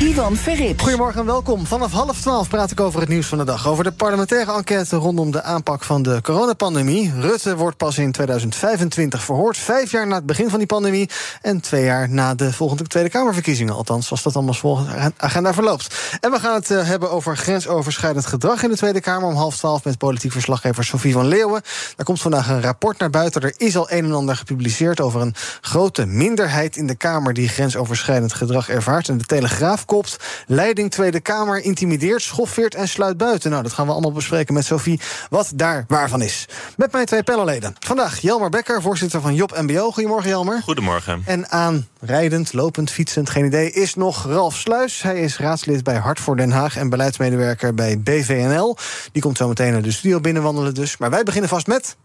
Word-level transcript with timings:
Ivan 0.00 0.36
Verrips. 0.36 0.82
Goedemorgen 0.82 1.20
en 1.20 1.26
welkom. 1.26 1.66
Vanaf 1.66 1.92
half 1.92 2.20
twaalf 2.20 2.48
praat 2.48 2.70
ik 2.70 2.80
over 2.80 3.00
het 3.00 3.08
nieuws 3.08 3.26
van 3.26 3.38
de 3.38 3.44
dag. 3.44 3.68
Over 3.68 3.84
de 3.84 3.92
parlementaire 3.92 4.52
enquête 4.52 4.96
rondom 4.96 5.30
de 5.30 5.42
aanpak 5.42 5.84
van 5.84 6.02
de 6.02 6.20
coronapandemie. 6.22 7.12
Rutte 7.20 7.56
wordt 7.56 7.76
pas 7.76 7.98
in 7.98 8.12
2025 8.12 9.22
verhoord. 9.22 9.58
Vijf 9.58 9.90
jaar 9.90 10.06
na 10.06 10.14
het 10.14 10.26
begin 10.26 10.50
van 10.50 10.58
die 10.58 10.66
pandemie. 10.66 11.10
En 11.42 11.60
twee 11.60 11.84
jaar 11.84 12.08
na 12.08 12.34
de 12.34 12.52
volgende 12.52 12.84
Tweede 12.84 13.08
Kamerverkiezingen. 13.08 13.74
Althans, 13.74 14.10
als 14.10 14.22
dat 14.22 14.34
allemaal 14.34 14.54
volgens 14.54 14.88
agenda 15.16 15.54
verloopt. 15.54 15.94
En 16.20 16.30
we 16.30 16.38
gaan 16.40 16.54
het 16.54 16.70
uh, 16.70 16.86
hebben 16.86 17.10
over 17.10 17.36
grensoverschrijdend 17.36 18.26
gedrag 18.26 18.62
in 18.62 18.70
de 18.70 18.76
Tweede 18.76 19.00
Kamer. 19.00 19.28
Om 19.28 19.34
half 19.34 19.56
twaalf 19.56 19.84
met 19.84 19.98
politiek 19.98 20.32
verslaggever 20.32 20.84
Sofie 20.84 21.12
van 21.12 21.26
Leeuwen. 21.26 21.62
Daar 21.96 22.06
komt 22.06 22.20
vandaag 22.20 22.48
een 22.48 22.62
rapport 22.62 22.98
naar 22.98 23.10
buiten. 23.10 23.42
Er 23.42 23.54
is 23.56 23.76
al 23.76 23.90
een 23.90 24.04
en 24.04 24.12
ander 24.12 24.36
gepubliceerd 24.36 25.00
over 25.00 25.20
een 25.20 25.34
grote 25.60 26.06
minderheid 26.06 26.76
in 26.76 26.86
de 26.86 26.96
Kamer. 26.96 27.34
die 27.34 27.48
grensoverschrijdend 27.48 28.32
gedrag 28.32 28.68
ervaart. 28.68 29.08
En 29.08 29.18
de 29.18 29.24
Telegraaf 29.24 29.84
kopt. 29.90 30.16
Leiding 30.46 30.90
Tweede 30.90 31.20
Kamer 31.20 31.62
intimideert, 31.62 32.22
schoffeert 32.22 32.74
en 32.74 32.88
sluit 32.88 33.16
buiten. 33.16 33.50
Nou, 33.50 33.62
dat 33.62 33.72
gaan 33.72 33.86
we 33.86 33.92
allemaal 33.92 34.12
bespreken 34.12 34.54
met 34.54 34.64
Sophie, 34.64 35.00
wat 35.30 35.52
daar 35.54 35.84
waarvan 35.88 36.22
is. 36.22 36.48
Met 36.76 36.92
mijn 36.92 37.06
twee 37.06 37.22
panelleden. 37.22 37.76
Vandaag 37.78 38.20
Jelmer 38.20 38.50
Becker, 38.50 38.82
voorzitter 38.82 39.20
van 39.20 39.34
Job 39.34 39.60
MBO. 39.60 39.90
Goedemorgen, 39.90 40.28
Jelmer. 40.28 40.60
Goedemorgen. 40.62 41.22
En 41.26 41.50
aan 41.50 41.88
rijdend, 42.00 42.52
lopend, 42.52 42.90
fietsend, 42.90 43.30
geen 43.30 43.44
idee, 43.44 43.70
is 43.70 43.94
nog 43.94 44.26
Ralf 44.26 44.56
Sluis. 44.56 45.02
Hij 45.02 45.20
is 45.20 45.38
raadslid 45.38 45.84
bij 45.84 45.96
Hart 45.96 46.20
voor 46.20 46.36
Den 46.36 46.50
Haag 46.50 46.76
en 46.76 46.88
beleidsmedewerker 46.88 47.74
bij 47.74 48.00
BVNL. 48.00 48.76
Die 49.12 49.22
komt 49.22 49.36
zo 49.36 49.48
meteen 49.48 49.72
naar 49.72 49.82
de 49.82 49.92
studio 49.92 50.20
binnenwandelen 50.20 50.74
dus. 50.74 50.96
Maar 50.96 51.10
wij 51.10 51.22
beginnen 51.22 51.50
vast 51.50 51.66
met... 51.66 51.96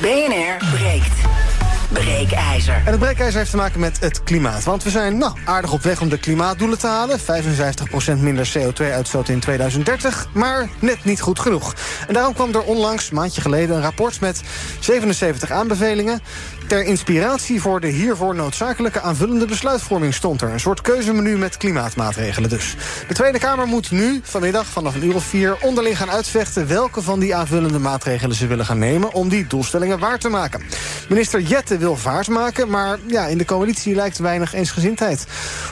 BNR 0.00 0.56
breekt 0.74 1.47
breekijzer. 1.88 2.74
En 2.74 2.90
het 2.90 2.98
breekijzer 2.98 3.38
heeft 3.38 3.50
te 3.50 3.56
maken 3.56 3.80
met 3.80 4.00
het 4.00 4.22
klimaat. 4.22 4.64
Want 4.64 4.82
we 4.82 4.90
zijn 4.90 5.18
nou, 5.18 5.32
aardig 5.44 5.72
op 5.72 5.82
weg 5.82 6.00
om 6.00 6.08
de 6.08 6.18
klimaatdoelen 6.18 6.78
te 6.78 6.86
halen. 6.86 7.18
55% 7.20 7.22
minder 8.18 8.50
CO2-uitstoot 8.58 9.28
in 9.28 9.40
2030. 9.40 10.28
Maar 10.32 10.68
net 10.78 11.04
niet 11.04 11.20
goed 11.20 11.38
genoeg. 11.38 11.74
En 12.06 12.14
daarom 12.14 12.34
kwam 12.34 12.54
er 12.54 12.62
onlangs, 12.62 13.10
een 13.10 13.16
maandje 13.16 13.40
geleden, 13.40 13.76
een 13.76 13.82
rapport 13.82 14.20
met 14.20 14.42
77 14.80 15.50
aanbevelingen. 15.50 16.20
Ter 16.68 16.84
inspiratie 16.84 17.60
voor 17.60 17.80
de 17.80 17.86
hiervoor 17.86 18.34
noodzakelijke 18.34 19.00
aanvullende 19.00 19.44
besluitvorming 19.44 20.14
stond 20.14 20.42
er. 20.42 20.50
Een 20.50 20.60
soort 20.60 20.80
keuzemenu 20.80 21.36
met 21.36 21.56
klimaatmaatregelen 21.56 22.50
dus. 22.50 22.76
De 23.08 23.14
Tweede 23.14 23.38
Kamer 23.38 23.66
moet 23.66 23.90
nu, 23.90 24.20
vanmiddag 24.22 24.66
vanaf 24.66 24.94
een 24.94 25.04
uur 25.04 25.14
of 25.14 25.24
vier... 25.24 25.56
onderling 25.62 25.96
gaan 25.96 26.10
uitvechten 26.10 26.68
welke 26.68 27.02
van 27.02 27.20
die 27.20 27.34
aanvullende 27.34 27.78
maatregelen 27.78 28.36
ze 28.36 28.46
willen 28.46 28.64
gaan 28.64 28.78
nemen... 28.78 29.12
om 29.12 29.28
die 29.28 29.46
doelstellingen 29.46 29.98
waar 29.98 30.18
te 30.18 30.28
maken. 30.28 30.62
Minister 31.08 31.40
Jette 31.40 31.78
wil 31.78 31.96
vaart 31.96 32.28
maken, 32.28 32.70
maar 32.70 32.98
ja, 33.06 33.26
in 33.26 33.38
de 33.38 33.44
coalitie 33.44 33.94
lijkt 33.94 34.18
weinig 34.18 34.54
eensgezindheid. 34.54 35.26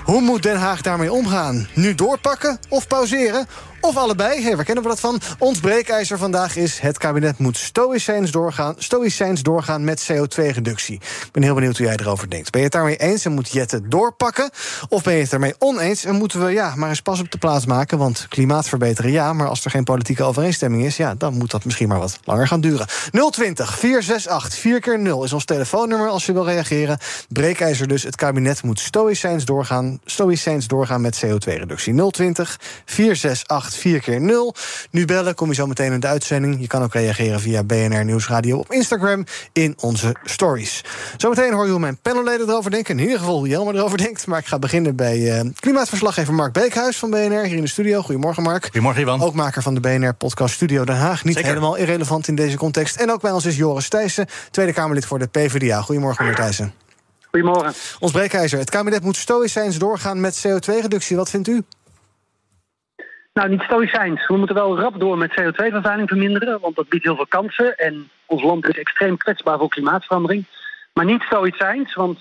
Hoe 0.04 0.20
moet 0.20 0.42
Den 0.42 0.58
Haag 0.58 0.80
daarmee 0.80 1.12
omgaan? 1.12 1.68
Nu 1.74 1.94
doorpakken 1.94 2.58
of 2.68 2.86
pauzeren? 2.86 3.46
Of 3.86 3.96
allebei, 3.96 4.42
hey, 4.42 4.56
waar 4.56 4.64
kennen 4.64 4.82
we 4.82 4.88
dat 4.88 5.00
van? 5.00 5.20
Ons 5.38 5.60
breekijzer 5.60 6.18
vandaag 6.18 6.56
is... 6.56 6.78
het 6.78 6.98
kabinet 6.98 7.38
moet 7.38 7.56
stoïcijns 7.56 8.30
doorgaan, 8.30 8.74
stoïcijns 8.78 9.42
doorgaan 9.42 9.84
met 9.84 10.08
CO2-reductie. 10.12 10.94
Ik 10.94 11.28
ben 11.32 11.42
heel 11.42 11.54
benieuwd 11.54 11.76
hoe 11.76 11.86
jij 11.86 11.96
erover 11.96 12.30
denkt. 12.30 12.50
Ben 12.50 12.60
je 12.60 12.66
het 12.66 12.74
daarmee 12.74 12.96
eens 12.96 13.24
en 13.24 13.32
moet 13.32 13.52
Jette 13.52 13.88
doorpakken? 13.88 14.50
Of 14.88 15.02
ben 15.02 15.14
je 15.14 15.22
het 15.22 15.32
ermee 15.32 15.54
oneens 15.58 16.04
en 16.04 16.14
moeten 16.14 16.44
we 16.44 16.52
ja, 16.52 16.74
maar 16.74 16.88
eens 16.88 17.00
pas 17.00 17.20
op 17.20 17.30
de 17.30 17.38
plaats 17.38 17.66
maken... 17.66 17.98
want 17.98 18.26
klimaat 18.28 18.68
verbeteren 18.68 19.10
ja, 19.10 19.32
maar 19.32 19.48
als 19.48 19.64
er 19.64 19.70
geen 19.70 19.84
politieke 19.84 20.22
overeenstemming 20.22 20.84
is... 20.84 20.96
ja, 20.96 21.14
dan 21.14 21.34
moet 21.34 21.50
dat 21.50 21.64
misschien 21.64 21.88
maar 21.88 21.98
wat 21.98 22.18
langer 22.24 22.48
gaan 22.48 22.60
duren. 22.60 22.86
020 23.30 23.78
468 23.78 24.60
4 24.60 24.80
keer 24.80 24.98
0 24.98 25.24
is 25.24 25.32
ons 25.32 25.44
telefoonnummer 25.44 26.08
als 26.08 26.26
je 26.26 26.32
wil 26.32 26.44
reageren. 26.44 26.98
Breekijzer 27.28 27.88
dus, 27.88 28.02
het 28.02 28.16
kabinet 28.16 28.62
moet 28.62 28.80
stoïcijns 28.80 29.44
doorgaan, 29.44 30.00
stoïcijns 30.04 30.66
doorgaan 30.66 31.00
met 31.00 31.24
CO2-reductie. 31.24 32.10
020 32.10 32.60
468 32.84 33.74
4 33.76 34.00
keer 34.00 34.20
0. 34.20 34.54
Nu 34.90 35.04
bellen, 35.04 35.34
kom 35.34 35.48
je 35.48 35.54
zo 35.54 35.66
meteen 35.66 35.92
in 35.92 36.00
de 36.00 36.06
uitzending. 36.06 36.60
Je 36.60 36.66
kan 36.66 36.82
ook 36.82 36.92
reageren 36.92 37.40
via 37.40 37.64
BNR 37.64 38.04
Nieuwsradio 38.04 38.58
op 38.58 38.72
Instagram 38.72 39.24
in 39.52 39.74
onze 39.80 40.14
stories. 40.24 40.84
Zometeen 41.16 41.52
hoor 41.52 41.64
je 41.64 41.70
hoe 41.70 41.80
mijn 41.80 41.98
panelleden 42.02 42.48
erover 42.48 42.70
denken. 42.70 42.98
In 42.98 43.04
ieder 43.04 43.18
geval 43.18 43.38
hoe 43.38 43.48
Jelmer 43.48 43.74
erover 43.74 43.98
denkt. 43.98 44.26
Maar 44.26 44.38
ik 44.38 44.46
ga 44.46 44.58
beginnen 44.58 44.96
bij 44.96 45.18
uh, 45.18 45.50
klimaatverslaggever 45.60 46.34
Mark 46.34 46.52
Beekhuis 46.52 46.96
van 46.96 47.10
BNR 47.10 47.44
hier 47.44 47.56
in 47.56 47.60
de 47.60 47.68
studio. 47.68 48.02
Goedemorgen, 48.02 48.42
Mark. 48.42 48.64
Goedemorgen, 48.64 49.02
Ivan. 49.02 49.22
Ook 49.22 49.34
maker 49.34 49.62
van 49.62 49.74
de 49.74 49.80
BNR-podcast 49.80 50.54
Studio 50.54 50.84
Den 50.84 50.96
Haag. 50.96 51.24
Niet 51.24 51.34
Zeker. 51.34 51.48
helemaal 51.48 51.76
irrelevant 51.76 52.28
in 52.28 52.34
deze 52.34 52.56
context. 52.56 52.96
En 52.96 53.12
ook 53.12 53.20
bij 53.20 53.32
ons 53.32 53.44
is 53.44 53.56
Joris 53.56 53.88
Thijssen, 53.88 54.26
Tweede 54.50 54.72
Kamerlid 54.72 55.06
voor 55.06 55.18
de 55.18 55.26
PvdA. 55.26 55.80
Goedemorgen, 55.80 56.24
meneer 56.24 56.40
Thijssen. 56.40 56.72
Goedemorgen. 57.30 57.74
Ons 57.98 58.12
breekijzer. 58.12 58.58
Het 58.58 58.70
kabinet 58.70 59.02
moet 59.02 59.16
stoïcijns 59.16 59.78
doorgaan 59.78 60.20
met 60.20 60.46
CO2-reductie. 60.46 61.16
Wat 61.16 61.30
vindt 61.30 61.48
u? 61.48 61.62
Nou, 63.36 63.48
niet 63.48 63.62
stoïcijns. 63.62 64.26
We 64.26 64.36
moeten 64.36 64.56
wel 64.56 64.78
rap 64.78 65.00
door 65.00 65.18
met 65.18 65.30
CO2-vervuiling 65.30 66.08
verminderen, 66.08 66.60
want 66.60 66.76
dat 66.76 66.88
biedt 66.88 67.04
heel 67.04 67.16
veel 67.16 67.26
kansen. 67.26 67.76
En 67.76 68.10
ons 68.26 68.42
land 68.42 68.68
is 68.68 68.78
extreem 68.78 69.16
kwetsbaar 69.16 69.58
voor 69.58 69.68
klimaatverandering. 69.68 70.44
Maar 70.92 71.04
niet 71.04 71.22
stoïcijns, 71.22 71.94
want 71.94 72.18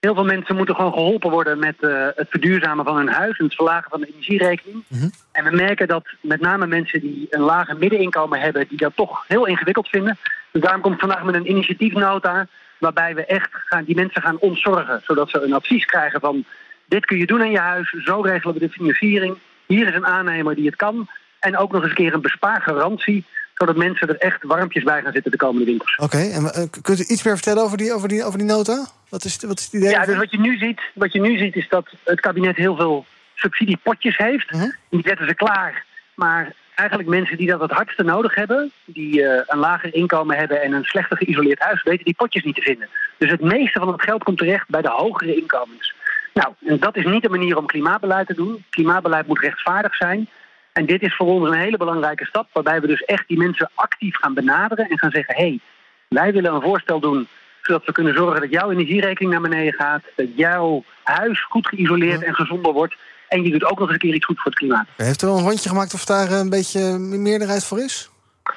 heel 0.00 0.14
veel 0.14 0.24
mensen 0.24 0.56
moeten 0.56 0.74
gewoon 0.74 0.92
geholpen 0.92 1.30
worden 1.30 1.58
met 1.58 1.74
uh, 1.80 2.06
het 2.14 2.26
verduurzamen 2.30 2.84
van 2.84 2.96
hun 2.96 3.08
huis 3.08 3.38
en 3.38 3.44
het 3.44 3.54
verlagen 3.54 3.90
van 3.90 4.00
de 4.00 4.06
energierekening. 4.06 4.84
Mhm. 4.88 5.08
En 5.32 5.44
we 5.44 5.50
merken 5.50 5.88
dat 5.88 6.04
met 6.20 6.40
name 6.40 6.66
mensen 6.66 7.00
die 7.00 7.26
een 7.30 7.40
lage 7.40 7.74
middeninkomen 7.74 8.40
hebben, 8.40 8.68
die 8.68 8.78
dat 8.78 8.96
toch 8.96 9.24
heel 9.28 9.46
ingewikkeld 9.46 9.88
vinden. 9.88 10.18
Dus 10.52 10.62
daarom 10.62 10.80
komt 10.80 11.00
vandaag 11.00 11.22
met 11.22 11.34
een 11.34 11.50
initiatiefnota 11.50 12.46
waarbij 12.78 13.14
we 13.14 13.24
echt 13.24 13.50
gaan, 13.52 13.84
die 13.84 13.94
mensen 13.94 14.22
gaan 14.22 14.38
ontzorgen, 14.38 15.00
zodat 15.04 15.30
ze 15.30 15.40
een 15.40 15.52
advies 15.52 15.84
krijgen 15.84 16.20
van 16.20 16.44
dit 16.86 17.04
kun 17.04 17.18
je 17.18 17.26
doen 17.26 17.40
aan 17.40 17.50
je 17.50 17.58
huis, 17.58 17.90
zo 18.04 18.20
regelen 18.20 18.54
we 18.54 18.60
de 18.60 18.70
financiering. 18.70 19.36
Hier 19.66 19.88
is 19.88 19.94
een 19.94 20.06
aannemer 20.06 20.54
die 20.54 20.66
het 20.66 20.76
kan. 20.76 21.08
En 21.38 21.56
ook 21.56 21.72
nog 21.72 21.80
eens 21.80 21.90
een 21.90 21.96
keer 21.96 22.14
een 22.14 22.20
bespaargarantie 22.20 23.24
zodat 23.54 23.76
mensen 23.76 24.08
er 24.08 24.16
echt 24.16 24.42
warmpjes 24.42 24.82
bij 24.82 25.02
gaan 25.02 25.12
zitten 25.12 25.30
de 25.30 25.36
komende 25.36 25.64
winters. 25.64 25.96
Oké, 25.96 26.18
en 26.18 26.42
uh, 26.42 26.82
kunt 26.82 26.98
u 26.98 27.04
iets 27.06 27.22
meer 27.22 27.34
vertellen 27.34 27.62
over 27.62 27.78
die, 27.78 27.92
over 27.92 28.08
die, 28.08 28.24
over 28.24 28.38
die 28.38 28.46
nota? 28.46 28.86
Wat 29.08 29.24
is, 29.24 29.38
wat 29.40 29.58
is 29.58 29.64
het 29.64 29.74
idee? 29.74 29.90
Ja, 29.90 30.04
dus 30.04 30.16
wat 30.16 30.30
je, 30.30 30.38
nu 30.38 30.58
ziet, 30.58 30.80
wat 30.94 31.12
je 31.12 31.20
nu 31.20 31.38
ziet 31.38 31.56
is 31.56 31.68
dat 31.68 31.86
het 32.04 32.20
kabinet 32.20 32.56
heel 32.56 32.76
veel 32.76 33.04
subsidiepotjes 33.34 34.16
heeft. 34.16 34.52
Uh 34.52 34.60
-huh. 34.60 34.72
Die 34.90 35.02
zetten 35.04 35.26
ze 35.26 35.34
klaar. 35.34 35.84
Maar 36.14 36.52
eigenlijk 36.74 37.08
mensen 37.08 37.36
die 37.36 37.46
dat 37.46 37.60
het 37.60 37.70
hardste 37.70 38.02
nodig 38.02 38.34
hebben... 38.34 38.72
die 38.84 39.20
uh, 39.20 39.40
een 39.46 39.58
lager 39.58 39.94
inkomen 39.94 40.36
hebben 40.36 40.62
en 40.62 40.72
een 40.72 40.84
slechter 40.84 41.16
geïsoleerd 41.16 41.58
huis... 41.58 41.82
weten 41.82 42.04
die 42.04 42.14
potjes 42.14 42.44
niet 42.44 42.54
te 42.54 42.62
vinden. 42.62 42.88
Dus 43.18 43.30
het 43.30 43.40
meeste 43.40 43.78
van 43.78 43.92
het 43.92 44.02
geld 44.02 44.22
komt 44.22 44.38
terecht 44.38 44.68
bij 44.68 44.82
de 44.82 44.88
hogere 44.88 45.36
inkomens. 45.36 45.94
Nou, 46.32 46.52
en 46.66 46.78
dat 46.78 46.96
is 46.96 47.04
niet 47.04 47.22
de 47.22 47.28
manier 47.28 47.56
om 47.56 47.66
klimaatbeleid 47.66 48.26
te 48.26 48.34
doen. 48.34 48.64
Klimaatbeleid 48.70 49.26
moet 49.26 49.40
rechtvaardig 49.40 49.96
zijn... 49.96 50.28
En 50.72 50.86
dit 50.86 51.02
is 51.02 51.16
voor 51.16 51.26
ons 51.26 51.48
een 51.48 51.58
hele 51.58 51.76
belangrijke 51.76 52.24
stap, 52.24 52.48
waarbij 52.52 52.80
we 52.80 52.86
dus 52.86 53.04
echt 53.04 53.28
die 53.28 53.38
mensen 53.38 53.70
actief 53.74 54.16
gaan 54.16 54.34
benaderen 54.34 54.88
en 54.88 54.98
gaan 54.98 55.10
zeggen: 55.10 55.34
hé, 55.34 55.42
hey, 55.42 55.60
wij 56.08 56.32
willen 56.32 56.54
een 56.54 56.62
voorstel 56.62 57.00
doen 57.00 57.28
zodat 57.62 57.84
we 57.84 57.92
kunnen 57.92 58.14
zorgen 58.14 58.40
dat 58.40 58.50
jouw 58.50 58.70
energierekening 58.70 59.32
naar 59.32 59.40
beneden 59.40 59.72
gaat, 59.72 60.02
dat 60.16 60.26
jouw 60.36 60.84
huis 61.02 61.44
goed 61.44 61.66
geïsoleerd 61.66 62.22
en 62.22 62.34
gezonder 62.34 62.72
wordt. 62.72 62.94
En 63.28 63.42
je 63.42 63.50
doet 63.50 63.64
ook 63.64 63.78
nog 63.78 63.88
eens 63.88 63.92
een 63.92 63.98
keer 63.98 64.14
iets 64.14 64.24
goed 64.24 64.36
voor 64.36 64.50
het 64.50 64.60
klimaat. 64.60 64.86
Heeft 64.96 65.22
u 65.22 65.26
al 65.26 65.38
een 65.38 65.44
rondje 65.44 65.68
gemaakt 65.68 65.94
of 65.94 66.04
daar 66.04 66.32
een 66.32 66.50
beetje 66.50 66.98
meerderheid 66.98 67.64
voor 67.64 67.78
is? 67.78 68.10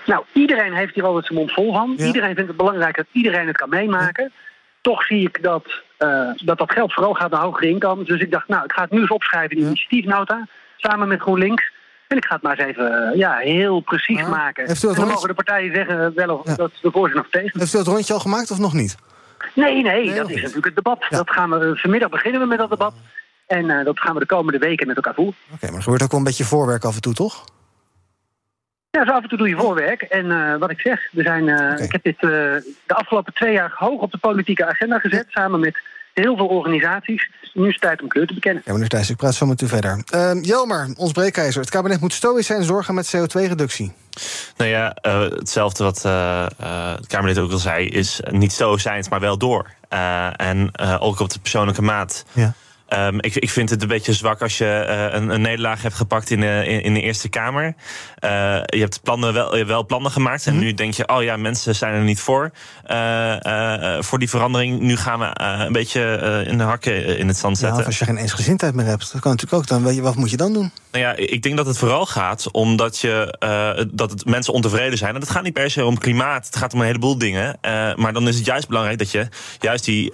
Nou, 0.06 0.24
iedereen 0.34 0.74
heeft 0.74 0.96
hier 0.96 1.04
altijd 1.04 1.26
zijn 1.26 1.40
mond 1.40 1.52
vol 1.52 1.74
van. 1.74 1.94
Ja. 1.98 2.06
Iedereen 2.06 2.36
vindt 2.36 2.50
het 2.50 2.58
belangrijk 2.58 2.96
dat 2.96 3.06
iedereen 3.12 3.48
het 3.48 3.58
kan 3.58 3.70
meemaken. 3.70 4.24
Ja. 4.24 4.44
Toch 4.92 5.06
zie 5.06 5.22
ik 5.22 5.44
dat, 5.44 5.66
uh, 6.00 6.32
dat 6.36 6.58
dat 6.58 6.72
geld 6.72 6.94
vooral 6.94 7.14
gaat 7.14 7.32
naar 7.32 7.42
hogere 7.42 7.70
inkomens. 7.70 8.08
Dus 8.08 8.22
ik 8.22 8.32
dacht, 8.32 8.48
nou, 8.48 8.64
ik 8.64 8.72
ga 8.72 8.82
het 8.82 8.92
nu 8.92 9.00
eens 9.00 9.10
opschrijven 9.10 9.56
in 9.56 9.62
de 9.62 9.68
initiatiefnota, 9.68 10.48
samen 10.78 11.08
met 11.08 11.22
GroenLinks. 11.22 11.72
En 12.08 12.18
ik 12.18 12.26
ga 12.26 12.34
het 12.34 12.44
maar 12.44 12.60
eens 12.60 12.70
even 12.70 13.18
ja, 13.18 13.36
heel 13.36 13.80
precies 13.80 14.20
ja. 14.20 14.28
maken. 14.28 14.66
Heeft 14.68 14.84
u 14.84 14.88
dat 14.88 14.96
en 14.96 15.02
dan 15.02 15.10
rondje... 15.10 15.14
mogen 15.14 15.28
de 15.28 15.44
partijen 15.44 15.76
zeggen 15.76 16.16
wel 16.16 16.38
of 16.38 16.48
ja. 16.48 16.56
dat 16.56 16.72
ze 16.74 16.86
ervoor 16.86 17.10
zijn 17.10 17.20
of 17.20 17.30
tegen. 17.30 17.60
Heeft 17.60 17.74
u 17.74 17.78
dat 17.78 17.88
rondje 17.88 18.14
al 18.14 18.20
gemaakt 18.20 18.52
of 18.52 18.58
nog 18.58 18.74
niet? 18.74 18.96
Nee, 19.54 19.82
nee, 19.82 20.06
nee 20.06 20.16
dat 20.16 20.30
is 20.30 20.42
natuurlijk 20.42 20.66
het 20.66 20.76
debat. 20.76 21.06
Ja. 21.10 21.18
Dat 21.18 21.30
gaan 21.30 21.50
we, 21.50 21.72
vanmiddag 21.76 22.10
beginnen 22.10 22.42
we 22.42 22.48
met 22.48 22.58
dat 22.58 22.70
debat. 22.70 22.94
En 23.48 23.66
uh, 23.66 23.86
dat 23.86 24.00
gaan 24.00 24.14
we 24.14 24.20
de 24.20 24.26
komende 24.26 24.60
weken 24.60 24.88
met 24.88 24.96
elkaar 24.96 25.14
voeren. 25.14 25.36
Oké, 25.46 25.56
okay, 25.56 25.70
maar 25.70 25.78
er 25.78 25.84
gebeurt 25.84 26.04
ook 26.04 26.12
wel 26.12 26.20
een 26.20 26.26
beetje 26.26 26.44
voorwerk 26.44 26.84
af 26.84 26.96
en 26.96 27.02
toe, 27.02 27.14
toch? 27.14 27.46
Ja, 28.96 29.06
zo 29.06 29.12
af 29.12 29.24
en 29.24 29.30
toe 29.30 29.38
doe 29.38 29.50
je 29.50 29.56
voorwerk. 29.56 30.02
En 30.02 30.26
uh, 30.26 30.58
wat 30.58 30.72
ik 30.72 30.80
zeg, 30.80 31.00
we 31.12 31.24
zijn, 31.24 31.48
uh, 31.48 31.56
okay. 31.56 31.78
ik 31.78 31.92
heb 31.92 32.04
dit 32.04 32.16
uh, 32.16 32.30
de 32.86 32.94
afgelopen 32.94 33.34
twee 33.34 33.54
jaar 33.54 33.74
hoog 33.76 34.02
op 34.02 34.12
de 34.12 34.18
politieke 34.18 34.66
agenda 34.66 35.00
gezet, 35.00 35.26
samen 35.30 35.60
met 35.60 35.78
heel 36.14 36.36
veel 36.36 36.48
organisaties. 36.48 37.30
Nu 37.54 37.68
is 37.68 37.74
het 37.74 37.82
tijd 37.82 38.02
om 38.02 38.08
kleur 38.08 38.28
te 38.28 38.34
bekennen. 38.34 38.62
Ja, 38.66 38.74
meneer 38.74 38.88
Thijs, 38.90 39.10
ik 39.10 39.16
praat 39.16 39.36
zo 39.36 39.46
met 39.46 39.62
u 39.62 39.68
verder. 39.68 40.04
Uh, 40.16 40.32
Jelmer, 40.42 40.94
ons 40.98 41.12
breekijzer. 41.12 41.62
Het 41.62 41.70
kabinet 41.70 42.02
moet 42.02 42.14
stoïsch 42.14 42.48
zijn 42.48 42.64
zorgen 42.64 42.94
met 42.96 43.16
CO2-reductie. 43.16 43.94
Nou 44.58 44.70
ja, 44.70 44.98
uh, 45.02 45.20
hetzelfde 45.22 45.84
wat 45.84 46.04
uh, 46.06 46.46
het 46.96 47.08
kabinet 47.08 47.38
ook 47.38 47.52
al 47.52 47.58
zei... 47.58 47.88
is 47.88 48.20
niet 48.30 48.52
stoïcijns, 48.52 49.10
maar 49.10 49.20
wel 49.20 49.38
door. 49.38 49.70
en 50.36 50.80
ook 51.00 51.20
op 51.20 51.30
de 51.30 51.40
persoonlijke 51.40 51.82
maat. 51.82 52.26
Ja. 52.32 52.54
Um, 52.90 53.22
ik, 53.22 53.36
ik, 53.36 53.50
vind 53.50 53.70
het 53.70 53.82
een 53.82 53.88
beetje 53.88 54.14
zwak 54.14 54.42
als 54.42 54.58
je 54.58 54.86
uh, 54.88 55.20
een, 55.20 55.30
een, 55.30 55.42
nederlaag 55.42 55.82
hebt 55.82 55.96
gepakt 55.96 56.30
in 56.30 56.40
de, 56.40 56.64
in, 56.68 56.82
in 56.82 56.94
de 56.94 57.02
Eerste 57.02 57.30
Kamer. 57.30 57.66
Uh, 57.66 58.30
je 58.66 58.80
hebt 58.80 59.02
plannen 59.04 59.34
wel, 59.34 59.66
wel 59.66 59.86
plannen 59.86 60.12
gemaakt. 60.12 60.46
En 60.46 60.54
mm 60.54 60.58
-hmm. 60.58 60.68
nu 60.68 60.74
denk 60.74 60.94
je, 60.94 61.08
oh 61.08 61.24
ja, 61.24 61.38
mensen 61.38 61.76
zijn 61.76 61.94
er 61.94 62.02
niet 62.02 62.20
voor. 62.20 62.52
Uh, 62.88 64.02
voor 64.02 64.20
die 64.20 64.30
verandering. 64.30 64.80
Nu 64.80 64.98
gaan 64.98 65.20
we 65.20 65.30
een 65.66 65.72
beetje 65.72 66.44
in 66.48 66.58
de 66.58 66.64
hakken 66.64 67.18
in 67.18 67.28
het 67.28 67.38
zand 67.38 67.58
zetten. 67.58 67.80
Ja, 67.80 67.86
als 67.86 68.00
je 68.00 68.06
geen 68.06 68.18
eensgezindheid 68.18 68.74
meer 68.74 68.86
hebt, 68.86 69.12
dat 69.12 69.22
kan 69.22 69.32
natuurlijk 69.32 69.62
ook. 69.62 69.68
Dan 69.68 69.84
weet 69.84 69.96
je, 69.96 70.02
wat 70.02 70.16
moet 70.16 70.30
je 70.30 70.38
dan 70.38 70.54
doen? 70.54 70.72
Nou 70.92 71.04
ja, 71.04 71.16
ik 71.16 71.42
denk 71.42 71.58
dat 71.58 71.66
het 71.66 71.78
vooral 71.78 72.06
gaat 72.06 72.52
omdat 72.52 73.00
je, 73.00 73.88
dat 73.94 74.12
het 74.12 74.26
mensen 74.26 74.54
ontevreden 74.54 74.98
zijn. 74.98 75.16
En 75.16 75.22
het 75.22 75.30
gaat 75.30 75.44
niet 75.44 75.54
per 75.54 75.72
se 75.72 75.86
om 75.86 75.98
klimaat. 75.98 76.46
Het 76.46 76.56
gaat 76.56 76.74
om 76.74 76.80
een 76.80 76.86
heleboel 76.86 77.18
dingen. 77.18 77.58
maar 77.96 78.14
dan 78.14 78.28
is 78.28 78.36
het 78.36 78.46
juist 78.46 78.68
belangrijk 78.68 78.98
dat 78.98 79.12
je 79.12 79.28
juist 79.60 79.86
die, 79.86 80.14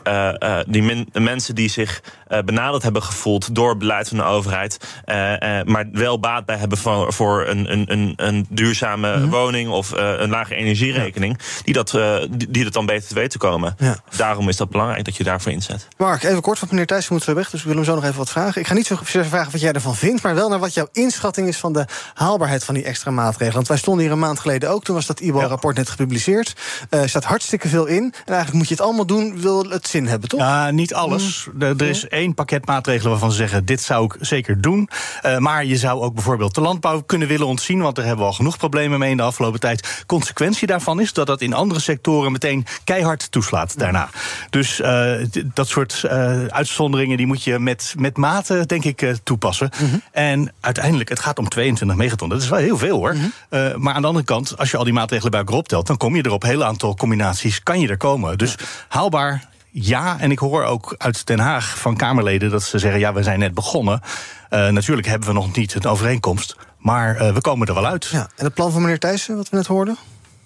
die 0.67 0.83
men, 0.83 1.07
mensen 1.13 1.55
die 1.55 1.69
zich 1.69 2.01
benaderen 2.27 2.60
benaderd 2.61 2.83
hebben 2.83 3.03
gevoeld 3.03 3.55
door 3.55 3.77
beleid 3.77 4.07
van 4.07 4.17
de 4.17 4.23
overheid. 4.23 4.77
Uh, 5.05 5.15
uh, 5.15 5.63
maar 5.63 5.87
wel 5.91 6.19
baat 6.19 6.45
bij 6.45 6.57
hebben 6.57 6.77
voor, 6.77 7.13
voor 7.13 7.47
een, 7.47 7.71
een, 7.71 7.91
een, 7.91 8.13
een 8.15 8.45
duurzame 8.49 9.15
mm 9.15 9.21
-hmm. 9.21 9.29
woning 9.31 9.69
of 9.69 9.93
uh, 9.93 10.13
een 10.17 10.29
lage 10.29 10.55
energierekening. 10.55 11.35
Ja. 11.37 11.61
Die, 11.63 11.73
dat, 11.73 11.89
die, 12.29 12.51
die 12.51 12.63
dat 12.63 12.73
dan 12.73 12.85
beter 12.85 13.07
te 13.07 13.13
weten 13.13 13.39
komen. 13.39 13.75
Ja. 13.77 13.97
Daarom 14.15 14.49
is 14.49 14.57
dat 14.57 14.69
belangrijk 14.69 15.05
dat 15.05 15.15
je 15.15 15.23
daarvoor 15.23 15.51
inzet. 15.51 15.87
Mark, 15.97 16.23
even 16.23 16.41
kort, 16.41 16.59
want 16.59 16.71
meneer 16.71 16.87
Thijs 16.87 17.09
moet 17.09 17.23
zo 17.23 17.33
weg. 17.33 17.49
Dus 17.49 17.63
we 17.63 17.67
willen 17.67 17.83
hem 17.83 17.93
zo 17.93 17.99
nog 17.99 18.05
even 18.05 18.17
wat 18.17 18.29
vragen. 18.29 18.61
Ik 18.61 18.67
ga 18.67 18.73
niet 18.73 18.85
zo 18.85 18.97
vragen 19.01 19.51
wat 19.51 19.61
jij 19.61 19.71
ervan 19.71 19.95
vindt, 19.95 20.23
maar 20.23 20.35
wel 20.35 20.49
naar 20.49 20.59
wat 20.59 20.73
jouw 20.73 20.87
inschatting 20.91 21.47
is 21.47 21.57
van 21.57 21.73
de 21.73 21.85
haalbaarheid 22.13 22.63
van 22.63 22.73
die 22.73 22.83
extra 22.83 23.11
maatregelen. 23.11 23.53
Want 23.53 23.67
wij 23.67 23.77
stonden 23.77 24.03
hier 24.03 24.11
een 24.11 24.19
maand 24.19 24.39
geleden 24.39 24.69
ook. 24.69 24.83
Toen 24.83 24.95
was 24.95 25.05
dat 25.05 25.19
IBO-rapport 25.19 25.77
net 25.77 25.89
gepubliceerd. 25.89 26.55
Er 26.89 27.09
staat 27.09 27.23
hartstikke 27.23 27.67
veel 27.67 27.85
in. 27.85 28.03
En 28.03 28.13
eigenlijk 28.25 28.53
moet 28.53 28.67
je 28.67 28.73
het 28.73 28.83
allemaal 28.83 29.05
doen, 29.05 29.41
wil 29.41 29.69
het 29.69 29.87
zin 29.87 30.07
hebben, 30.07 30.29
toch? 30.29 30.39
Ja, 30.39 30.71
niet 30.71 30.93
alles. 30.93 31.47
Mm. 31.53 31.61
Er 31.61 31.81
is 31.81 32.07
één 32.07 32.33
pakket 32.33 32.50
maatregelen 32.59 33.11
waarvan 33.11 33.31
ze 33.31 33.37
zeggen: 33.37 33.65
dit 33.65 33.81
zou 33.81 34.05
ik 34.05 34.15
zeker 34.19 34.61
doen. 34.61 34.89
Uh, 35.25 35.37
maar 35.37 35.65
je 35.65 35.77
zou 35.77 36.01
ook 36.01 36.13
bijvoorbeeld 36.13 36.55
de 36.55 36.61
landbouw 36.61 37.01
kunnen 37.01 37.27
willen 37.27 37.47
ontzien, 37.47 37.81
want 37.81 37.95
daar 37.95 38.05
hebben 38.05 38.23
we 38.23 38.31
al 38.31 38.37
genoeg 38.37 38.57
problemen 38.57 38.99
mee 38.99 39.11
in 39.11 39.17
de 39.17 39.23
afgelopen 39.23 39.59
tijd. 39.59 40.03
Consequentie 40.05 40.67
daarvan 40.67 40.99
is 40.99 41.13
dat 41.13 41.27
dat 41.27 41.41
in 41.41 41.53
andere 41.53 41.79
sectoren 41.79 42.31
meteen 42.31 42.65
keihard 42.83 43.31
toeslaat 43.31 43.79
daarna. 43.79 44.09
Dus 44.49 44.79
uh, 44.79 45.13
dat 45.53 45.67
soort 45.67 46.01
uh, 46.05 46.45
uitzonderingen 46.45 47.17
die 47.17 47.27
moet 47.27 47.43
je 47.43 47.59
met, 47.59 47.93
met 47.97 48.17
mate, 48.17 48.65
denk 48.65 48.83
ik, 48.83 49.15
toepassen. 49.23 49.69
Mm 49.79 49.89
-hmm. 49.89 50.01
En 50.11 50.53
uiteindelijk, 50.59 51.09
het 51.09 51.19
gaat 51.19 51.39
om 51.39 51.49
22 51.49 51.97
megaton. 51.97 52.29
Dat 52.29 52.41
is 52.41 52.49
wel 52.49 52.59
heel 52.59 52.77
veel 52.77 52.97
hoor. 52.97 53.13
Mm 53.13 53.31
-hmm. 53.49 53.81
maar 53.81 53.93
aan 53.93 54.01
de 54.01 54.07
andere 54.07 54.25
kant, 54.25 54.57
als 54.57 54.71
je 54.71 54.77
al 54.77 54.83
die 54.83 54.93
maatregelen 54.93 55.31
bij 55.31 55.39
elkaar 55.39 55.55
optelt, 55.55 55.87
dan 55.87 55.97
kom 55.97 56.15
je 56.15 56.21
er 56.21 56.31
op 56.31 56.43
een 56.43 56.49
heel 56.49 56.63
aantal 56.63 56.95
combinaties, 56.95 57.63
kan 57.63 57.79
je 57.79 57.87
er 57.87 57.97
komen. 57.97 58.37
Dus 58.37 58.55
haalbaar 58.87 59.49
ja. 59.71 60.19
En 60.19 60.31
ik 60.31 60.39
hoor 60.39 60.63
ook 60.63 60.95
uit 60.97 61.27
Den 61.27 61.39
Haag 61.39 61.79
van 61.79 61.95
Kamerleden 61.95 62.49
dat 62.49 62.63
ze 62.63 62.79
zeggen: 62.79 62.99
ja, 62.99 63.13
we 63.13 63.23
zijn 63.23 63.39
net 63.39 63.53
begonnen. 63.53 64.01
Uh, 64.49 64.67
natuurlijk 64.67 65.07
hebben 65.07 65.27
we 65.27 65.33
nog 65.33 65.55
niet 65.55 65.75
een 65.75 65.85
overeenkomst. 65.85 66.55
Maar 66.77 67.21
uh, 67.21 67.33
we 67.33 67.41
komen 67.41 67.67
er 67.67 67.73
wel 67.73 67.85
uit. 67.85 68.05
Ja, 68.05 68.29
en 68.35 68.45
het 68.45 68.53
plan 68.53 68.71
van 68.71 68.81
meneer 68.81 68.99
Thijssen, 68.99 69.35
wat 69.35 69.49
we 69.49 69.55
net 69.55 69.67
hoorden? 69.67 69.97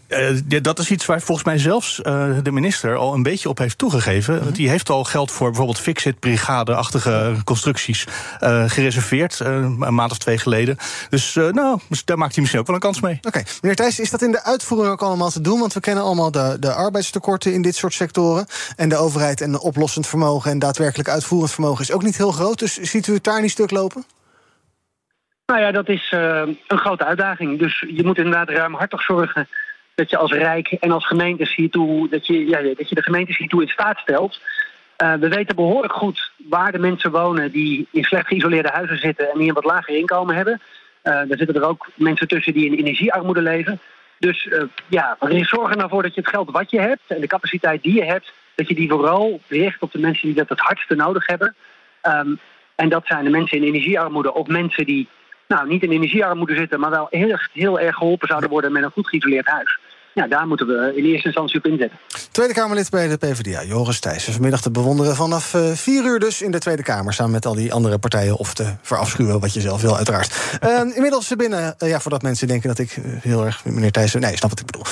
Uh, 0.07 0.39
ja, 0.47 0.59
dat 0.59 0.79
is 0.79 0.91
iets 0.91 1.05
waar 1.05 1.21
volgens 1.21 1.47
mij 1.47 1.57
zelfs 1.57 1.99
uh, 2.03 2.37
de 2.43 2.51
minister 2.51 2.95
al 2.95 3.13
een 3.13 3.23
beetje 3.23 3.49
op 3.49 3.57
heeft 3.57 3.77
toegegeven. 3.77 4.33
Mm 4.33 4.41
-hmm. 4.41 4.51
Die 4.51 4.69
heeft 4.69 4.89
al 4.89 5.03
geld 5.03 5.31
voor 5.31 5.47
bijvoorbeeld 5.47 5.79
Fixit-brigade-achtige 5.79 7.35
constructies 7.43 8.07
uh, 8.41 8.63
gereserveerd. 8.69 9.39
een 9.39 9.93
maand 9.93 10.11
of 10.11 10.17
twee 10.17 10.37
geleden. 10.37 10.77
Dus 11.09 11.33
nou, 11.33 11.79
daar 12.05 12.17
maakt 12.17 12.31
hij 12.33 12.41
misschien 12.41 12.59
ook 12.59 12.67
wel 12.67 12.75
een 12.75 12.81
kans 12.81 13.01
mee. 13.01 13.15
Oké, 13.15 13.27
okay. 13.27 13.45
meneer 13.61 13.75
Thijs, 13.77 13.99
is 13.99 14.09
dat 14.09 14.21
in 14.21 14.31
de 14.31 14.43
uitvoering 14.43 14.91
ook 14.91 15.01
allemaal 15.01 15.29
te 15.29 15.41
doen? 15.41 15.59
Want 15.59 15.73
we 15.73 15.79
kennen 15.79 16.03
allemaal 16.03 16.31
de, 16.31 16.57
de 16.59 16.73
arbeidstekorten 16.73 17.53
in 17.53 17.61
dit 17.61 17.75
soort 17.75 17.93
sectoren. 17.93 18.45
En 18.75 18.89
de 18.89 18.97
overheid 18.97 19.41
en 19.41 19.51
de 19.51 19.61
oplossend 19.61 20.07
vermogen 20.07 20.51
en 20.51 20.59
daadwerkelijk 20.59 21.09
uitvoerend 21.09 21.51
vermogen 21.51 21.81
is 21.81 21.91
ook 21.91 22.03
niet 22.03 22.17
heel 22.17 22.31
groot. 22.31 22.59
Dus 22.59 22.73
ziet 22.73 23.07
u 23.07 23.13
het 23.13 23.23
daar 23.23 23.41
niet 23.41 23.51
stuk 23.51 23.71
lopen? 23.71 24.03
Nou 25.45 25.59
ja, 25.59 25.71
dat 25.71 25.89
is 25.89 26.11
een 26.11 26.57
grote 26.67 27.05
uitdaging. 27.05 27.59
Dus 27.59 27.85
je 27.87 28.03
moet 28.03 28.17
inderdaad 28.17 28.49
ruimhartig 28.49 29.01
zorgen 29.01 29.47
dat 29.95 30.09
je 30.09 30.17
als 30.17 30.31
Rijk 30.31 30.71
en 30.71 30.91
als 30.91 31.07
gemeentes 31.07 31.55
hiertoe, 31.55 32.09
dat 32.09 32.27
je, 32.27 32.47
ja, 32.47 32.61
dat 32.61 32.89
je 32.89 32.95
de 32.95 33.03
gemeentes 33.03 33.37
hiertoe 33.37 33.61
in 33.61 33.67
staat 33.67 33.97
stelt. 33.97 34.39
Uh, 35.03 35.13
we 35.13 35.27
weten 35.27 35.55
behoorlijk 35.55 35.93
goed 35.93 36.31
waar 36.37 36.71
de 36.71 36.79
mensen 36.79 37.11
wonen 37.11 37.51
die 37.51 37.87
in 37.91 38.03
slecht 38.03 38.27
geïsoleerde 38.27 38.69
huizen 38.69 38.97
zitten 38.97 39.31
en 39.31 39.37
die 39.37 39.47
een 39.47 39.53
wat 39.53 39.63
lager 39.63 39.95
inkomen 39.95 40.35
hebben. 40.35 40.61
Uh, 41.03 41.13
er 41.13 41.37
zitten 41.37 41.55
er 41.55 41.67
ook 41.67 41.87
mensen 41.93 42.27
tussen 42.27 42.53
die 42.53 42.65
in 42.65 42.77
energiearmoede 42.77 43.41
leven. 43.41 43.79
Dus 44.19 44.45
uh, 44.45 44.63
ja, 44.87 45.17
zorg 45.19 45.69
er 45.69 45.77
nou 45.77 45.89
voor 45.89 46.03
dat 46.03 46.15
je 46.15 46.21
het 46.21 46.29
geld 46.29 46.51
wat 46.51 46.71
je 46.71 46.79
hebt 46.79 47.01
en 47.07 47.21
de 47.21 47.27
capaciteit 47.27 47.83
die 47.83 47.93
je 47.93 48.03
hebt, 48.03 48.33
dat 48.55 48.67
je 48.67 48.75
die 48.75 48.89
vooral 48.89 49.39
richt 49.47 49.81
op 49.81 49.91
de 49.91 49.99
mensen 49.99 50.27
die 50.27 50.35
dat 50.35 50.49
het 50.49 50.59
hardste 50.59 50.95
nodig 50.95 51.25
hebben. 51.25 51.55
Um, 52.03 52.39
en 52.75 52.89
dat 52.89 53.05
zijn 53.05 53.23
de 53.23 53.29
mensen 53.29 53.57
in 53.57 53.63
energiearmoede 53.63 54.33
of 54.33 54.47
mensen 54.47 54.85
die 54.85 55.07
nou, 55.47 55.67
niet 55.67 55.83
in 55.83 55.91
energiearmoede 55.91 56.55
zitten, 56.55 56.79
maar 56.79 56.89
wel 56.89 57.07
heel, 57.09 57.39
heel 57.53 57.79
erg 57.79 57.95
geholpen 57.95 58.27
zouden 58.27 58.49
worden 58.49 58.71
met 58.71 58.83
een 58.83 58.91
goed 58.91 59.07
geïsoleerd 59.07 59.47
huis. 59.47 59.79
Ja, 60.15 60.27
daar 60.27 60.47
moeten 60.47 60.67
we 60.67 60.93
in 60.95 61.03
eerste 61.03 61.25
instantie 61.25 61.57
op 61.57 61.65
inzetten. 61.65 61.99
Tweede 62.31 62.53
Kamerlid 62.53 62.89
bij 62.89 63.07
de 63.07 63.17
PvdA, 63.17 63.63
Joris 63.63 63.99
Thijssen. 63.99 64.33
Vanmiddag 64.33 64.61
te 64.61 64.71
bewonderen 64.71 65.15
vanaf 65.15 65.53
uh, 65.53 65.71
vier 65.71 66.05
uur 66.05 66.19
dus 66.19 66.41
in 66.41 66.51
de 66.51 66.59
Tweede 66.59 66.83
Kamer... 66.83 67.13
samen 67.13 67.31
met 67.31 67.45
al 67.45 67.55
die 67.55 67.73
andere 67.73 67.97
partijen, 67.97 68.35
of 68.35 68.53
te 68.53 68.75
verafschuwen 68.81 69.39
wat 69.39 69.53
je 69.53 69.61
zelf 69.61 69.81
wil, 69.81 69.97
uiteraard. 69.97 70.59
Uh, 70.63 70.79
inmiddels 70.95 71.35
binnen, 71.35 71.75
uh, 71.79 71.89
ja, 71.89 71.99
voordat 71.99 72.21
mensen 72.21 72.47
denken 72.47 72.67
dat 72.67 72.79
ik 72.79 72.97
heel 73.21 73.45
erg... 73.45 73.65
meneer 73.65 73.91
Thijssen, 73.91 74.21
nee, 74.21 74.37
snap 74.37 74.49
wat 74.49 74.59
ik 74.59 74.65
bedoel. 74.65 74.85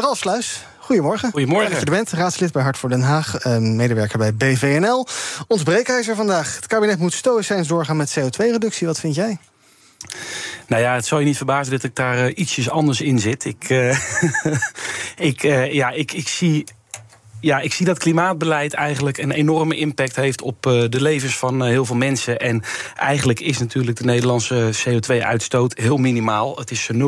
Ralf 0.00 0.18
Sluis, 0.18 0.64
Goedemorgen. 0.92 1.30
Goedemorgen. 1.30 1.70
Dat 1.70 1.78
je 1.80 1.86
er 1.86 1.92
bent, 1.92 2.10
raadslid 2.10 2.52
bij 2.52 2.62
Hart 2.62 2.78
voor 2.78 2.88
Den 2.88 3.00
Haag, 3.00 3.44
medewerker 3.58 4.18
bij 4.18 4.34
BVNL. 4.34 5.06
Ons 5.46 5.62
breekijzer 5.62 6.16
vandaag. 6.16 6.56
Het 6.56 6.66
kabinet 6.66 6.98
moet 6.98 7.12
stoïcijns 7.12 7.68
doorgaan 7.68 7.96
met 7.96 8.18
CO2-reductie. 8.18 8.86
Wat 8.86 9.00
vind 9.00 9.14
jij? 9.14 9.38
Nou 10.66 10.82
ja, 10.82 10.94
het 10.94 11.06
zal 11.06 11.18
je 11.18 11.24
niet 11.24 11.36
verbazen 11.36 11.72
dat 11.72 11.82
ik 11.82 11.94
daar 11.96 12.28
uh, 12.28 12.32
ietsjes 12.38 12.70
anders 12.70 13.00
in 13.00 13.18
zit. 13.18 13.44
Ik, 13.44 13.68
uh, 13.68 13.98
ik, 15.30 15.42
uh, 15.42 15.72
ja, 15.72 15.90
ik, 15.90 16.12
ik 16.12 16.28
zie 16.28 16.64
ja, 17.42 17.60
ik 17.60 17.72
zie 17.72 17.86
dat 17.86 17.98
klimaatbeleid 17.98 18.74
eigenlijk 18.74 19.18
een 19.18 19.30
enorme 19.30 19.76
impact 19.76 20.16
heeft 20.16 20.42
op 20.42 20.66
uh, 20.66 20.84
de 20.88 21.00
levens 21.00 21.38
van 21.38 21.62
uh, 21.62 21.68
heel 21.68 21.84
veel 21.84 21.96
mensen. 21.96 22.38
En 22.38 22.62
eigenlijk 22.96 23.40
is 23.40 23.58
natuurlijk 23.58 23.96
de 23.96 24.04
Nederlandse 24.04 24.70
CO2-uitstoot 24.84 25.78
heel 25.78 25.96
minimaal. 25.96 26.58
Het 26.58 26.70
is 26.70 26.90
0,5% 26.92 26.98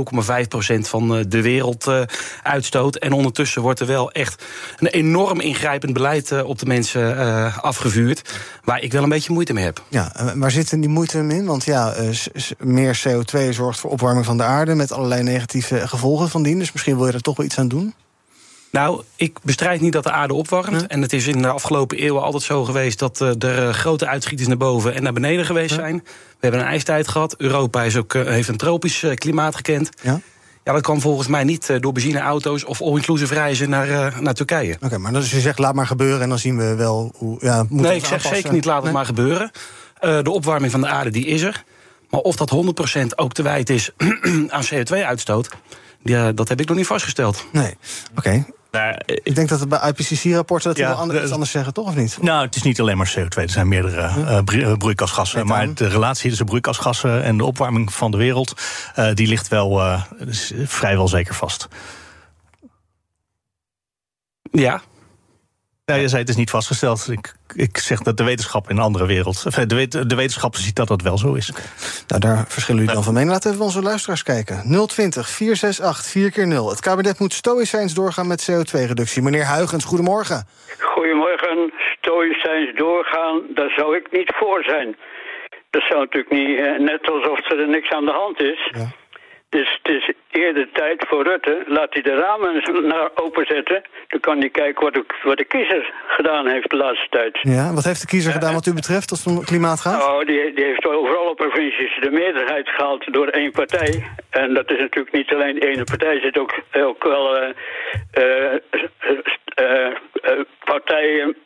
van 0.79 1.19
uh, 1.19 1.25
de 1.29 1.43
werelduitstoot. 1.43 2.97
en 2.97 3.13
ondertussen 3.13 3.63
wordt 3.63 3.81
er 3.81 3.87
wel 3.87 4.13
echt 4.13 4.45
een 4.79 4.87
enorm 4.87 5.41
ingrijpend 5.41 5.93
beleid 5.93 6.43
op 6.43 6.59
de 6.59 6.67
mensen 6.67 7.63
afgevuurd. 7.63 8.35
Waar 8.65 8.83
ik 8.83 8.93
wel 8.93 9.03
een 9.03 9.09
beetje 9.09 9.33
moeite 9.33 9.53
mee 9.53 9.65
heb. 9.65 9.83
Ja, 9.89 10.13
waar 10.37 10.51
zit 10.51 10.71
die 10.71 10.89
moeite 10.89 11.19
in? 11.19 11.45
Want 11.45 11.65
ja, 11.65 11.95
meer 12.59 13.03
CO2 13.09 13.49
zorgt 13.51 13.81
voor 13.81 13.91
opwarming 13.91 14.27
van 14.27 14.37
de 14.37 14.43
aarde 14.43 14.75
met 14.75 14.93
allerlei 14.93 15.23
negatieve 15.23 15.89
gevolgen 15.89 16.29
van 16.29 16.43
dien. 16.43 16.59
Dus 16.59 16.73
misschien 16.73 16.97
wil 16.97 17.07
je 17.07 17.13
er 17.13 17.21
toch 17.21 17.37
wel 17.37 17.47
iets 17.47 17.59
aan 17.59 17.69
doen? 17.69 17.95
Nou, 18.75 19.03
ik 19.17 19.39
bestrijd 19.43 19.81
niet 19.81 19.93
dat 19.93 20.03
de 20.03 20.11
aarde 20.11 20.35
opwarmt. 20.35 20.87
En 20.87 21.03
het 21.03 21.13
is 21.13 21.27
in 21.27 21.43
de 21.43 21.49
afgelopen 21.49 21.99
eeuwen 21.99 22.23
altijd 22.23 22.43
zo 22.43 22.65
geweest 22.65 22.99
dat 22.99 23.21
uh, 23.21 23.43
er 23.43 23.75
grote 23.75 24.07
uitschieters 24.07 24.49
naar 24.49 24.57
boven 24.57 24.95
en 24.95 25.03
naar 25.03 25.13
beneden 25.13 25.45
geweest 25.45 25.75
zijn. 25.75 25.97
We 26.05 26.39
hebben 26.41 26.61
een 26.61 26.67
ijstijd 26.67 27.09
gehad. 27.09 27.35
Europa 27.39 27.83
is 27.83 27.97
ook, 27.97 28.15
uh, 28.15 28.27
heeft 28.27 28.49
een 28.49 28.57
tropisch 28.57 29.05
klimaat 29.15 29.57
gekend. 29.57 29.91
Ja? 30.03 30.21
Ja, 30.65 30.73
dat 30.73 30.83
kwam 30.83 31.01
volgens 31.01 31.29
mij 31.29 31.45
niet 31.45 31.77
door 31.81 31.93
benzineauto's 31.93 32.65
of 32.65 32.83
all-inclusive 32.83 33.35
reizen 33.35 33.71
naar, 33.71 34.23
naar 34.23 34.35
Turkije. 34.35 34.75
Oké, 34.75 34.85
okay, 34.85 34.99
maar 34.99 35.13
dus 35.13 35.31
je 35.31 35.41
zegt 35.41 35.59
laat 35.59 35.75
maar 35.75 35.87
gebeuren 35.87 36.21
en 36.21 36.29
dan 36.29 36.39
zien 36.39 36.57
we 36.57 36.75
wel 36.75 37.13
hoe. 37.17 37.39
Ja, 37.41 37.67
nee, 37.69 37.97
ik 37.97 38.05
zeg 38.05 38.23
zeker 38.23 38.53
niet 38.53 38.65
laat 38.65 38.83
het 38.83 38.93
maar 38.93 39.07
gebeuren. 39.07 39.51
de 40.01 40.31
opwarming 40.31 40.73
van 40.73 40.81
de 40.81 40.87
aarde 40.87 41.11
die 41.11 41.27
is 41.27 41.43
er. 41.43 41.65
Maar 42.11 42.21
of 42.21 42.37
dat 42.37 42.53
100% 43.01 43.07
ook 43.17 43.33
te 43.33 43.43
wijd 43.43 43.71
is 43.71 43.91
aan 44.55 44.65
CO2-uitstoot, 44.65 45.49
ja, 46.05 46.33
dat 46.33 46.49
heb 46.49 46.61
ik 46.61 46.69
nog 46.69 46.77
niet 46.77 46.87
vastgesteld. 46.87 47.47
Nee, 47.53 47.77
oké. 48.17 48.45
Nou, 48.71 48.95
ik 49.07 49.35
denk 49.35 49.49
dat 49.49 49.61
het 49.61 49.69
bij 49.69 49.89
IPCC-rapporten 49.89 50.69
dat 50.69 50.79
ja, 50.79 50.89
wel 50.89 50.97
anders, 50.97 51.31
anders 51.31 51.51
zeggen, 51.51 51.73
toch 51.73 51.87
of 51.87 51.97
niet? 51.97 52.19
Nou, 52.23 52.45
het 52.45 52.57
is 52.57 52.63
niet 52.63 52.81
alleen 52.81 52.97
maar 52.97 53.15
CO2, 53.19 53.43
er 53.43 53.51
zijn 53.51 53.69
meerdere 53.69 54.11
uh, 54.51 54.73
broeikasgassen. 54.77 55.47
Maar 55.47 55.75
de 55.75 55.89
relatie 55.89 56.29
tussen 56.29 56.47
broeikasgassen 56.47 57.23
en 57.23 57.37
de 57.37 57.45
opwarming 57.45 57.93
van 57.93 58.11
de 58.11 58.17
wereld, 58.17 58.55
uh, 58.99 59.15
die 59.15 59.27
ligt 59.27 59.49
wel 59.49 59.81
uh, 59.81 60.03
vrijwel 60.65 61.09
zeker 61.09 61.35
vast. 61.35 61.69
Ja, 64.51 64.83
Ja, 65.87 65.95
je 65.95 66.09
zei 66.09 66.21
het 66.21 66.31
is 66.31 66.37
niet 66.37 66.51
vastgesteld. 66.51 67.09
Ik, 67.11 67.35
ik 67.55 67.79
zeg 67.79 67.99
dat 67.99 68.17
de 68.17 68.25
wetenschap 68.25 68.71
in 68.71 68.77
een 68.77 68.83
andere 68.83 69.07
wereld. 69.07 69.43
Enfin, 69.45 69.69
de, 69.69 69.75
wet, 69.75 69.93
de 70.11 70.17
wetenschapper 70.17 70.61
ziet 70.61 70.77
dat 70.77 70.89
dat 70.89 71.03
wel 71.03 71.19
zo 71.19 71.35
is. 71.35 71.53
Nou, 72.07 72.21
daar 72.21 72.45
verschillen 72.49 72.81
jullie 72.81 72.95
dan 72.95 73.05
van 73.05 73.13
mening. 73.13 73.33
Laten 73.33 73.49
we 73.49 73.55
even 73.55 73.67
onze 73.67 73.83
luisteraars 73.83 74.23
kijken. 74.23 74.57
020 74.89 75.29
468 75.29 76.07
4 76.11 76.31
keer 76.31 76.47
0 76.47 76.69
Het 76.69 76.81
kabinet 76.81 77.19
moet 77.19 77.33
stoïcijns 77.33 77.95
doorgaan 77.95 78.27
met 78.27 78.51
CO2-reductie. 78.51 79.23
Meneer 79.23 79.45
Huigens, 79.45 79.85
goedemorgen. 79.85 80.47
Goedemorgen. 80.79 81.73
Stoïcijns 81.99 82.77
doorgaan, 82.77 83.43
daar 83.55 83.71
zou 83.77 83.97
ik 83.97 84.13
niet 84.13 84.33
voor 84.37 84.63
zijn. 84.63 84.97
Dat 85.71 85.83
zou 85.83 86.01
natuurlijk 86.01 86.33
niet, 86.33 86.59
eh, 86.59 86.79
net 86.79 87.11
alsof 87.11 87.51
er 87.51 87.69
niks 87.69 87.91
aan 87.91 88.05
de 88.05 88.13
hand 88.23 88.41
is. 88.41 88.71
Ja. 88.73 88.87
Dus 89.57 89.79
het 89.83 89.93
is 89.93 90.13
eerder 90.31 90.69
tijd 90.73 91.05
voor 91.09 91.23
Rutte. 91.23 91.63
Laat 91.67 91.93
hij 91.93 92.03
de 92.03 92.15
ramen 92.15 92.55
eens 92.55 92.71
naar 92.83 93.11
openzetten. 93.15 93.83
Dan 94.09 94.21
kan 94.21 94.39
hij 94.39 94.49
kijken 94.49 94.85
wat 94.85 94.95
de, 94.95 95.05
wat 95.23 95.37
de 95.37 95.45
kiezer 95.45 95.93
gedaan 96.07 96.47
heeft 96.47 96.71
de 96.71 96.77
laatste 96.77 97.07
tijd. 97.11 97.39
Ja, 97.43 97.73
wat 97.75 97.85
heeft 97.85 98.01
de 98.01 98.07
kiezer 98.07 98.33
gedaan 98.33 98.55
wat 98.55 98.67
u 98.67 98.73
betreft 98.75 99.11
als 99.11 99.25
het 99.25 99.37
om 99.37 99.45
klimaat 99.45 99.81
gaat? 99.81 99.99
Nou, 99.99 100.25
die, 100.25 100.53
die 100.55 100.65
heeft 100.65 100.87
overal 100.87 101.27
op 101.31 101.37
provincies 101.37 101.99
de 102.01 102.11
meerderheid 102.11 102.69
gehaald 102.69 103.13
door 103.13 103.29
één 103.29 103.51
partij. 103.53 104.05
En 104.31 104.55
dat 104.55 104.71
is 104.71 104.79
natuurlijk 104.79 105.15
niet 105.15 105.33
alleen 105.33 105.61
één 105.61 105.85
partij. 105.85 106.15
Er 106.15 106.21
zitten 106.21 106.43
ook, 106.43 106.55
ook 106.73 107.05
wel 107.05 107.37
eh, 107.37 108.55
partijen, 110.65 111.37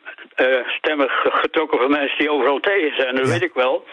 stemmen 0.67 1.09
ge- 1.09 1.31
getrokken 1.31 1.79
van 1.79 1.89
mensen 1.91 2.17
die 2.17 2.31
overal 2.31 2.59
tegen 2.59 2.95
zijn. 2.95 3.15
Dat 3.15 3.25
Ja. 3.25 3.31
weet 3.31 3.43
ik 3.43 3.53
wel. 3.53 3.85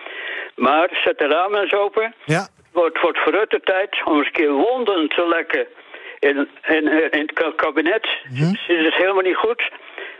Maar 0.54 0.88
zet 1.04 1.18
de 1.18 1.26
ramen 1.26 1.60
eens 1.60 1.72
open. 1.74 2.14
Ja, 2.24 2.48
wordt, 2.80 3.00
wordt 3.00 3.18
voor 3.22 3.32
Rutte 3.32 3.60
tijd 3.72 3.90
om 4.04 4.16
eens 4.16 4.26
een 4.26 4.32
keer 4.40 4.52
wonden 4.52 5.08
te 5.08 5.24
lekken 5.36 5.64
in, 6.28 6.36
in, 6.76 6.84
in 7.16 7.20
het 7.26 7.32
ka- 7.32 7.52
kabinet. 7.56 8.06
Het 8.22 8.86
is 8.90 8.96
helemaal 9.02 9.28
niet 9.30 9.42
goed. 9.44 9.62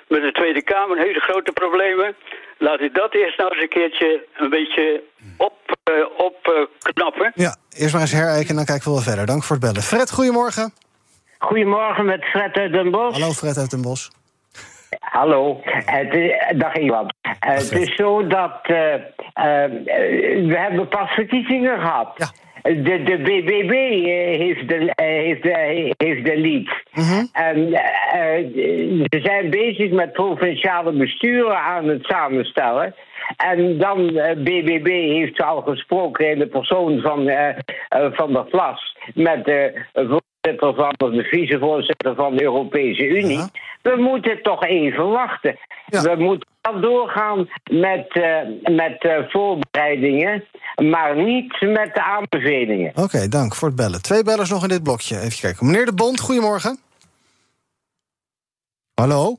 Met 0.08 0.22
de 0.22 0.32
Tweede 0.32 0.62
Kamer 0.62 0.96
hele 0.98 1.20
grote 1.20 1.52
problemen. 1.52 2.16
Laat 2.58 2.78
hij 2.78 2.90
dat 2.92 3.14
eerst 3.14 3.38
nou 3.38 3.50
eens 3.52 3.62
een 3.62 3.68
keertje 3.68 4.26
een 4.36 4.50
beetje 4.50 5.02
op, 5.36 5.56
eh, 5.84 5.92
opknappen. 6.16 7.32
ja, 7.34 7.56
eerst 7.76 7.92
maar 7.92 8.02
eens 8.02 8.12
herijken 8.12 8.48
en 8.48 8.56
dan 8.56 8.64
kijken 8.64 8.84
we 8.84 8.90
wel 8.90 9.02
verder. 9.10 9.26
Dank 9.26 9.42
voor 9.44 9.56
het 9.56 9.64
bellen. 9.64 9.82
Fred, 9.82 10.10
goedemorgen. 10.12 10.72
Goedemorgen 11.38 12.04
met 12.04 12.24
Fred 12.24 12.56
uit 12.56 12.72
Den 12.72 12.90
Bosch. 12.90 13.18
Hallo 13.18 13.32
Fred 13.32 13.56
uit 13.58 13.70
Den 13.70 13.82
Bosch. 13.82 14.08
Hallo. 15.00 15.60
Het 15.64 16.14
is, 16.14 16.32
dag 16.56 16.74
Iwan. 16.74 17.10
Eh, 17.22 17.54
het 17.54 17.72
is 17.72 17.94
zo 17.94 18.26
dat 18.26 18.58
eh, 18.62 18.94
eh, 18.94 19.00
we 20.50 20.54
hebben 20.58 20.88
pas 20.88 21.10
verkiezingen 21.10 21.80
gehad. 21.80 22.12
Ja. 22.16 22.30
De, 22.66 23.02
de 23.02 23.18
BBB 23.18 23.72
eh, 23.72 24.38
heeft 24.38 24.68
de, 24.68 24.92
eh, 24.94 25.06
heeft 25.06 25.42
de, 25.42 25.94
heeft 25.96 26.24
de 26.24 26.36
lead. 26.38 26.82
En 27.32 27.72
eh, 27.72 28.38
eh, 28.38 28.46
ze 29.08 29.20
zijn 29.22 29.50
bezig 29.50 29.90
met 29.90 30.12
provinciale 30.12 30.92
besturen 30.92 31.58
aan 31.58 31.88
het 31.88 32.04
samenstellen. 32.04 32.94
En 33.36 33.78
dan 33.78 34.16
eh, 34.16 34.36
BBB 34.36 34.86
heeft 34.88 35.42
al 35.42 35.62
gesproken 35.62 36.30
in 36.30 36.38
de 36.38 36.46
persoon 36.46 37.00
van, 37.00 37.28
eh 37.28 37.48
eh, 37.88 38.12
van 38.12 38.32
de 38.32 38.44
Vlas 38.50 38.96
met 39.14 39.44
de 39.44 39.84
voorzitter 39.92 40.74
van 40.74 41.16
de 41.16 41.22
vicevoorzitter 41.22 42.14
van 42.14 42.36
de 42.36 42.42
Europese 42.42 43.06
Unie. 43.06 43.40
We 43.82 43.96
moeten 43.96 44.42
toch 44.42 44.64
even 44.64 45.08
wachten. 45.08 45.58
Ja. 45.86 46.02
We 46.02 46.22
moeten 46.22 46.48
wel 46.72 46.80
doorgaan 46.80 47.48
met, 47.70 48.08
eh, 48.08 48.40
met 48.74 49.02
eh, 49.04 49.18
voorbereidingen, 49.28 50.44
maar 50.76 51.16
niet 51.16 51.60
met 51.60 51.94
de 51.94 52.02
aanbevelingen. 52.02 52.92
Oké, 52.94 53.28
dank 53.28 53.54
voor 53.54 53.68
het 53.68 53.76
bellen. 53.76 54.02
Twee 54.02 54.22
bellers 54.22 54.50
nog 54.50 54.62
in 54.62 54.68
dit 54.68 54.82
blokje. 54.82 55.20
Even 55.20 55.40
kijken. 55.40 55.66
Meneer 55.66 55.86
De 55.86 55.94
Bond, 55.94 56.20
goedemorgen. 56.20 56.78
Hallo? 58.94 59.36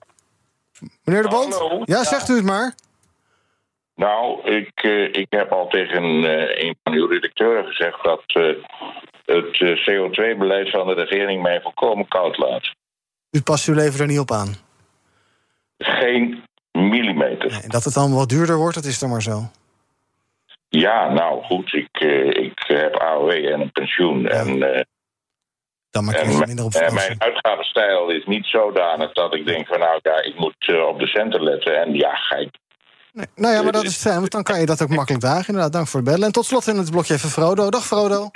Meneer 1.04 1.24
De 1.24 1.30
Bond? 1.30 1.54
Hallo. 1.54 1.82
Ja, 1.86 2.04
zegt 2.04 2.30
u 2.30 2.36
het 2.36 2.46
maar. 2.46 2.76
Nou, 3.96 4.52
ik, 4.52 4.72
eh, 4.76 5.04
ik 5.04 5.28
heb 5.30 5.52
al 5.52 5.68
tegen 5.68 6.04
eh, 6.04 6.66
een 6.66 6.76
van 6.84 6.94
uw 6.94 7.08
redacteuren 7.08 7.66
gezegd 7.66 8.04
dat 8.04 8.24
eh, 8.26 8.44
het 9.26 9.62
eh, 9.62 9.86
CO2-beleid 9.86 10.70
van 10.70 10.88
de 10.88 10.94
regering 10.94 11.42
mij 11.42 11.62
volkomen 11.62 12.08
koud 12.08 12.38
laat. 12.38 12.72
U 13.32 13.42
past 13.42 13.68
uw 13.68 13.74
leven 13.74 14.00
er 14.00 14.08
niet 14.08 14.20
op 14.20 14.32
aan. 14.32 14.56
Geen 15.78 16.37
millimeter. 16.90 17.52
Nee, 17.52 17.68
dat 17.68 17.84
het 17.84 17.94
dan 17.94 18.14
wat 18.14 18.30
duurder 18.30 18.56
wordt, 18.58 18.76
dat 18.76 18.86
is 18.86 19.00
dan 19.00 19.10
maar 19.10 19.22
zo. 19.22 19.42
Ja, 20.70 21.14
nou 21.14 21.44
goed, 21.44 21.74
ik, 21.74 21.90
eh, 21.92 22.28
ik 22.44 22.64
heb 22.68 22.96
AOW 22.96 23.30
en 23.32 23.62
een 23.62 23.72
pensioen. 23.72 24.28
En, 24.28 24.74
eh, 24.74 24.82
Dan 25.90 26.06
maak 26.06 26.16
je 26.16 26.22
en 26.22 26.32
er 26.32 26.48
minder 26.48 26.66
op 26.66 26.74
en 26.74 26.80
vakantie. 26.80 27.08
mijn 27.08 27.22
uitgavenstijl 27.22 28.10
is 28.10 28.26
niet 28.26 28.46
zodanig 28.46 29.14
dat 29.14 29.36
ik 29.36 29.46
denk 29.46 29.68
van 29.68 29.80
nou 29.80 30.00
ja, 30.04 30.24
ik 30.24 30.40
moet 30.40 30.56
eh, 30.60 30.88
op 30.88 31.00
de 31.00 31.08
centen 31.08 31.44
letten. 31.44 31.82
En 31.82 31.94
ja, 31.94 32.16
ga 32.16 32.36
ik 32.36 32.50
Nee, 33.14 33.26
nou 33.36 33.54
ja, 33.54 33.62
maar 33.64 33.72
dat 33.72 33.84
is 33.84 33.98
fijn, 34.02 34.20
want 34.20 34.32
dan 34.32 34.44
kan 34.44 34.60
je 34.60 34.66
dat 34.66 34.82
ook 34.82 34.90
makkelijk 34.90 35.24
dragen. 35.24 35.48
Inderdaad, 35.48 35.74
dank 35.74 35.88
voor 35.88 36.00
het 36.00 36.10
bellen. 36.10 36.26
En 36.26 36.32
tot 36.32 36.46
slot 36.46 36.68
in 36.68 36.78
het 36.78 36.92
blokje 36.92 37.14
even 37.14 37.30
Frodo. 37.30 37.70
Dag 37.70 37.86
Frodo. 37.86 38.30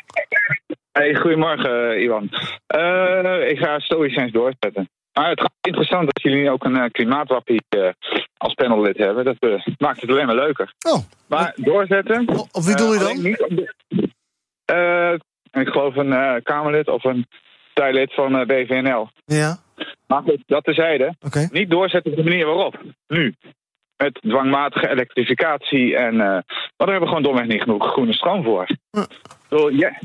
Hey, 0.92 1.16
goedemorgen, 1.16 2.02
Iwan. 2.02 2.30
Eh, 2.68 3.50
ik 3.50 3.58
ga 3.58 3.80
stoïcijns 3.80 4.32
doorzetten. 4.32 4.90
Maar 5.14 5.30
het 5.30 5.40
is 5.40 5.48
interessant 5.62 6.06
dat 6.06 6.22
jullie 6.22 6.50
ook 6.52 6.64
een 6.64 6.76
uh, 6.76 6.86
klimaatwappie 6.92 7.62
eh, 7.70 7.90
als 8.38 8.54
panellid 8.54 8.98
hebben. 8.98 9.26
Dat 9.26 9.36
eh, 9.40 9.66
maakt 9.78 10.02
het 10.02 10.10
alleen 10.10 10.26
maar 10.26 10.36
leuker. 10.36 10.74
Oh, 10.90 11.00
Maar 11.28 11.54
doorzetten... 11.56 12.28
op 12.30 12.64
wie 12.64 12.76
doe 12.76 12.88
je 12.94 13.00
eh, 13.00 13.06
dan? 13.06 13.22
niet 13.24 13.38
de- 13.38 14.10
Eh, 14.66 15.14
ik 15.62 15.68
geloof 15.68 15.96
een 15.96 16.14
eh, 16.14 16.36
Kamerlid 16.44 16.88
of 16.88 17.04
een 17.04 17.28
partijlid 17.74 18.14
van 18.14 18.36
eh, 18.36 18.46
BVNL. 18.46 19.10
Ja, 19.26 19.58
Maar 20.08 20.22
goed, 20.22 20.44
dat 20.46 20.64
tezijde. 20.64 21.16
oké. 21.26 21.48
Niet 21.52 21.70
doorzetten 21.70 22.12
op 22.12 22.18
de 22.18 22.24
manier 22.24 22.46
waarop. 22.46 22.82
Nu. 23.08 23.36
Met 23.98 24.20
dwangmatige 24.22 24.90
elektrificatie. 24.90 25.96
En, 25.96 26.14
eh 26.22 26.28
maar 26.28 26.44
daar 26.78 27.00
hebben 27.00 27.00
we 27.02 27.08
gewoon 27.08 27.24
domweg 27.24 27.48
niet 27.48 27.62
genoeg 27.62 27.92
groene 27.92 28.14
stroom 28.14 28.44
voor. 28.44 28.68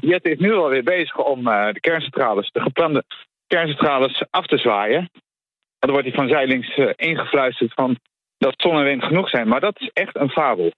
Jet 0.01 0.25
is 0.25 0.39
nu 0.39 0.55
alweer 0.55 0.83
bezig 0.83 1.17
om 1.19 1.49
eh, 1.49 1.73
de 1.73 1.81
kerncentrales, 1.81 2.51
de 2.53 2.61
geplande 2.61 3.05
kerncentrales 3.47 4.25
af 4.31 4.47
te 4.47 4.59
zwaaien. 4.59 5.11
En 5.79 5.89
dan 5.89 5.91
wordt 5.91 6.07
hij 6.07 6.17
van 6.17 6.29
zijlings 6.29 6.75
eh, 6.75 6.89
ingefluisterd 6.97 7.73
van 7.75 7.99
dat 8.39 8.55
zon 8.57 8.77
en 8.77 8.85
wind 8.85 9.05
genoeg 9.05 9.29
zijn. 9.29 9.49
Maar 9.49 9.61
dat 9.61 9.81
is 9.81 9.91
echt 9.93 10.17
een 10.17 10.31
fabel. 10.31 10.73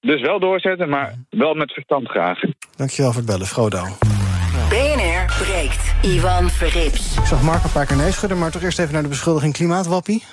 Dus 0.00 0.20
wel 0.20 0.40
doorzetten, 0.40 0.88
maar 0.88 1.14
wel 1.30 1.54
met 1.54 1.72
verstand 1.72 2.08
graag. 2.08 2.40
Dankjewel 2.76 3.12
voor 3.12 3.20
het 3.20 3.30
bellen, 3.30 3.46
Frodo. 3.46 3.82
BNR 4.68 5.24
breekt. 5.42 5.94
Ivan 6.02 6.50
Verrips. 6.50 7.16
Ik 7.16 7.24
zag 7.24 7.42
Mark 7.42 7.64
een 7.64 7.72
paar 7.72 7.86
keer 7.86 7.96
nee 7.96 8.12
schudden, 8.12 8.38
maar 8.38 8.50
toch 8.50 8.62
eerst 8.62 8.78
even 8.78 8.92
naar 8.92 9.02
de 9.02 9.08
beschuldiging 9.08 9.52
klimaatwappie. 9.52 10.24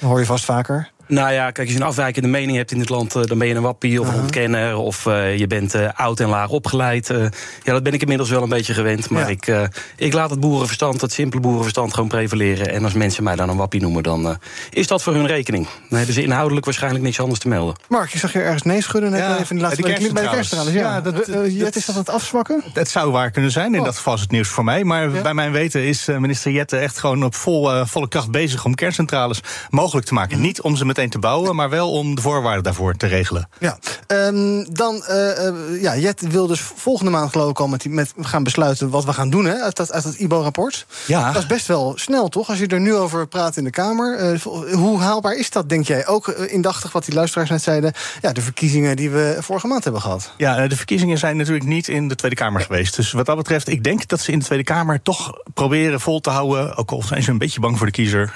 Dat 0.00 0.10
hoor 0.10 0.18
je 0.18 0.24
vast 0.24 0.44
vaker. 0.44 0.90
Nou 1.08 1.32
ja, 1.32 1.44
kijk, 1.50 1.58
als 1.58 1.68
je 1.76 1.76
een 1.82 1.86
afwijkende 1.86 2.28
mening 2.28 2.56
hebt 2.56 2.72
in 2.72 2.78
dit 2.78 2.88
land, 2.88 3.14
eh, 3.14 3.22
dan 3.24 3.38
ben 3.38 3.48
je 3.48 3.54
een 3.54 3.62
wappie 3.62 4.00
of 4.00 4.08
een 4.08 4.20
ontkenner. 4.20 4.76
Of 4.76 5.06
eh, 5.06 5.38
je 5.38 5.46
bent 5.46 5.74
eh, 5.74 5.88
oud 5.94 6.20
en 6.20 6.28
laag 6.28 6.48
opgeleid. 6.48 7.10
Eh, 7.10 7.22
ja, 7.62 7.72
dat 7.72 7.82
ben 7.82 7.92
ik 7.92 8.00
inmiddels 8.00 8.30
wel 8.30 8.42
een 8.42 8.48
beetje 8.48 8.74
gewend. 8.74 9.10
Maar 9.10 9.22
Ja. 9.22 9.28
ik, 9.28 9.46
eh, 9.46 9.62
ik 9.96 10.12
laat 10.12 10.30
het 10.30 10.40
boerenverstand, 10.40 11.00
het 11.00 11.12
simpele 11.12 11.40
boerenverstand, 11.42 11.94
gewoon 11.94 12.08
prevaleren. 12.08 12.72
En 12.72 12.84
als 12.84 12.92
mensen 12.92 13.24
mij 13.24 13.36
dan 13.36 13.48
een 13.48 13.56
wappie 13.56 13.80
noemen, 13.80 14.02
dan 14.02 14.28
eh, 14.28 14.34
is 14.70 14.86
dat 14.86 15.02
voor 15.02 15.14
hun 15.14 15.26
rekening. 15.26 15.66
Nee, 15.88 16.04
dus 16.06 16.16
inhoudelijk 16.16 16.64
waarschijnlijk 16.64 17.04
niks 17.04 17.20
anders 17.20 17.40
te 17.40 17.48
melden. 17.48 17.74
Mark, 17.88 18.12
ik 18.14 18.20
zag 18.20 18.32
je 18.32 18.40
ergens 18.42 18.62
nee 18.62 18.82
schudden. 18.82 19.10
Net 19.10 19.20
Ja, 19.20 19.38
even 19.38 19.60
laatste 19.60 19.82
bij 19.82 19.90
bij 19.90 20.00
de 20.00 20.06
de, 20.08 20.12
bij 20.14 20.64
de. 20.64 20.72
Ja, 20.72 20.80
Ja, 20.80 21.00
dat- 21.00 21.14
dat- 21.26 21.52
Jet, 21.52 21.76
is 21.76 21.84
dat 21.86 21.94
aan 21.94 22.00
het 22.00 22.10
afzwakken? 22.10 22.62
Het 22.72 22.88
zou 22.88 23.10
waar 23.10 23.30
kunnen 23.30 23.50
zijn. 23.50 23.72
In 23.74 23.78
Oh. 23.78 23.84
dat 23.84 23.96
geval 23.96 24.14
is 24.14 24.20
het 24.20 24.30
nieuws 24.30 24.48
voor 24.48 24.64
mij. 24.64 24.84
Maar 24.84 25.14
Ja. 25.14 25.22
bij 25.22 25.34
mijn 25.34 25.52
weten 25.52 25.82
is 25.84 26.06
minister 26.06 26.50
Jette 26.52 26.76
echt 26.76 26.98
gewoon 26.98 27.24
op 27.24 27.34
vol, 27.34 27.84
volle 27.86 28.08
kracht 28.08 28.30
bezig 28.30 28.64
om 28.64 28.74
kerncentrales 28.74 29.40
mogelijk 29.70 30.06
te 30.06 30.14
maken. 30.14 30.36
Mhm. 30.36 30.46
Niet 30.46 30.60
om 30.60 30.76
ze 30.76 30.84
meteen 30.96 31.10
te 31.10 31.18
bouwen, 31.18 31.56
maar 31.56 31.70
wel 31.70 31.90
om 31.90 32.14
de 32.14 32.20
voorwaarden 32.20 32.62
daarvoor 32.62 32.94
te 32.94 33.06
regelen. 33.06 33.48
Ja. 33.58 33.78
Ehm, 34.06 34.64
dan, 34.72 35.04
eh, 35.04 35.46
eh, 35.46 35.54
ja, 35.80 35.96
Jet 35.96 36.20
wil 36.20 36.46
dus 36.46 36.60
volgende 36.60 37.10
maand 37.10 37.30
geloof 37.30 37.50
ik 37.50 37.60
al 37.60 37.68
met, 37.68 37.80
die, 37.80 37.90
met 37.90 38.12
gaan 38.20 38.42
besluiten 38.42 38.90
wat 38.90 39.04
we 39.04 39.12
gaan 39.12 39.30
doen 39.30 39.44
hè, 39.44 39.54
uit 39.54 39.76
dat, 39.76 39.92
uit 39.92 40.04
dat 40.04 40.14
IBO-rapport. 40.14 40.86
Ja. 41.06 41.32
Dat 41.32 41.42
is 41.42 41.48
best 41.48 41.66
wel 41.66 41.92
snel, 41.96 42.28
toch? 42.28 42.48
Als 42.48 42.58
je 42.58 42.66
er 42.66 42.80
nu 42.80 42.94
over 42.94 43.26
praat 43.26 43.56
in 43.56 43.64
de 43.64 43.70
Kamer. 43.70 44.16
Eh, 44.16 44.40
hoe 44.72 45.00
haalbaar 45.00 45.34
is 45.34 45.50
dat, 45.50 45.68
denk 45.68 45.86
jij? 45.86 46.06
Ook 46.06 46.28
indachtig 46.28 46.92
wat 46.92 47.04
die 47.04 47.14
luisteraars 47.14 47.50
net 47.50 47.62
zeiden. 47.62 47.92
Ja, 48.22 48.32
de 48.32 48.40
verkiezingen 48.40 48.96
die 48.96 49.10
we 49.10 49.36
vorige 49.40 49.66
maand 49.66 49.84
hebben 49.84 50.02
gehad. 50.02 50.32
Ja, 50.36 50.66
de 50.66 50.76
verkiezingen 50.76 51.18
zijn 51.18 51.36
natuurlijk 51.36 51.66
niet 51.66 51.88
in 51.88 52.08
de 52.08 52.14
Tweede 52.14 52.36
Kamer 52.36 52.60
geweest. 52.60 52.96
Dus 52.96 53.12
wat 53.12 53.26
dat 53.26 53.36
betreft, 53.36 53.68
ik 53.68 53.84
denk 53.84 54.08
dat 54.08 54.20
ze 54.20 54.32
in 54.32 54.38
de 54.38 54.44
Tweede 54.44 54.64
Kamer 54.64 55.02
toch 55.02 55.32
proberen 55.54 56.00
vol 56.00 56.20
te 56.20 56.30
houden. 56.30 56.76
Ook 56.76 56.90
al 56.90 57.02
zijn 57.02 57.22
ze 57.22 57.30
een 57.30 57.38
beetje 57.38 57.60
bang 57.60 57.76
voor 57.76 57.86
de 57.86 57.92
kiezer. 57.92 58.34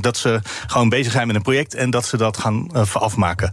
dat 0.00 0.16
ze 0.16 0.40
gewoon 0.66 0.88
bezig 0.88 1.12
zijn 1.12 1.26
met 1.26 1.36
een 1.36 1.42
project 1.42 1.74
en 1.74 1.90
dat 1.90 2.01
ze 2.06 2.16
dat 2.16 2.36
gaan 2.36 2.68
eh, 2.72 2.94
afmaken. 2.94 3.50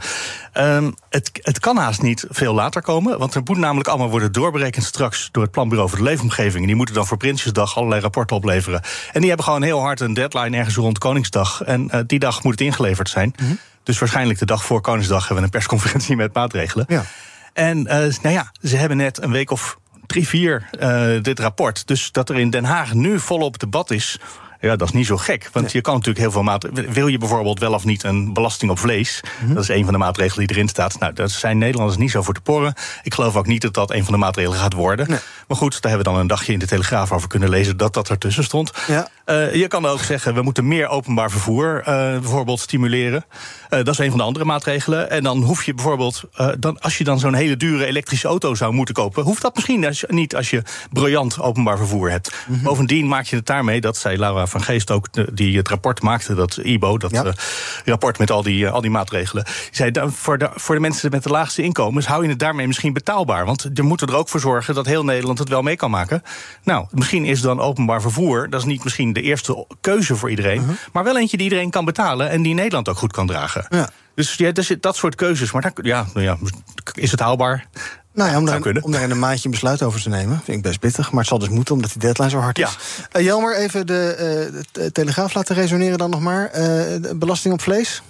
Ehm, 0.53 0.91
het, 1.09 1.29
het 1.33 1.59
kan 1.59 1.77
haast 1.77 2.01
niet 2.01 2.25
veel 2.29 2.53
later 2.53 2.81
komen. 2.81 3.19
Want 3.19 3.35
er 3.35 3.41
moet 3.45 3.57
namelijk 3.57 3.87
allemaal 3.87 4.09
worden 4.09 4.31
doorberekend 4.31 4.85
straks 4.85 5.29
door 5.31 5.43
het 5.43 5.51
Planbureau 5.51 5.89
voor 5.89 5.97
de 5.97 6.03
Leefomgeving. 6.03 6.61
En 6.61 6.67
die 6.67 6.75
moeten 6.75 6.95
dan 6.95 7.07
voor 7.07 7.17
Prinsjesdag 7.17 7.75
allerlei 7.75 8.01
rapporten 8.01 8.35
opleveren. 8.35 8.81
En 9.11 9.19
die 9.19 9.27
hebben 9.27 9.45
gewoon 9.45 9.63
heel 9.63 9.79
hard 9.79 9.99
een 9.99 10.13
deadline 10.13 10.57
ergens 10.57 10.75
rond 10.75 10.97
Koningsdag. 10.97 11.61
En 11.61 11.89
eh, 11.89 11.99
die 12.05 12.19
dag 12.19 12.43
moet 12.43 12.51
het 12.51 12.61
ingeleverd 12.61 13.09
zijn. 13.09 13.35
Dus 13.83 13.99
waarschijnlijk 13.99 14.39
de 14.39 14.45
dag 14.45 14.65
voor 14.65 14.81
Koningsdag 14.81 15.19
hebben 15.19 15.37
we 15.37 15.43
een 15.43 15.49
persconferentie 15.49 16.15
met 16.15 16.33
maatregelen. 16.33 16.85
Ja. 16.87 17.03
En 17.53 17.87
eh, 17.87 17.97
nou 17.97 18.35
ja, 18.35 18.51
ze 18.61 18.75
hebben 18.75 18.97
net 18.97 19.21
een 19.21 19.31
week 19.31 19.51
of 19.51 19.77
drie, 20.05 20.27
vier 20.27 20.69
dit 21.21 21.39
rapport. 21.39 21.87
Dus 21.87 22.11
dat 22.11 22.29
er 22.29 22.39
in 22.39 22.49
Den 22.49 22.63
Haag 22.63 22.93
nu 22.93 23.19
volop 23.19 23.59
debat 23.59 23.91
is. 23.91 24.19
Ja, 24.61 24.75
dat 24.75 24.87
is 24.87 24.93
niet 24.93 25.05
zo 25.05 25.17
gek. 25.17 25.49
Want 25.53 25.71
je 25.71 25.81
kan 25.81 25.93
natuurlijk 25.93 26.19
heel 26.19 26.31
veel 26.31 26.43
maatregelen. 26.43 26.93
Wil 26.93 27.07
je 27.07 27.17
bijvoorbeeld 27.17 27.59
wel 27.59 27.73
of 27.73 27.85
niet 27.85 28.03
een 28.03 28.33
belasting 28.33 28.71
op 28.71 28.79
vlees? 28.79 29.21
Mhm. 29.41 29.53
Dat 29.53 29.63
is 29.63 29.69
een 29.69 29.83
van 29.83 29.93
de 29.93 29.99
maatregelen 29.99 30.47
die 30.47 30.55
erin 30.55 30.67
staat. 30.67 30.99
Nou, 30.99 31.13
daar 31.13 31.29
zijn 31.29 31.57
Nederlanders 31.57 31.97
niet 31.97 32.11
zo 32.11 32.21
voor 32.21 32.33
te 32.33 32.41
porren. 32.41 32.73
Ik 33.03 33.13
geloof 33.13 33.35
ook 33.35 33.47
niet 33.47 33.61
dat 33.61 33.73
dat 33.73 33.91
een 33.91 34.03
van 34.03 34.13
de 34.13 34.19
maatregelen 34.19 34.59
gaat 34.59 34.73
worden. 34.73 35.07
Maar 35.47 35.57
goed, 35.57 35.81
daar 35.81 35.91
hebben 35.91 36.07
we 36.07 36.13
dan 36.13 36.21
een 36.21 36.27
dagje 36.27 36.53
in 36.53 36.59
de 36.59 36.67
Telegraaf 36.67 37.11
over 37.11 37.27
kunnen 37.27 37.49
lezen 37.49 37.77
dat 37.77 37.93
dat 37.93 38.09
ertussen 38.09 38.43
stond. 38.43 38.71
Ja. 38.87 39.07
Eh, 39.25 39.55
je 39.55 39.67
kan 39.67 39.85
ook 39.85 40.03
zeggen, 40.03 40.33
we 40.33 40.41
moeten 40.41 40.67
meer 40.67 40.87
openbaar 40.87 41.31
vervoer 41.31 41.81
eh, 41.85 41.93
bijvoorbeeld 42.11 42.59
stimuleren. 42.59 43.25
Eh, 43.69 43.83
dat 43.83 43.87
is 43.87 43.97
een 43.97 44.09
van 44.09 44.17
de 44.17 44.23
andere 44.23 44.45
maatregelen. 44.45 45.09
En 45.09 45.23
dan 45.23 45.43
hoef 45.43 45.63
je 45.63 45.73
bijvoorbeeld, 45.73 46.23
dan, 46.59 46.79
als 46.79 46.97
je 46.97 47.03
dan 47.03 47.19
zo'n 47.19 47.33
hele 47.33 47.57
dure 47.57 47.85
elektrische 47.85 48.27
auto 48.27 48.55
zou 48.55 48.73
moeten 48.73 48.95
kopen, 48.95 49.23
hoeft 49.23 49.41
dat 49.41 49.55
misschien 49.55 49.85
als, 49.85 50.03
niet 50.07 50.35
als 50.35 50.49
je 50.49 50.63
briljant 50.91 51.39
openbaar 51.39 51.77
vervoer 51.77 52.09
hebt. 52.09 52.31
Mhm. 52.47 52.63
Bovendien 52.63 53.07
maak 53.07 53.25
je 53.25 53.35
het 53.35 53.45
daarmee, 53.45 53.81
dat 53.81 53.97
zei 53.97 54.17
Laura 54.17 54.47
van 54.49 54.63
Geest 54.63 54.91
ook, 54.91 55.07
die 55.35 55.57
het 55.57 55.67
rapport 55.67 56.01
maakte, 56.01 56.33
dat 56.35 56.57
IBO, 56.57 56.97
dat 56.97 57.11
Ja. 57.11 57.23
eh, 57.25 57.33
rapport 57.85 58.17
met 58.17 58.31
al 58.31 58.43
die, 58.43 58.65
eh, 58.65 58.71
al 58.71 58.81
die 58.81 58.91
maatregelen. 58.91 59.43
Die 59.43 59.53
zei, 59.71 59.91
dan, 59.91 60.11
voor, 60.11 60.37
de, 60.37 60.49
voor 60.55 60.75
de 60.75 60.81
mensen 60.81 61.11
met 61.11 61.23
de 61.23 61.29
laagste 61.29 61.61
inkomens 61.61 62.07
hou 62.07 62.23
je 62.23 62.29
het 62.29 62.39
daarmee 62.39 62.67
misschien 62.67 62.93
betaalbaar. 62.93 63.45
Want 63.45 63.69
je 63.73 63.81
moet 63.83 64.01
er 64.01 64.15
ook 64.15 64.29
voor 64.29 64.39
zorgen 64.39 64.75
dat 64.75 64.85
heel 64.85 65.03
Nederland 65.03 65.39
het 65.39 65.49
wel 65.49 65.61
mee 65.61 65.75
kan 65.75 65.91
maken. 65.91 66.23
Nou, 66.63 66.85
misschien 66.91 67.25
is 67.25 67.41
dan 67.41 67.59
openbaar 67.59 68.01
vervoer, 68.01 68.49
dat 68.49 68.59
is 68.59 68.65
niet 68.65 68.83
misschien 68.83 69.13
de 69.13 69.21
eerste 69.21 69.65
keuze 69.81 70.15
voor 70.15 70.29
iedereen, 70.29 70.77
maar 70.93 71.03
wel 71.03 71.17
eentje 71.17 71.37
die 71.37 71.45
iedereen 71.45 71.69
kan 71.69 71.85
betalen 71.85 72.29
en 72.29 72.41
die 72.41 72.53
Nederland 72.53 72.89
ook 72.89 72.97
goed 72.97 73.11
kan 73.11 73.27
dragen. 73.27 73.65
Mhm. 73.69 73.75
Ja. 73.79 73.89
Dus 74.15 74.35
ja, 74.35 74.51
dat 74.79 74.95
soort 74.95 75.15
keuzes. 75.15 75.51
Maar 75.51 75.61
daar, 75.61 75.71
ja, 75.81 76.05
nou 76.13 76.25
ja, 76.25 76.37
is 76.93 77.11
het 77.11 77.19
haalbaar? 77.19 77.67
Nou 78.19 78.31
ja, 78.31 78.37
om 78.37 78.45
daar, 78.45 78.59
kunnen. 78.59 78.83
om 78.83 78.91
daar 78.91 79.01
in 79.01 79.11
een 79.11 79.19
maandje 79.19 79.45
een 79.45 79.51
besluit 79.51 79.81
over 79.83 80.01
te 80.01 80.09
nemen, 80.09 80.41
vind 80.43 80.57
ik 80.57 80.63
best 80.63 80.79
pittig. 80.79 81.09
Maar 81.11 81.19
het 81.19 81.27
zal 81.29 81.39
dus 81.39 81.49
moeten, 81.49 81.75
omdat 81.75 81.91
die 81.91 81.99
deadline 82.01 82.29
zo 82.29 82.37
hard 82.37 82.59
is. 82.59 82.77
Eh, 83.11 83.23
Jelmer, 83.23 83.55
even 83.57 83.87
de, 83.87 84.13
eh, 84.17 84.25
de 84.53 84.63
te- 84.71 84.91
Telegraaf 84.91 85.33
laten 85.33 85.55
resoneren 85.55 85.97
dan 85.97 86.09
nog 86.09 86.19
maar. 86.19 86.45
Eh, 86.47 86.65
belasting 87.15 87.53
op 87.53 87.61
vlees? 87.61 88.01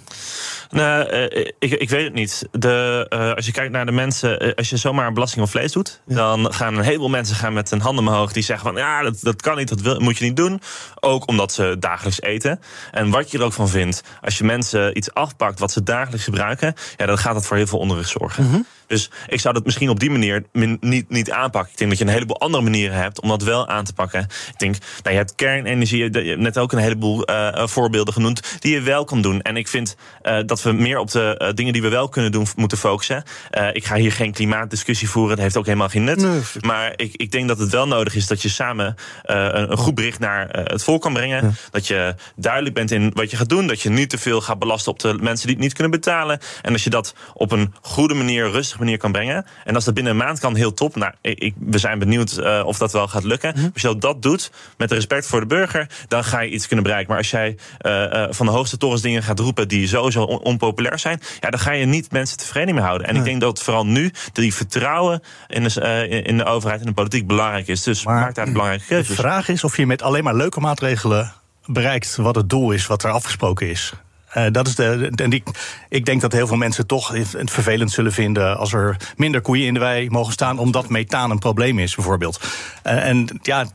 Nou, 0.70 1.08
eh, 1.08 1.46
ik, 1.58 1.72
ik 1.72 1.90
weet 1.90 2.04
het 2.04 2.14
niet. 2.14 2.42
De, 2.52 3.06
eh, 3.08 3.32
als 3.34 3.46
je 3.46 3.52
kijkt 3.52 3.72
naar 3.72 3.86
de 3.86 3.92
mensen, 3.92 4.54
als 4.54 4.70
je 4.70 4.76
zomaar 4.76 5.06
een 5.06 5.14
belasting 5.14 5.44
op 5.44 5.50
vlees 5.50 5.72
doet, 5.72 6.00
dan 6.06 6.52
gaan 6.52 6.76
een 6.76 6.84
heleboel 6.84 7.08
mensen 7.08 7.36
gaan 7.36 7.52
met 7.52 7.70
een 7.70 7.80
hand 7.80 7.98
omhoog 7.98 8.32
die 8.32 8.42
zeggen 8.42 8.66
van 8.72 8.76
ja, 8.76 9.02
dat, 9.02 9.16
dat 9.20 9.42
kan 9.42 9.56
niet, 9.56 9.68
dat 9.68 9.80
wil, 9.80 10.00
moet 10.00 10.18
je 10.18 10.24
niet 10.24 10.36
doen. 10.36 10.60
Ook 11.00 11.28
omdat 11.28 11.52
ze 11.52 11.76
dagelijks 11.78 12.20
eten. 12.22 12.60
En 12.90 13.10
wat 13.10 13.30
je 13.30 13.38
er 13.38 13.44
ook 13.44 13.52
van 13.52 13.68
vindt, 13.68 14.00
als 14.20 14.38
je 14.38 14.44
mensen 14.44 14.96
iets 14.96 15.14
afpakt 15.14 15.58
wat 15.58 15.72
ze 15.72 15.82
dagelijks 15.82 16.24
gebruiken, 16.24 16.74
ja, 16.96 17.06
dan 17.06 17.18
gaat 17.18 17.34
dat 17.34 17.46
voor 17.46 17.56
heel 17.56 17.66
veel 17.66 17.78
onrust 17.78 18.10
zorgen. 18.10 18.66
Dus 18.90 19.10
ik 19.26 19.40
zou 19.40 19.54
dat 19.54 19.64
misschien 19.64 19.88
op 19.88 20.00
die 20.00 20.10
manier 20.10 20.44
niet, 20.80 21.08
niet 21.08 21.30
aanpakken. 21.30 21.72
Ik 21.72 21.78
denk 21.78 21.90
dat 21.90 21.98
je 21.98 22.04
een 22.04 22.12
heleboel 22.12 22.40
andere 22.40 22.62
manieren 22.62 22.96
hebt 22.96 23.20
om 23.20 23.28
dat 23.28 23.42
wel 23.42 23.68
aan 23.68 23.84
te 23.84 23.92
pakken. 23.92 24.20
Ik 24.22 24.58
denk, 24.58 24.76
nou, 24.78 25.14
je 25.14 25.20
hebt 25.20 25.34
kernenergie, 25.34 25.98
je 25.98 26.20
hebt 26.28 26.40
net 26.40 26.58
ook 26.58 26.72
een 26.72 26.78
heleboel 26.78 27.24
eh, 27.24 27.66
voorbeelden 27.66 28.14
genoemd 28.14 28.56
die 28.58 28.72
je 28.72 28.80
wel 28.80 29.04
kan 29.04 29.22
doen. 29.22 29.42
En 29.42 29.56
ik 29.56 29.68
vind 29.68 29.96
eh, 30.22 30.38
dat 30.46 30.62
we 30.62 30.72
meer 30.72 30.98
op 30.98 31.10
de 31.10 31.36
eh, 31.36 31.54
dingen 31.54 31.72
die 31.72 31.82
we 31.82 31.88
wel 31.88 32.08
kunnen 32.08 32.32
doen 32.32 32.46
moeten 32.56 32.78
focussen. 32.78 33.22
Eh, 33.50 33.68
ik 33.72 33.84
ga 33.84 33.94
hier 33.94 34.12
geen 34.12 34.32
klimaatdiscussie 34.32 35.10
voeren, 35.10 35.34
dat 35.34 35.44
heeft 35.44 35.56
ook 35.56 35.66
helemaal 35.66 35.88
geen 35.88 36.04
nut. 36.04 36.26
maar 36.60 36.92
ik, 36.96 37.14
ik 37.16 37.30
denk 37.30 37.48
dat 37.48 37.58
het 37.58 37.70
wel 37.70 37.86
nodig 37.86 38.14
is 38.14 38.26
dat 38.26 38.42
je 38.42 38.48
samen 38.48 38.94
eh, 39.22 39.36
een, 39.36 39.70
een 39.70 39.76
goed 39.76 39.94
bericht 39.94 40.18
naar 40.18 40.50
eh, 40.50 40.64
het 40.64 40.84
volk 40.84 41.02
kan 41.02 41.12
brengen. 41.12 41.54
Dat 41.70 41.86
je 41.86 42.14
duidelijk 42.36 42.74
bent 42.74 42.90
in 42.90 43.10
wat 43.14 43.30
je 43.30 43.36
gaat 43.36 43.48
doen. 43.48 43.66
Dat 43.66 43.80
je 43.80 43.90
niet 43.90 44.10
te 44.10 44.18
veel 44.18 44.40
gaat 44.40 44.58
belasten 44.58 44.92
op 44.92 44.98
de 44.98 45.14
mensen 45.20 45.46
die 45.46 45.54
het 45.56 45.64
niet 45.64 45.72
kunnen 45.72 45.92
betalen. 45.92 46.40
En 46.62 46.72
als 46.72 46.84
je 46.84 46.90
dat 46.90 47.14
op 47.34 47.52
een 47.52 47.74
goede 47.82 48.14
manier, 48.14 48.50
rustige 48.50 48.79
manier 48.80 48.98
kan 48.98 49.12
brengen. 49.12 49.46
En 49.64 49.74
als 49.74 49.84
dat 49.84 49.94
binnen 49.94 50.12
een 50.12 50.18
maand 50.18 50.38
kan, 50.40 50.54
heel 50.54 50.74
top. 50.74 50.96
Nou, 50.96 51.12
ik, 51.20 51.54
we 51.58 51.78
zijn 51.78 51.98
benieuwd 51.98 52.36
eh, 52.36 52.62
of 52.64 52.78
dat 52.78 52.92
wel 52.92 53.08
gaat 53.08 53.24
lukken. 53.24 53.54
Als 53.72 53.82
je 53.82 53.98
dat 53.98 54.22
doet, 54.22 54.50
met 54.76 54.92
respect 54.92 55.26
voor 55.26 55.40
de 55.40 55.46
burger, 55.46 55.88
dan 56.08 56.24
ga 56.24 56.40
je 56.40 56.50
iets 56.50 56.66
kunnen 56.66 56.84
bereiken. 56.84 57.10
Maar 57.10 57.18
als 57.18 57.30
jij 57.30 57.56
eh, 57.78 58.22
eh, 58.24 58.32
van 58.32 58.46
de 58.46 58.52
hoogste 58.52 58.76
torens 58.76 59.02
dingen 59.02 59.22
gaat 59.22 59.38
roepen 59.38 59.68
die 59.68 59.88
sowieso 59.88 60.22
on- 60.22 60.42
onpopulair 60.42 60.98
zijn, 60.98 61.20
ja, 61.40 61.50
dan 61.50 61.60
ga 61.60 61.72
je 61.72 61.86
niet 61.86 62.12
mensen 62.12 62.38
tevreden 62.38 62.74
mee 62.74 62.84
houden. 62.84 63.06
En 63.06 63.16
ik 63.16 63.24
denk 63.24 63.40
dat 63.40 63.62
vooral 63.62 63.86
nu 63.86 64.12
die 64.32 64.54
vertrouwen 64.54 65.22
in 65.46 65.62
de, 65.62 66.08
in 66.22 66.38
de 66.38 66.44
overheid 66.44 66.80
en 66.80 66.86
de 66.86 66.92
politiek 66.92 67.26
belangrijk 67.26 67.68
is. 67.68 67.82
Dus 67.82 68.04
maak 68.04 68.34
daar 68.34 68.52
belangrijke 68.52 68.96
De 68.96 69.04
vraag 69.04 69.48
is 69.48 69.64
of 69.64 69.76
je 69.76 69.86
met 69.86 70.02
alleen 70.02 70.24
maar 70.24 70.34
leuke 70.34 70.60
maatregelen 70.60 71.32
bereikt 71.66 72.16
wat 72.16 72.34
het 72.34 72.48
doel 72.48 72.70
is, 72.70 72.86
wat 72.86 73.02
er 73.04 73.10
afgesproken 73.10 73.68
is. 73.70 73.92
Eh, 74.30 74.44
dat 74.52 74.66
is 74.66 74.74
de, 74.74 75.10
en 75.14 75.30
die, 75.30 75.42
ik 75.88 76.04
denk 76.04 76.20
dat 76.20 76.32
heel 76.32 76.46
veel 76.46 76.56
mensen 76.56 76.86
toch 76.86 77.08
het 77.12 77.50
vervelend 77.50 77.90
zullen 77.90 78.12
vinden 78.12 78.56
als 78.58 78.72
er 78.72 78.96
minder 79.16 79.40
koeien 79.40 79.66
in 79.66 79.74
de 79.74 79.80
wei 79.80 80.10
mogen 80.10 80.32
staan, 80.32 80.58
omdat 80.58 80.88
methaan 80.88 81.30
een 81.30 81.38
probleem 81.38 81.78
is, 81.78 81.94
bijvoorbeeld. 81.94 82.40
Eh, 82.82 83.08
en 83.08 83.38
ja, 83.42 83.66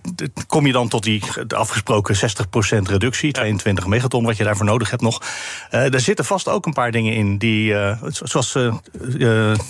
kom 0.47 0.65
je 0.65 0.71
dan 0.71 0.87
tot 0.87 1.03
die 1.03 1.23
afgesproken 1.47 2.15
60% 2.15 2.89
reductie, 2.89 3.31
22 3.31 3.87
megaton, 3.87 4.23
wat 4.25 4.37
je 4.37 4.43
daarvoor 4.43 4.65
nodig 4.65 4.89
hebt 4.89 5.01
nog. 5.01 5.21
Eh 5.69 5.93
er 5.93 5.99
zitten 5.99 6.25
vast 6.25 6.47
ook 6.47 6.65
een 6.65 6.73
paar 6.73 6.91
dingen 6.91 7.13
in 7.13 7.37
die, 7.37 7.71
zo- 8.11 8.25
zoals 8.25 8.51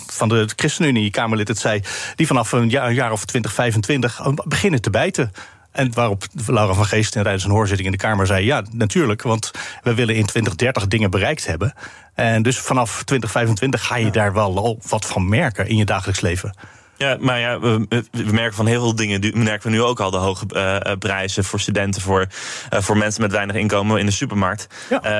van 0.07 0.29
de 0.29 0.49
ChristenUnie 0.55 1.11
Kamerlid 1.11 1.47
het 1.47 1.59
zei, 1.59 1.81
die 2.15 2.27
vanaf 2.27 2.51
een 2.51 2.69
jaar, 2.69 2.87
een 2.87 2.93
jaar 2.93 3.11
of 3.11 3.25
2025 3.25 4.21
beginnen 4.45 4.81
te 4.81 4.89
bijten. 4.89 5.31
En 5.75 5.93
waarop 5.93 6.23
Laura 6.47 6.73
van 6.73 6.85
Geest 6.85 7.11
tijdens 7.11 7.43
een 7.43 7.51
hoorzitting 7.51 7.87
in 7.87 7.91
de 7.91 7.97
Kamer 7.97 8.27
zei: 8.27 8.45
Ja, 8.45 8.63
natuurlijk, 8.71 9.21
want 9.21 9.51
we 9.83 9.93
willen 9.93 10.15
in 10.15 10.25
2030 10.25 10.87
dingen 10.87 11.09
bereikt 11.09 11.45
hebben. 11.45 11.73
En 12.13 12.43
dus 12.43 12.59
vanaf 12.59 13.03
2025 13.03 13.85
ga 13.85 13.95
je 13.95 14.11
daar 14.11 14.33
wel 14.33 14.57
al 14.57 14.79
wat 14.87 15.05
van 15.05 15.29
merken 15.29 15.67
in 15.67 15.77
je 15.77 15.85
dagelijks 15.85 16.21
leven. 16.21 16.55
Ja, 16.97 17.17
maar 17.19 17.39
ja, 17.39 17.59
we, 17.59 17.85
we 18.11 18.31
merken 18.31 18.55
van 18.55 18.65
heel 18.67 18.81
veel 18.81 18.95
dingen. 18.95 19.21
die- 19.21 19.35
merken 19.35 19.69
we 19.69 19.75
nu 19.75 19.81
ook 19.81 19.99
al 19.99 20.11
de 20.11 20.17
hoge 20.17 20.45
eh, 20.49 20.75
eh, 20.91 20.97
prijzen 20.97 21.43
voor 21.43 21.59
studenten, 21.59 22.01
voor, 22.01 22.27
eh, 22.69 22.81
voor 22.81 22.97
mensen 22.97 23.21
met 23.21 23.31
weinig 23.31 23.55
inkomen 23.55 23.99
in 23.99 24.05
de 24.05 24.11
supermarkt. 24.11 24.67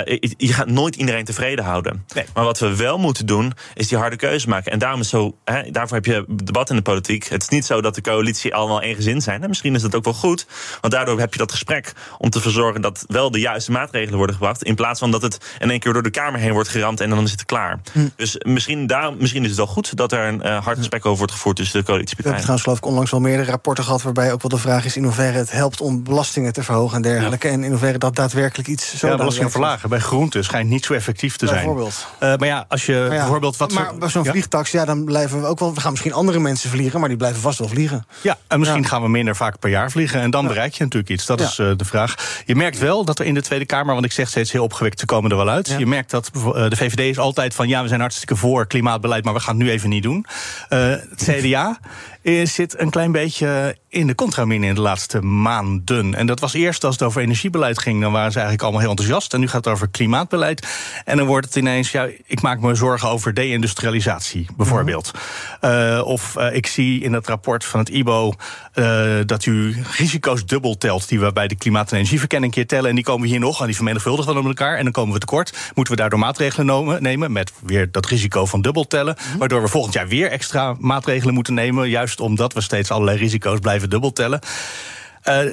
Je, 0.05 0.33
je 0.37 0.53
gaat 0.53 0.67
nooit 0.67 0.95
iedereen 0.95 1.25
tevreden 1.25 1.65
houden. 1.65 2.05
Maar 2.33 2.43
wat 2.43 2.59
we 2.59 2.75
wel 2.75 2.97
moeten 2.97 3.25
doen, 3.25 3.53
is 3.73 3.87
die 3.87 3.97
harde 3.97 4.15
keuze 4.15 4.49
maken. 4.49 4.71
En 4.71 4.79
daarom 4.79 4.99
is 4.99 5.09
zo, 5.09 5.35
hè, 5.45 5.71
daarvoor 5.71 5.95
heb 5.97 6.05
je 6.05 6.25
debat 6.43 6.69
in 6.69 6.75
de 6.75 6.81
politiek. 6.81 7.27
Het 7.27 7.41
is 7.41 7.49
niet 7.49 7.65
zo 7.65 7.81
dat 7.81 7.95
de 7.95 8.01
coalitie 8.01 8.53
allemaal 8.55 8.81
eengezin 8.81 9.21
zijn. 9.21 9.41
En 9.43 9.47
misschien 9.49 9.75
is 9.75 9.81
dat 9.81 9.95
ook 9.95 10.03
wel 10.03 10.13
goed. 10.13 10.45
Want 10.81 10.93
daardoor 10.93 11.19
heb 11.19 11.31
je 11.31 11.37
dat 11.39 11.51
gesprek 11.51 11.93
om 12.17 12.29
te 12.29 12.41
verzorgen 12.41 12.81
dat 12.81 13.03
wel 13.07 13.31
de 13.31 13.39
juiste 13.39 13.71
maatregelen 13.71 14.17
worden 14.17 14.35
gebracht. 14.35 14.63
In 14.63 14.75
plaats 14.75 14.99
van 14.99 15.11
dat 15.11 15.21
het 15.21 15.55
in 15.59 15.69
één 15.69 15.79
keer 15.79 15.93
door 15.93 16.03
de 16.03 16.09
Kamer 16.09 16.39
heen 16.39 16.51
wordt 16.53 16.69
geramd 16.69 17.01
en 17.01 17.09
dan 17.09 17.23
is 17.23 17.31
het 17.31 17.45
klaar. 17.45 17.79
Dus 18.15 18.35
misschien, 18.45 18.87
daar, 18.87 19.13
misschien 19.13 19.41
is 19.41 19.47
het 19.49 19.57
wel 19.57 19.67
goed 19.67 19.97
dat 19.97 20.11
er 20.11 20.27
een 20.27 20.41
hard 20.63 20.77
gesprek 20.77 21.05
over 21.05 21.17
wordt 21.17 21.33
gevoerd 21.33 21.59
tussen 21.71 21.85
de 21.85 21.85
We 21.85 21.91
hebben 21.91 21.93
coalitiepartijen. 22.15 22.37
trouwens 22.41 22.63
geloof 22.63 22.77
ik 22.77 22.85
onlangs 22.85 23.11
wel 23.11 23.19
meerdere 23.19 23.51
rapporten 23.51 23.83
gehad... 23.83 24.01
waarbij 24.01 24.31
ook 24.33 24.41
wel 24.41 24.51
de 24.51 24.57
vraag 24.57 24.85
is 24.85 24.97
in 24.97 25.03
hoeverre 25.03 25.37
het 25.37 25.51
helpt 25.51 25.81
om 25.81 26.03
belastingen 26.03 26.53
te 26.53 26.63
verhogen 26.63 26.95
en 26.95 27.01
dergelijke. 27.01 27.47
En 27.47 27.63
in 27.63 27.69
hoeverre 27.69 27.97
dat 27.97 28.15
daadwerkelijk 28.15 28.67
iets 28.67 28.83
zo 28.83 28.91
ja, 28.91 28.99
belasting 28.99 29.17
daadwerkelijk- 29.19 29.51
verlagen 29.51 29.89
bij 29.89 29.99
groenten 29.99 30.43
schijnt 30.43 30.69
niet 30.69 30.85
zo 30.85 30.93
effectief 30.93 31.35
te 31.37 31.45
zijn. 31.47 31.57
Bijvoorbeeld. 31.57 32.07
Eh, 32.19 32.35
maar 32.35 32.47
ja, 32.47 32.65
als 32.67 32.85
je 32.85 32.93
Maar 32.93 33.03
ja, 33.13 33.19
bijvoorbeeld 33.19 33.57
wat. 33.57 33.71
maar 33.73 33.95
bij 33.97 34.09
zo'n 34.09 34.23
Ja? 34.23 34.31
vliegtax, 34.31 34.71
ja, 34.71 34.85
dan 34.85 35.03
blijven 35.05 35.41
we 35.41 35.47
ook 35.47 35.59
wel... 35.59 35.73
We 35.73 35.79
gaan 35.81 35.91
misschien 35.91 36.13
andere 36.13 36.39
mensen 36.39 36.69
vliegen, 36.69 36.99
maar 36.99 37.09
die 37.09 37.17
blijven 37.17 37.41
vast 37.41 37.59
wel 37.59 37.67
vliegen. 37.67 38.05
Ja, 38.21 38.37
en 38.47 38.59
misschien 38.59 38.85
gaan 38.85 39.01
we 39.01 39.09
minder 39.09 39.35
vaak 39.35 39.59
per 39.59 39.69
jaar 39.69 39.91
vliegen. 39.91 40.21
En 40.21 40.31
dan 40.31 40.47
bereik 40.47 40.73
je 40.73 40.83
natuurlijk 40.83 41.11
iets. 41.11 41.25
Dat 41.25 41.39
Ja. 41.39 41.45
is 41.45 41.59
eh, 41.59 41.71
de 41.75 41.85
vraag. 41.85 42.15
Je 42.45 42.55
merkt 42.55 42.79
wel 42.79 43.05
dat 43.05 43.19
er 43.19 43.25
in 43.25 43.33
de 43.33 43.41
Tweede 43.41 43.65
Kamer, 43.65 43.93
want 43.93 44.05
ik 44.05 44.11
zeg 44.11 44.27
steeds 44.29 44.51
heel 44.51 44.63
opgewekt, 44.63 44.99
ze 44.99 45.05
komen 45.05 45.31
er 45.31 45.37
wel 45.37 45.49
uit. 45.49 45.67
Ja. 45.67 45.77
Je 45.77 45.85
merkt 45.85 46.11
dat 46.11 46.29
eh, 46.33 46.41
de 46.69 46.75
VVD 46.75 46.99
is 46.99 47.19
altijd 47.19 47.53
van 47.53 47.67
ja, 47.67 47.81
we 47.81 47.87
zijn 47.87 47.99
hartstikke 47.99 48.35
voor 48.35 48.67
klimaatbeleid, 48.67 49.23
maar 49.23 49.33
we 49.33 49.39
gaan 49.39 49.55
het 49.55 49.63
nu 49.65 49.71
even 49.71 49.89
niet 49.89 50.03
doen. 50.03 50.25
Eh, 50.69 50.79
het 50.89 51.23
CDA 51.23 51.54
eh, 51.55 51.73
zit 52.43 52.79
een 52.79 52.89
klein 52.89 53.11
beetje 53.11 53.77
in 53.89 54.07
de 54.07 54.15
contramine 54.15 54.67
in 54.67 54.75
de 54.75 54.81
laatste 54.81 55.21
maanden. 55.21 56.15
En 56.15 56.25
dat 56.25 56.39
was 56.39 56.53
eerst 56.53 56.83
als 56.83 56.93
het 56.95 57.03
over 57.03 57.21
energiebeleid 57.21 57.79
ging, 57.79 58.01
dan 58.01 58.11
waren 58.11 58.31
ze 58.31 58.39
eigenlijk 58.39 58.63
allemaal 58.63 58.81
heel 58.81 58.89
enthousiast. 58.89 59.33
En 59.33 59.39
nu 59.39 59.47
gaat 59.47 59.65
het 59.65 59.73
over 59.73 59.87
klimaatbeleid. 59.87 60.67
En 61.05 61.17
dan 61.17 61.25
wordt 61.25 61.45
het 61.45 61.55
ineens, 61.55 61.91
ja, 61.91 62.07
ik 62.25 62.41
maak 62.41 62.59
me 62.59 62.75
zorgen 62.75 63.09
over 63.09 63.33
deindustrialisatie, 63.33 64.47
bijvoorbeeld. 64.57 65.11
Eh, 65.59 66.01
of 66.05 66.35
eh, 66.35 66.55
ik 66.55 66.67
zie 66.67 67.01
in 67.01 67.13
het 67.13 67.27
rapport 67.27 67.65
van 67.65 67.79
het 67.79 67.89
IBO 67.89 68.33
eh, 68.73 69.15
dat 69.25 69.45
u 69.45 69.75
risico's 69.97 70.45
dubbel 70.45 70.77
telt, 70.77 71.09
die 71.09 71.19
we 71.19 71.33
bij 71.33 71.47
de 71.47 71.55
klimaat- 71.55 71.91
en 71.91 71.97
energieverkenning 71.97 72.53
keer 72.53 72.67
tellen. 72.67 72.89
En 72.89 72.95
die 72.95 73.03
komen 73.03 73.27
hier 73.27 73.39
nog, 73.39 73.59
en 73.59 73.65
die 73.65 73.75
vermenigvuldigen 73.75 74.33
dan 74.33 74.43
met 74.43 74.59
elkaar. 74.59 74.77
En 74.77 74.83
dan 74.83 74.93
komen 74.93 75.13
we 75.13 75.19
tekort. 75.19 75.57
Moeten 75.73 75.93
we 75.93 75.99
daardoor 75.99 76.19
maatregelen 76.19 77.03
nemen 77.03 77.31
met 77.31 77.51
weer 77.63 77.91
dat 77.91 78.05
risico 78.05 78.45
van 78.45 78.61
dubbel 78.61 78.87
tellen. 78.87 79.15
Waardoor 79.37 79.61
we 79.61 79.67
volgend 79.67 79.93
jaar 79.93 80.07
weer 80.07 80.31
extra 80.31 80.75
maatregelen 80.79 81.33
moeten 81.33 81.53
nemen. 81.53 81.89
Juist 81.89 82.14
omdat 82.19 82.53
we 82.53 82.61
steeds 82.61 82.91
allerlei 82.91 83.17
risico's 83.17 83.59
blijven 83.59 83.89
dubbel 83.89 84.11
tellen. 84.11 84.39
Eh, 84.41 84.49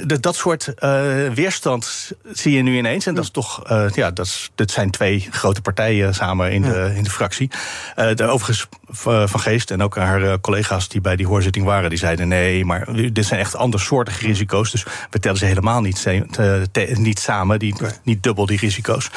de- 0.06 0.20
dat 0.20 0.34
soort 0.36 0.74
eh, 0.74 1.02
weerstand 1.34 2.12
zie 2.32 2.52
je 2.56 2.62
nu 2.62 2.76
ineens. 2.76 3.06
En 3.06 3.14
dat 3.14 3.24
is 3.24 3.30
toch, 3.30 3.64
eh, 3.66 3.84
ja, 3.94 4.10
dat, 4.10 4.26
is, 4.26 4.50
zijn 4.72 4.90
twee 4.90 5.28
grote 5.30 5.60
partijen 5.60 6.14
samen 6.14 6.52
in, 6.52 6.62
de, 6.62 6.92
in 6.96 7.02
de 7.02 7.10
fractie. 7.10 7.50
Eh, 7.94 8.14
de, 8.14 8.24
overigens, 8.24 8.66
Van 8.94 9.40
Geest 9.40 9.70
en 9.70 9.82
ook 9.82 9.96
haar 9.96 10.22
eh, 10.22 10.34
collega's 10.40 10.88
die 10.88 11.00
bij 11.00 11.16
die 11.16 11.26
hoorzitting 11.26 11.64
waren, 11.64 11.90
die 11.90 11.98
zeiden 11.98 12.28
nee, 12.28 12.64
maar 12.64 13.12
dit 13.12 13.26
zijn 13.26 13.40
echt 13.40 13.56
andersoortige 13.56 14.26
risico's. 14.26 14.70
Dus 14.70 14.84
we 15.10 15.18
tellen 15.18 15.38
ze 15.38 15.44
helemaal 15.44 15.80
niet, 15.80 15.98
se- 15.98 16.26
te- 16.30 16.68
te- 16.72 16.94
niet 16.98 17.18
samen, 17.18 17.58
die, 17.58 17.74
niet 18.02 18.22
dubbel 18.22 18.46
die 18.46 18.58
risico's. 18.58 19.10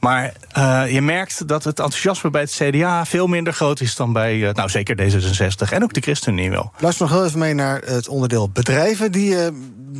Maar 0.00 0.32
eh, 0.52 0.82
je 0.92 1.00
merkt 1.02 1.48
dat 1.48 1.64
het 1.64 1.78
enthousiasme 1.80 2.30
bij 2.30 2.40
het 2.40 2.50
CDA 2.50 3.04
veel 3.06 3.26
minder 3.26 3.52
groot 3.52 3.80
is 3.80 3.96
dan 3.96 4.12
bij, 4.12 4.48
eh, 4.48 4.54
nou 4.54 4.68
zeker 4.68 4.96
D66 4.96 5.72
en 5.72 5.82
ook 5.82 5.92
de 5.92 6.00
ChristenUnie 6.00 6.50
wel. 6.50 6.72
Luister 6.78 7.06
nog 7.06 7.14
heel 7.14 7.24
even 7.26 7.38
mee 7.38 7.54
naar 7.54 7.80
het 7.84 8.08
onderdeel 8.08 8.48
bedrijven... 8.50 9.12
die 9.12 9.44
eh, 9.44 9.52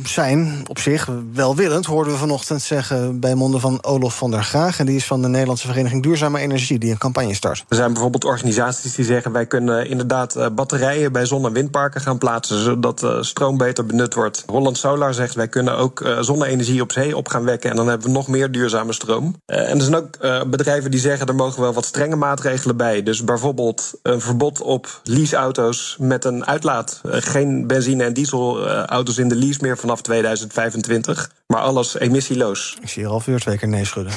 zijn 0.03 0.63
op 0.67 0.79
zich 0.79 1.09
welwillend, 1.33 1.85
hoorden 1.85 2.13
we 2.13 2.19
vanochtend 2.19 2.61
zeggen 2.61 3.19
bij 3.19 3.35
monden 3.35 3.59
van 3.59 3.83
Olof 3.83 4.17
van 4.17 4.31
der 4.31 4.43
Graag. 4.43 4.79
En 4.79 4.85
die 4.85 4.95
is 4.95 5.05
van 5.05 5.21
de 5.21 5.27
Nederlandse 5.27 5.67
Vereniging 5.67 6.03
Duurzame 6.03 6.39
Energie, 6.39 6.79
die 6.79 6.91
een 6.91 6.97
campagne 6.97 7.33
start. 7.33 7.65
Er 7.69 7.75
zijn 7.75 7.93
bijvoorbeeld 7.93 8.25
organisaties 8.25 8.95
die 8.95 9.05
zeggen: 9.05 9.31
wij 9.31 9.45
kunnen 9.45 9.87
inderdaad 9.87 10.35
eh, 10.35 10.47
batterijen 10.55 11.11
bij 11.11 11.25
zon- 11.25 11.45
en 11.45 11.53
windparken 11.53 12.01
gaan 12.01 12.17
plaatsen, 12.17 12.63
zodat 12.63 13.03
uh, 13.03 13.21
stroom 13.21 13.57
beter 13.57 13.85
benut 13.85 14.13
wordt. 14.13 14.43
Holland 14.47 14.77
Solar 14.77 15.13
zegt: 15.13 15.35
wij 15.35 15.47
kunnen 15.47 15.77
ook 15.77 15.99
uh, 15.99 16.19
zonne-energie 16.21 16.81
op 16.81 16.91
zee 16.91 17.17
op 17.17 17.27
gaan 17.27 17.43
wekken 17.43 17.69
en 17.69 17.75
dan 17.75 17.87
hebben 17.87 18.07
we 18.07 18.13
nog 18.13 18.27
meer 18.27 18.51
duurzame 18.51 18.93
stroom. 18.93 19.35
en 19.45 19.77
er 19.77 19.81
zijn 19.81 19.95
ook 19.95 20.17
bedrijven 20.49 20.91
die 20.91 20.99
zeggen: 20.99 21.27
er 21.27 21.35
mogen 21.35 21.61
wel 21.61 21.73
wat 21.73 21.85
strenge 21.85 22.15
maatregelen 22.15 22.77
bij. 22.77 23.03
Dus 23.03 23.23
bijvoorbeeld 23.23 23.93
een 24.01 24.21
verbod 24.21 24.61
op 24.61 25.01
leaseauto's 25.03 25.95
met 25.99 26.25
een 26.25 26.45
uitlaat. 26.45 27.01
geen 27.03 27.67
benzine- 27.67 28.03
en 28.03 28.13
dieselauto's 28.13 29.17
in 29.17 29.27
de 29.27 29.35
lease 29.35 29.59
meer 29.61 29.77
vanaf 29.83 30.01
2025, 30.01 31.31
maar 31.47 31.61
alles 31.61 31.99
emissieloos. 31.99 32.77
Ik 32.81 32.89
zie 32.89 33.03
hier 33.03 33.11
al 33.11 33.21
weer 33.25 33.39
twee 33.39 33.57
keer 33.57 33.67
nee 33.67 33.85
schudden. 33.85 34.13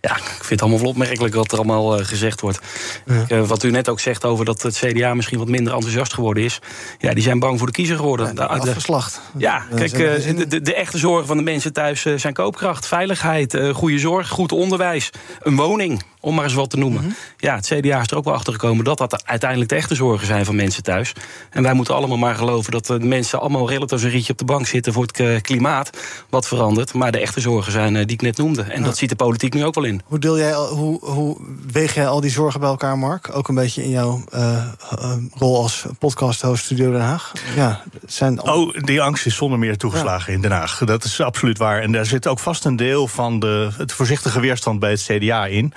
Ja, 0.00 0.16
ik 0.16 0.22
vind 0.22 0.48
het 0.48 0.60
allemaal 0.60 0.80
wel 0.80 0.88
opmerkelijk 0.88 1.34
wat 1.34 1.52
er 1.52 1.58
allemaal 1.58 2.00
uh, 2.00 2.06
gezegd 2.06 2.40
wordt. 2.40 2.58
Ja. 3.06 3.24
Uh, 3.28 3.46
wat 3.46 3.62
u 3.62 3.70
net 3.70 3.88
ook 3.88 4.00
zegt 4.00 4.24
over 4.24 4.44
dat 4.44 4.62
het 4.62 4.76
CDA 4.76 5.14
misschien 5.14 5.38
wat 5.38 5.48
minder 5.48 5.72
enthousiast 5.72 6.14
geworden 6.14 6.42
is. 6.42 6.58
Ja, 6.98 7.14
die 7.14 7.22
zijn 7.22 7.38
bang 7.38 7.58
voor 7.58 7.66
de 7.66 7.72
kiezer 7.72 7.96
geworden. 7.96 8.34
Ja, 8.34 8.44
afgeslacht. 8.44 9.20
Ja, 9.38 9.66
kijk, 9.74 9.92
uh, 9.92 10.36
de, 10.36 10.46
de, 10.46 10.60
de, 10.60 10.74
echte 10.74 10.98
zorgen 10.98 11.26
van 11.26 11.36
de 11.36 11.42
mensen 11.42 11.72
thuis 11.72 12.02
zijn 12.16 12.32
koopkracht, 12.32 12.86
veiligheid, 12.86 13.58
goede 13.72 13.98
zorg, 13.98 14.28
goed 14.28 14.52
onderwijs, 14.52 15.10
een 15.42 15.56
woning. 15.56 16.02
Om 16.20 16.34
maar 16.34 16.44
eens 16.44 16.54
wat 16.54 16.70
te 16.70 16.76
noemen. 16.76 17.00
Mm 17.00 17.06
-hmm. 17.06 17.16
Ja, 17.36 17.54
het 17.54 17.66
CDA 17.66 18.00
is 18.00 18.10
er 18.10 18.16
ook 18.16 18.24
wel 18.24 18.34
achter 18.34 18.52
gekomen 18.52 18.84
dat 18.84 18.98
dat 18.98 19.26
uiteindelijk 19.26 19.70
de 19.70 19.76
echte 19.76 19.94
zorgen 19.94 20.26
zijn 20.26 20.44
van 20.44 20.56
mensen 20.56 20.82
thuis. 20.82 21.12
En 21.50 21.62
wij 21.62 21.72
moeten 21.72 21.94
allemaal 21.94 22.16
maar 22.16 22.34
geloven 22.34 22.72
dat 22.72 22.86
de 22.86 22.98
mensen 22.98 23.40
allemaal 23.40 23.68
relatief 23.68 24.02
een 24.02 24.10
rietje 24.10 24.32
op 24.32 24.38
de 24.38 24.44
bank 24.44 24.66
zitten 24.66 24.92
voor 24.92 25.06
het 25.12 25.40
klimaat. 25.40 25.90
Wat 26.30 26.48
verandert. 26.48 26.92
Maar 26.92 27.12
de 27.12 27.18
echte 27.18 27.40
zorgen 27.40 27.72
zijn 27.72 27.94
die 27.94 28.06
ik 28.06 28.22
net 28.22 28.36
noemde. 28.36 28.62
En 28.62 28.78
ja. 28.78 28.84
dat 28.84 28.96
ziet 28.96 29.08
de 29.08 29.16
politiek 29.16 29.54
nu 29.54 29.64
ook 29.64 29.74
wel 29.74 29.84
in. 29.84 30.00
Hoe, 30.04 30.18
deel 30.18 30.38
jij, 30.38 30.54
hoe, 30.54 31.04
hoe 31.04 31.36
weeg 31.72 31.94
jij 31.94 32.08
al 32.08 32.20
die 32.20 32.30
zorgen 32.30 32.60
bij 32.60 32.68
elkaar, 32.68 32.98
Mark? 32.98 33.36
Ook 33.36 33.48
een 33.48 33.54
beetje 33.54 33.82
in 33.82 33.90
jouw 33.90 34.24
uh, 34.34 34.64
uh, 34.92 35.12
rol 35.34 35.62
als 35.62 35.84
podcast-host 35.98 36.64
Studio 36.64 36.92
Den 36.92 37.00
Haag? 37.00 37.32
Ja, 37.56 37.82
zijn 38.06 38.40
al... 38.40 38.60
Oh, 38.60 38.74
die 38.74 39.02
angst 39.02 39.26
is 39.26 39.36
zonder 39.36 39.58
meer 39.58 39.76
toegeslagen 39.76 40.30
ja. 40.30 40.36
in 40.36 40.42
Den 40.42 40.50
Haag. 40.50 40.78
Dat 40.84 41.04
is 41.04 41.20
absoluut 41.20 41.58
waar. 41.58 41.82
En 41.82 41.92
daar 41.92 42.06
zit 42.06 42.26
ook 42.26 42.38
vast 42.38 42.64
een 42.64 42.76
deel 42.76 43.08
van 43.08 43.38
de, 43.38 43.70
het 43.76 43.92
voorzichtige 43.92 44.40
weerstand 44.40 44.80
bij 44.80 44.90
het 44.90 45.02
CDA 45.02 45.46
in. 45.46 45.72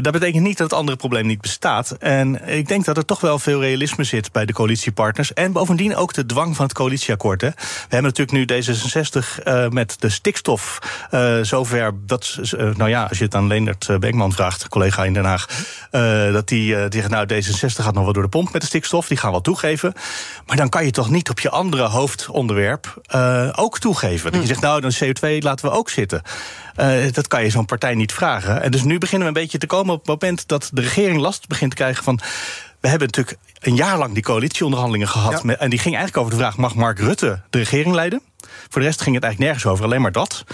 Dat 0.00 0.12
betekent 0.12 0.42
niet 0.42 0.56
dat 0.56 0.70
het 0.70 0.78
andere 0.78 0.96
probleem 0.96 1.26
niet 1.26 1.40
bestaat. 1.40 1.90
En 1.90 2.48
ik 2.48 2.68
denk 2.68 2.84
dat 2.84 2.96
er 2.96 3.04
toch 3.04 3.20
wel 3.20 3.38
veel 3.38 3.60
realisme 3.60 4.04
zit 4.04 4.32
bij 4.32 4.44
de 4.44 4.52
coalitiepartners. 4.52 5.32
En 5.32 5.52
bovendien 5.52 5.96
ook 5.96 6.14
de 6.14 6.26
dwang 6.26 6.56
van 6.56 6.64
het 6.64 6.74
coalitieakkoord. 6.74 7.40
Hè. 7.40 7.48
We 7.48 7.86
hebben 7.88 8.12
natuurlijk 8.14 8.32
nu 8.32 8.62
D66 8.62 9.44
uh, 9.44 9.68
met 9.68 9.96
de 9.98 10.08
stikstof 10.08 10.78
uh, 11.10 11.38
zover. 11.42 11.92
Dat, 12.06 12.38
uh, 12.42 12.74
nou 12.74 12.90
ja, 12.90 13.04
als 13.04 13.18
je 13.18 13.24
het 13.24 13.34
aan 13.34 13.46
Leendert 13.46 14.00
Benkman 14.00 14.32
vraagt, 14.32 14.68
collega 14.68 15.04
in 15.04 15.12
Den 15.12 15.24
Haag. 15.24 15.46
dat 16.32 16.48
die, 16.48 16.88
die 16.88 17.00
zegt, 17.00 17.10
nou, 17.10 17.26
D66 17.32 17.82
gaat 17.82 17.94
nog 17.94 18.04
wel 18.04 18.12
door 18.12 18.22
de 18.22 18.28
pomp 18.28 18.52
met 18.52 18.60
de 18.60 18.66
stikstof. 18.68 19.08
Die 19.08 19.16
gaan 19.16 19.30
wel 19.30 19.40
toegeven. 19.40 19.92
Maar 20.46 20.56
dan 20.56 20.68
kan 20.68 20.84
je 20.84 20.90
toch 20.90 21.10
niet 21.10 21.30
op 21.30 21.40
je 21.40 21.50
andere 21.50 21.88
hoofdonderwerp 21.88 23.00
ook 23.54 23.78
toegeven. 23.78 24.32
Dat 24.32 24.40
je 24.40 24.46
zegt, 24.46 24.60
nou, 24.60 24.80
dan 24.80 24.92
CO2 25.04 25.38
laten 25.38 25.68
we 25.68 25.76
ook 25.76 25.90
zitten. 25.90 26.22
Uh, 26.76 27.12
dat 27.12 27.28
kan 27.28 27.42
je 27.42 27.50
zo'n 27.50 27.64
partij 27.64 27.94
niet 27.94 28.12
vragen. 28.12 28.62
En 28.62 28.70
dus 28.70 28.82
nu 28.82 28.98
beginnen 28.98 29.28
we 29.28 29.34
een 29.34 29.42
beetje 29.42 29.58
te 29.58 29.66
komen 29.66 29.94
op 29.94 29.98
het 29.98 30.08
moment 30.08 30.48
dat 30.48 30.70
de 30.72 30.80
regering 30.80 31.20
last 31.20 31.48
begint 31.48 31.70
te 31.70 31.76
krijgen 31.76 32.04
van. 32.04 32.20
We 32.80 32.88
hebben 32.88 33.06
natuurlijk 33.06 33.38
een 33.60 33.74
jaar 33.74 33.98
lang 33.98 34.14
die 34.14 34.22
coalitieonderhandelingen 34.22 35.08
gehad. 35.08 35.32
Ja. 35.32 35.40
Met, 35.42 35.58
en 35.58 35.70
die 35.70 35.78
ging 35.78 35.94
eigenlijk 35.94 36.26
over 36.26 36.38
de 36.38 36.44
vraag: 36.44 36.56
mag 36.56 36.74
Mark 36.74 36.98
Rutte 36.98 37.40
de 37.50 37.58
regering 37.58 37.94
leiden? 37.94 38.22
Voor 38.68 38.80
de 38.80 38.86
rest 38.86 39.02
ging 39.02 39.14
het 39.14 39.24
eigenlijk 39.24 39.52
nergens 39.52 39.72
over, 39.72 39.84
alleen 39.84 40.00
maar 40.00 40.12
dat. 40.12 40.44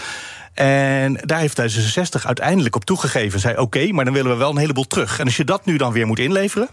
En 0.54 1.20
daar 1.24 1.38
heeft 1.38 1.60
D66 1.60 2.22
uiteindelijk 2.22 2.76
op 2.76 2.84
toegegeven. 2.84 3.40
Zei: 3.40 3.52
oké, 3.52 3.62
okay, 3.62 3.90
maar 3.90 4.04
dan 4.04 4.14
willen 4.14 4.30
we 4.30 4.36
wel 4.36 4.50
een 4.50 4.58
heleboel 4.58 4.86
terug. 4.86 5.18
En 5.18 5.24
als 5.24 5.36
je 5.36 5.44
dat 5.44 5.64
nu 5.64 5.76
dan 5.76 5.92
weer 5.92 6.06
moet 6.06 6.18
inleveren. 6.18 6.68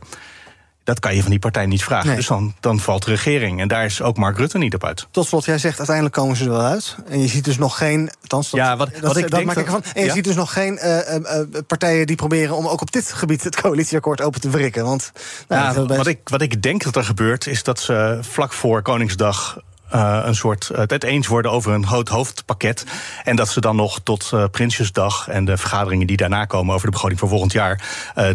Dat 0.86 1.00
kan 1.00 1.16
je 1.16 1.22
van 1.22 1.30
die 1.30 1.40
partij 1.40 1.66
niet 1.66 1.84
vragen. 1.84 2.08
Nee. 2.08 2.16
Dus 2.16 2.28
dan, 2.28 2.54
dan 2.60 2.80
valt 2.80 3.06
de 3.06 3.12
regering. 3.12 3.62
En 3.62 3.68
daar 3.68 3.86
is 3.86 4.02
ook 4.02 4.18
Mark 4.18 4.38
Rutte 4.38 4.58
niet 4.58 4.74
op 4.74 4.84
uit. 4.84 5.08
Tot 5.12 5.28
slot, 5.28 5.46
jij 5.46 5.58
zegt 5.58 5.78
uiteindelijk 5.78 6.16
komen 6.16 6.36
ze 6.36 6.44
er 6.44 6.50
wel 6.50 6.62
uit. 6.62 6.96
En 7.08 7.20
je 7.20 7.28
ziet 7.28 7.46
dus 7.46 7.58
nog 7.58 7.78
geen. 7.78 8.10
Althans, 8.22 8.50
dat, 8.50 8.60
ja, 8.60 8.78
wat, 8.78 8.92
dat, 8.94 9.02
wat 9.02 9.18
ik 9.18 9.22
dat 9.22 9.32
denk 9.32 9.46
maak 9.46 9.58
ik 9.58 9.66
ervan. 9.66 9.84
En 9.94 10.02
je 10.02 10.08
ja? 10.08 10.14
ziet 10.14 10.24
dus 10.24 10.36
nog 10.36 10.54
geen 10.54 10.80
uh, 10.84 11.16
uh, 11.16 11.62
partijen 11.68 12.08
die 12.08 12.16
proberen 12.16 12.56
om 12.56 12.68
ook 12.68 12.82
op 12.82 12.92
dit 12.92 13.14
gebied 13.14 13.44
het 13.44 13.62
coalitieakkoord 13.62 14.22
open 14.22 14.42
te 14.42 14.50
wrikken. 14.50 14.84
Want, 14.84 15.12
nou, 15.48 15.88
ja, 15.90 15.96
wat, 15.96 16.08
ik, 16.08 16.20
wat 16.24 16.42
ik 16.42 16.62
denk 16.62 16.84
dat 16.84 16.96
er 16.96 17.04
gebeurt, 17.04 17.48
is 17.48 17.64
dat 17.64 17.80
ze 17.80 18.20
vlak 18.22 18.54
voor 18.54 18.82
Koningsdag 18.82 19.60
uh, 19.94 20.22
een 20.24 20.36
soort 20.36 20.70
uh, 20.72 20.78
het 20.78 21.04
eens 21.04 21.28
worden 21.28 21.52
over 21.52 21.74
een 21.74 21.88
groot 21.88 22.10
hoofdpakket. 22.10 22.86
En 23.24 23.36
dat 23.36 23.50
ze 23.50 23.62
dan 23.62 23.76
nog 23.76 24.00
tot 24.04 24.32
uh, 24.34 24.44
Prinsjesdag 24.52 25.28
en 25.28 25.46
de 25.46 25.58
vergaderingen 25.58 26.08
die 26.08 26.18
daarna 26.18 26.46
komen 26.46 26.74
over 26.74 26.86
de 26.86 26.92
begroting 26.92 27.20
voor 27.20 27.30
volgend 27.30 27.52
jaar. 27.52 27.82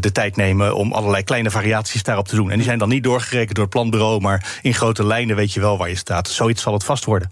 de 0.00 0.12
tijd 0.12 0.36
nemen 0.36 0.74
om 0.74 0.92
allerlei 0.92 1.24
kleine 1.24 1.50
variaties 1.50 2.02
daarop 2.02 2.28
te 2.28 2.34
doen. 2.36 2.50
En 2.50 2.56
die 2.56 2.64
zijn 2.64 2.78
dan 2.78 2.88
niet 2.88 3.04
doorgerekend 3.04 3.54
door 3.54 3.64
het 3.64 3.74
planbureau, 3.74 4.20
maar 4.20 4.58
in 4.62 4.74
grote 4.74 5.06
lijnen 5.06 5.36
weet 5.36 5.52
je 5.52 5.60
wel 5.60 5.78
waar 5.78 5.88
je 5.88 5.96
staat. 5.96 6.28
Zoiets 6.28 6.62
zal 6.62 6.72
het 6.72 6.84
vast 6.84 7.04
worden. 7.04 7.30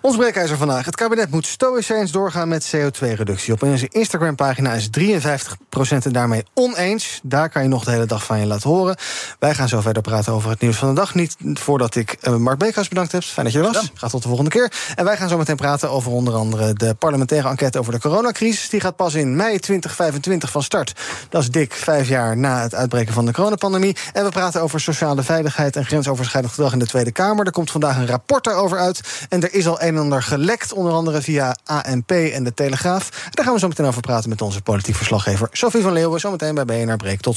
Ons 0.00 0.16
breekijzer 0.16 0.56
vandaag. 0.56 0.84
Het 0.84 0.96
kabinet 0.96 1.30
moet 1.30 1.46
stoïcijns 1.46 2.10
doorgaan 2.10 2.48
met 2.48 2.76
CO2-reductie. 2.76 3.52
Op 3.52 3.62
onze 3.62 3.88
Instagram-pagina 3.88 4.72
is 4.72 4.88
53% 4.98 5.00
en 6.02 6.12
daarmee 6.12 6.44
oneens. 6.54 7.20
Daar 7.22 7.48
kan 7.48 7.62
je 7.62 7.68
nog 7.68 7.84
de 7.84 7.90
hele 7.90 8.06
dag 8.06 8.24
van 8.24 8.40
je 8.40 8.46
laten 8.46 8.70
horen. 8.70 8.96
Wij 9.38 9.54
gaan 9.54 9.68
zo 9.68 9.80
verder 9.80 10.02
praten 10.02 10.32
over 10.32 10.50
het 10.50 10.60
nieuws 10.60 10.76
van 10.76 10.88
de 10.88 10.94
dag. 10.94 11.14
Niet 11.14 11.36
voordat 11.40 11.96
ik 11.96 12.28
Mark 12.38 12.58
Beekhuis 12.58 12.88
bedankt 12.88 13.12
heb. 13.12 13.22
Fijn 13.22 13.46
dat 13.46 13.54
je 13.54 13.57
er 13.58 13.72
was. 13.72 13.90
Gaat 13.94 14.10
tot 14.10 14.22
de 14.22 14.28
volgende 14.28 14.50
keer. 14.50 14.72
En 14.94 15.04
wij 15.04 15.16
gaan 15.16 15.28
zo 15.28 15.38
meteen 15.38 15.56
praten 15.56 15.90
over 15.90 16.12
onder 16.12 16.34
andere 16.34 16.72
de 16.72 16.94
parlementaire 16.94 17.48
enquête 17.48 17.78
over 17.78 17.92
de 17.92 18.00
coronacrisis. 18.00 18.68
Die 18.68 18.80
gaat 18.80 18.96
pas 18.96 19.14
in 19.14 19.36
mei 19.36 19.58
2025 19.58 20.50
van 20.50 20.62
start. 20.62 20.92
Dat 21.28 21.42
is 21.42 21.50
dik 21.50 21.72
vijf 21.72 22.08
jaar 22.08 22.36
na 22.36 22.62
het 22.62 22.74
uitbreken 22.74 23.14
van 23.14 23.26
de 23.26 23.32
coronapandemie. 23.32 23.96
En 24.12 24.24
we 24.24 24.30
praten 24.30 24.62
over 24.62 24.80
sociale 24.80 25.22
veiligheid 25.22 25.76
en 25.76 25.84
grensoverschrijdend 25.84 26.54
gedrag 26.54 26.72
in 26.72 26.78
de 26.78 26.86
Tweede 26.86 27.12
Kamer. 27.12 27.46
Er 27.46 27.52
komt 27.52 27.70
vandaag 27.70 27.96
een 27.96 28.06
rapport 28.06 28.44
daarover 28.44 28.78
uit. 28.78 29.00
En 29.28 29.42
er 29.42 29.54
is 29.54 29.66
al 29.66 29.82
een 29.82 29.86
en 29.88 29.98
ander 29.98 30.22
gelekt, 30.22 30.72
onder 30.72 30.92
andere 30.92 31.22
via 31.22 31.56
ANP 31.64 32.10
en 32.10 32.44
de 32.44 32.54
Telegraaf. 32.54 33.08
Daar 33.30 33.44
gaan 33.44 33.54
we 33.54 33.60
zo 33.60 33.68
meteen 33.68 33.86
over 33.86 34.00
praten 34.00 34.28
met 34.28 34.42
onze 34.42 34.62
politiek 34.62 34.94
verslaggever 34.94 35.48
Sophie 35.52 35.82
van 35.82 35.92
Leeuwen. 35.92 36.20
Zometeen 36.20 36.54
bij 36.54 36.64
BNR 36.64 36.96
Breek. 36.96 37.20
Tot 37.20 37.36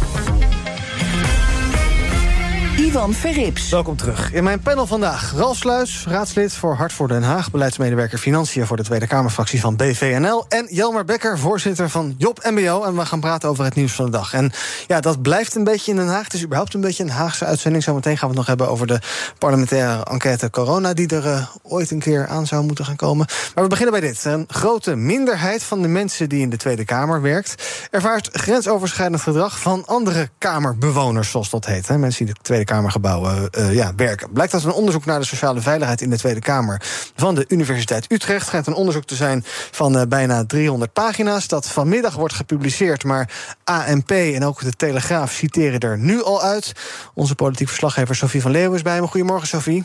Ivan 2.81 3.13
Verrips. 3.13 3.69
Welkom 3.69 3.95
terug. 3.95 4.33
In 4.33 4.43
mijn 4.43 4.59
panel 4.59 4.87
vandaag 4.87 5.33
Ralf 5.35 5.57
Sluis, 5.57 6.05
raadslid 6.07 6.53
voor 6.53 6.75
Hart 6.75 6.93
voor 6.93 7.07
Den 7.07 7.23
Haag... 7.23 7.51
beleidsmedewerker 7.51 8.17
Financiën 8.17 8.65
voor 8.65 8.77
de 8.77 8.83
Tweede 8.83 9.07
Kamerfractie 9.07 9.59
van 9.59 9.75
BVNL... 9.75 10.45
en 10.49 10.67
Jelmer 10.69 11.05
Becker, 11.05 11.39
voorzitter 11.39 11.89
van 11.89 12.15
Job 12.17 12.49
MBO. 12.49 12.83
En 12.83 12.95
we 12.95 13.05
gaan 13.05 13.19
praten 13.19 13.49
over 13.49 13.63
het 13.63 13.75
nieuws 13.75 13.93
van 13.93 14.05
de 14.05 14.11
dag. 14.11 14.33
En 14.33 14.51
ja, 14.87 14.99
dat 14.99 15.21
blijft 15.21 15.55
een 15.55 15.63
beetje 15.63 15.91
in 15.91 15.97
Den 15.97 16.07
Haag. 16.07 16.23
Het 16.23 16.33
is 16.33 16.43
überhaupt 16.43 16.73
een 16.73 16.81
beetje 16.81 17.03
een 17.03 17.09
Haagse 17.09 17.45
uitzending. 17.45 17.83
Zometeen 17.83 18.17
gaan 18.17 18.29
we 18.29 18.37
het 18.37 18.37
nog 18.37 18.47
hebben 18.47 18.69
over 18.69 18.87
de 18.87 18.99
parlementaire 19.37 20.03
enquête 20.03 20.49
corona... 20.49 20.93
die 20.93 21.07
er 21.07 21.25
uh, 21.25 21.47
ooit 21.63 21.91
een 21.91 21.99
keer 21.99 22.27
aan 22.27 22.47
zou 22.47 22.63
moeten 22.63 22.85
gaan 22.85 22.95
komen. 22.95 23.27
Maar 23.55 23.63
we 23.63 23.69
beginnen 23.69 23.99
bij 23.99 24.09
dit. 24.09 24.25
Een 24.25 24.45
grote 24.47 24.95
minderheid 24.95 25.63
van 25.63 25.81
de 25.81 25.87
mensen 25.87 26.29
die 26.29 26.41
in 26.41 26.49
de 26.49 26.57
Tweede 26.57 26.85
Kamer 26.85 27.21
werkt... 27.21 27.87
ervaart 27.91 28.29
grensoverschrijdend 28.31 29.21
gedrag 29.21 29.59
van 29.59 29.83
andere 29.85 30.29
Kamerbewoners, 30.37 31.29
zoals 31.29 31.49
dat 31.49 31.65
heet. 31.65 31.87
Hè? 31.87 31.97
Mensen 31.97 32.25
die 32.25 32.33
de 32.33 32.41
Tweede 32.41 32.65
Kamergebouwen 32.71 33.49
uh, 33.57 33.73
ja, 33.73 33.91
werken. 33.95 34.31
Blijkt 34.31 34.53
uit 34.53 34.63
een 34.63 34.71
onderzoek 34.71 35.05
naar 35.05 35.19
de 35.19 35.25
sociale 35.25 35.61
veiligheid 35.61 36.01
in 36.01 36.09
de 36.09 36.17
Tweede 36.17 36.39
Kamer 36.39 36.81
van 37.15 37.35
de 37.35 37.45
Universiteit 37.47 38.11
Utrecht. 38.11 38.51
Het 38.51 38.67
een 38.67 38.73
onderzoek 38.73 39.05
te 39.05 39.15
zijn 39.15 39.43
van 39.71 39.97
uh, 39.97 40.01
bijna 40.07 40.45
300 40.45 40.93
pagina's. 40.93 41.47
Dat 41.47 41.67
vanmiddag 41.67 42.15
wordt 42.15 42.33
gepubliceerd. 42.33 43.03
Maar 43.03 43.29
ANP 43.63 44.11
en 44.11 44.45
ook 44.45 44.61
de 44.61 44.71
Telegraaf 44.71 45.31
citeren 45.31 45.79
er 45.79 45.97
nu 45.97 46.23
al 46.23 46.41
uit. 46.41 46.71
Onze 47.13 47.35
politiek 47.35 47.67
verslaggever 47.67 48.15
Sofie 48.15 48.41
van 48.41 48.51
Leeuwen 48.51 48.75
is 48.75 48.81
bij 48.81 49.01
me. 49.01 49.07
Goedemorgen, 49.07 49.47
Sofie. 49.47 49.83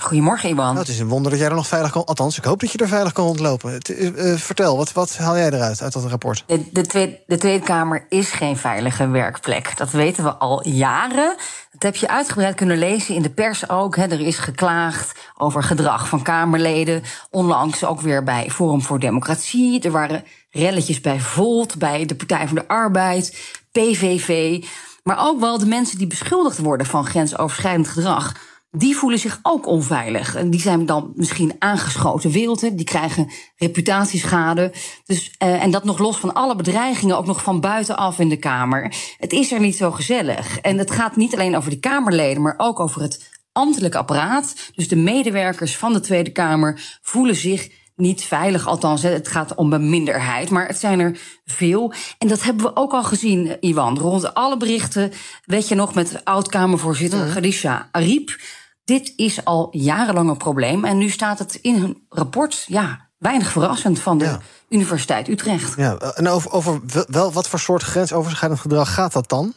Goedemorgen, 0.00 0.48
Iwan. 0.48 0.66
Nou, 0.66 0.78
het 0.78 0.88
is 0.88 0.98
een 0.98 1.08
wonder 1.08 1.30
dat 1.30 1.40
jij 1.40 1.48
er 1.48 1.54
nog 1.54 1.66
veilig 1.66 1.90
kan... 1.90 2.04
Althans, 2.04 2.38
ik 2.38 2.44
hoop 2.44 2.60
dat 2.60 2.72
je 2.72 2.78
er 2.78 2.88
veilig 2.88 3.12
kan 3.12 3.24
rondlopen. 3.24 3.72
Het, 3.72 3.88
uh, 3.88 4.34
vertel, 4.36 4.76
wat, 4.76 4.92
wat 4.92 5.16
haal 5.16 5.36
jij 5.36 5.50
eruit, 5.50 5.82
uit 5.82 5.92
dat 5.92 6.04
rapport? 6.04 6.44
De, 6.46 6.68
de, 6.72 6.86
tweede, 6.86 7.22
de 7.26 7.36
Tweede 7.36 7.64
Kamer 7.64 8.06
is 8.08 8.30
geen 8.30 8.56
veilige 8.56 9.08
werkplek. 9.08 9.76
Dat 9.76 9.90
weten 9.90 10.24
we 10.24 10.34
al 10.34 10.68
jaren. 10.68 11.36
Dat 11.72 11.82
heb 11.82 11.96
je 11.96 12.08
uitgebreid 12.08 12.54
kunnen 12.54 12.78
lezen 12.78 13.14
in 13.14 13.22
de 13.22 13.30
pers 13.30 13.68
ook. 13.68 13.96
Hè. 13.96 14.02
Er 14.02 14.20
is 14.20 14.38
geklaagd 14.38 15.18
over 15.36 15.62
gedrag 15.62 16.08
van 16.08 16.22
Kamerleden. 16.22 17.02
Onlangs 17.30 17.84
ook 17.84 18.00
weer 18.00 18.24
bij 18.24 18.50
Forum 18.50 18.82
voor 18.82 18.98
Democratie. 18.98 19.80
Er 19.80 19.90
waren 19.90 20.24
relletjes 20.50 21.00
bij 21.00 21.20
Volt, 21.20 21.78
bij 21.78 22.06
de 22.06 22.14
Partij 22.14 22.46
van 22.46 22.56
de 22.56 22.68
Arbeid, 22.68 23.54
PVV. 23.72 24.64
Maar 25.02 25.26
ook 25.26 25.40
wel 25.40 25.58
de 25.58 25.66
mensen 25.66 25.98
die 25.98 26.06
beschuldigd 26.06 26.58
worden 26.58 26.86
van 26.86 27.06
grensoverschrijdend 27.06 27.88
gedrag 27.88 28.32
die 28.76 28.96
voelen 28.96 29.18
zich 29.18 29.38
ook 29.42 29.66
onveilig. 29.66 30.34
En 30.34 30.50
die 30.50 30.60
zijn 30.60 30.86
dan 30.86 31.12
misschien 31.14 31.52
aangeschoten 31.58 32.30
wilden. 32.30 32.76
Die 32.76 32.84
krijgen 32.84 33.30
reputatieschade. 33.56 34.72
Dus, 35.04 35.34
uh, 35.42 35.62
en 35.62 35.70
dat 35.70 35.84
nog 35.84 35.98
los 35.98 36.16
van 36.16 36.34
alle 36.34 36.56
bedreigingen, 36.56 37.16
ook 37.16 37.26
nog 37.26 37.42
van 37.42 37.60
buitenaf 37.60 38.18
in 38.18 38.28
de 38.28 38.36
Kamer. 38.36 38.94
Het 39.18 39.32
is 39.32 39.52
er 39.52 39.60
niet 39.60 39.76
zo 39.76 39.90
gezellig. 39.90 40.58
En 40.58 40.78
het 40.78 40.90
gaat 40.90 41.16
niet 41.16 41.34
alleen 41.34 41.56
over 41.56 41.70
de 41.70 41.78
Kamerleden, 41.78 42.42
maar 42.42 42.54
ook 42.56 42.80
over 42.80 43.02
het 43.02 43.30
ambtelijk 43.52 43.94
apparaat. 43.94 44.54
Dus 44.74 44.88
de 44.88 44.96
medewerkers 44.96 45.76
van 45.76 45.92
de 45.92 46.00
Tweede 46.00 46.32
Kamer 46.32 46.98
voelen 47.02 47.36
zich 47.36 47.68
niet 47.96 48.22
veilig. 48.22 48.66
Althans, 48.66 49.02
het 49.02 49.28
gaat 49.28 49.54
om 49.54 49.72
een 49.72 49.90
minderheid. 49.90 50.50
Maar 50.50 50.66
het 50.66 50.78
zijn 50.78 51.00
er 51.00 51.18
veel. 51.44 51.92
En 52.18 52.28
dat 52.28 52.42
hebben 52.42 52.64
we 52.64 52.76
ook 52.76 52.92
al 52.92 53.04
gezien, 53.04 53.56
Iwan. 53.60 53.98
Rond 53.98 54.34
alle 54.34 54.56
berichten, 54.56 55.12
weet 55.44 55.68
je 55.68 55.74
nog, 55.74 55.94
met 55.94 56.24
oud-Kamervoorzitter. 56.24 57.26
Khadija 57.26 57.88
Ariep. 57.92 58.36
Dit 58.84 59.12
is 59.16 59.44
al 59.44 59.68
jarenlang 59.70 60.30
een 60.30 60.36
probleem. 60.36 60.84
En 60.84 60.98
nu 60.98 61.08
staat 61.08 61.38
het 61.38 61.54
in 61.54 61.74
hun 61.74 62.06
rapport, 62.08 62.64
ja, 62.66 63.08
weinig 63.18 63.52
verrassend 63.52 63.98
van 63.98 64.18
de 64.18 64.36
Universiteit 64.68 65.28
Utrecht. 65.28 65.76
Ja, 65.76 65.98
en 65.98 66.28
over, 66.28 66.52
over 66.52 66.80
wel, 67.06 67.32
wat 67.32 67.48
voor 67.48 67.58
soort 67.58 67.82
grensoverschrijdend 67.82 68.60
gedrag 68.60 68.94
gaat 68.94 69.12
dat 69.12 69.28
dan? 69.28 69.54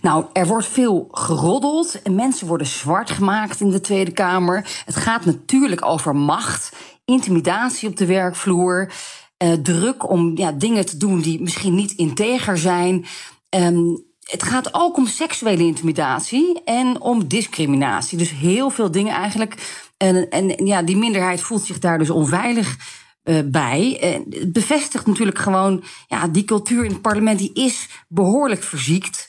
Nou, 0.00 0.24
er 0.32 0.46
wordt 0.46 0.66
veel 0.66 1.08
geroddeld 1.10 2.02
en 2.02 2.14
mensen 2.14 2.46
worden 2.46 2.66
zwart 2.66 3.10
gemaakt 3.10 3.60
in 3.60 3.70
de 3.70 3.80
Tweede 3.80 4.12
Kamer. 4.12 4.82
Het 4.84 4.96
gaat 4.96 5.24
natuurlijk 5.24 5.84
over 5.84 6.16
macht, 6.16 6.76
intimidatie 7.04 7.88
op 7.88 7.96
de 7.96 8.06
werkvloer, 8.06 8.92
eh, 9.36 9.52
druk 9.52 10.08
om 10.10 10.36
ja, 10.36 10.52
dingen 10.52 10.86
te 10.86 10.96
doen 10.96 11.20
die 11.20 11.42
misschien 11.42 11.74
niet 11.74 11.92
integer 11.92 12.58
zijn. 12.58 13.06
Um, 13.48 14.04
het 14.24 14.42
gaat 14.42 14.74
ook 14.74 14.96
om 14.96 15.06
seksuele 15.06 15.62
intimidatie 15.62 16.62
en 16.64 17.00
om 17.00 17.28
discriminatie. 17.28 18.18
Dus 18.18 18.30
heel 18.30 18.70
veel 18.70 18.90
dingen 18.90 19.14
eigenlijk. 19.14 19.82
En, 19.96 20.28
en 20.30 20.66
ja, 20.66 20.82
die 20.82 20.96
minderheid 20.96 21.40
voelt 21.40 21.64
zich 21.64 21.78
daar 21.78 21.98
dus 21.98 22.10
onveilig 22.10 22.76
uh, 23.24 23.38
bij. 23.44 23.96
Het 24.00 24.52
bevestigt 24.52 25.06
natuurlijk 25.06 25.38
gewoon, 25.38 25.82
ja, 26.06 26.28
die 26.28 26.44
cultuur 26.44 26.84
in 26.84 26.90
het 26.90 27.02
parlement 27.02 27.38
die 27.38 27.52
is 27.52 27.88
behoorlijk 28.08 28.62
verziekt. 28.62 29.28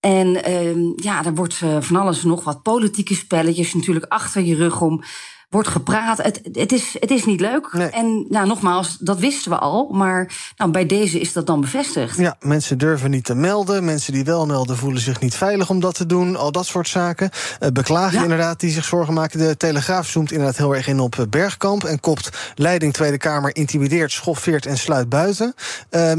En 0.00 0.48
uh, 0.50 0.92
ja, 0.96 1.24
er 1.24 1.34
wordt 1.34 1.60
uh, 1.64 1.76
van 1.80 1.96
alles 1.96 2.22
nog 2.22 2.44
wat 2.44 2.62
politieke 2.62 3.14
spelletjes 3.14 3.74
natuurlijk 3.74 4.06
achter 4.12 4.42
je 4.42 4.54
rug 4.54 4.80
om 4.80 5.02
wordt 5.48 5.68
gepraat. 5.68 6.22
Het, 6.22 6.40
het, 6.52 6.72
is, 6.72 6.96
het 7.00 7.10
is 7.10 7.24
niet 7.24 7.40
leuk. 7.40 7.66
En 7.66 8.26
nou, 8.28 8.46
nogmaals, 8.46 8.96
dat 9.00 9.18
wisten 9.18 9.50
we 9.50 9.58
al. 9.58 9.88
Maar 9.92 10.32
nou, 10.56 10.70
bij 10.70 10.86
deze 10.86 11.20
is 11.20 11.32
dat 11.32 11.46
dan 11.46 11.60
bevestigd. 11.60 12.18
Ja, 12.18 12.36
mensen 12.40 12.78
durven 12.78 13.10
niet 13.10 13.24
te 13.24 13.34
melden. 13.34 13.84
Mensen 13.84 14.12
die 14.12 14.24
wel 14.24 14.46
melden 14.46 14.76
voelen 14.76 15.02
zich 15.02 15.20
niet 15.20 15.34
veilig 15.34 15.70
om 15.70 15.80
dat 15.80 15.94
te 15.94 16.06
doen. 16.06 16.36
Al 16.36 16.52
dat 16.52 16.66
soort 16.66 16.88
zaken. 16.88 17.30
Uh, 17.60 17.68
beklagen 17.68 18.22
inderdaad 18.22 18.60
die 18.60 18.70
zich 18.70 18.84
zorgen 18.84 19.14
maken. 19.14 19.38
De 19.38 19.56
Telegraaf 19.56 20.06
zoomt 20.08 20.32
inderdaad 20.32 20.56
heel 20.56 20.74
erg 20.74 20.86
in 20.86 21.00
op 21.00 21.18
eh, 21.18 21.26
Bergkamp. 21.30 21.84
En 21.84 22.00
kopt 22.00 22.30
leiding 22.54 22.92
Tweede 22.92 23.18
Kamer 23.18 23.56
intimideert, 23.56 24.12
schoffeert 24.12 24.66
en 24.66 24.78
sluit 24.78 25.08
buiten. 25.08 25.54
Uh, 25.90 26.12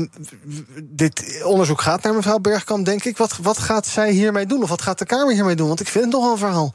dit 0.84 1.42
onderzoek 1.44 1.82
gaat 1.82 2.04
naar 2.04 2.14
mevrouw 2.14 2.40
Bergkamp, 2.40 2.86
denk 2.86 3.04
ik. 3.04 3.18
Wat, 3.18 3.38
wat 3.42 3.58
gaat 3.58 3.88
zij 3.88 4.12
hiermee 4.12 4.46
doen? 4.46 4.64
Of 4.64 4.70
wat 4.70 4.82
gaat 4.82 5.00
de 5.00 5.06
Kamer 5.06 5.34
hiermee 5.34 5.56
doen? 5.56 5.68
Want 5.68 5.80
ik 5.80 5.88
vind 5.88 6.04
het 6.04 6.14
nogal 6.14 6.32
een 6.32 6.38
verhaal. 6.38 6.74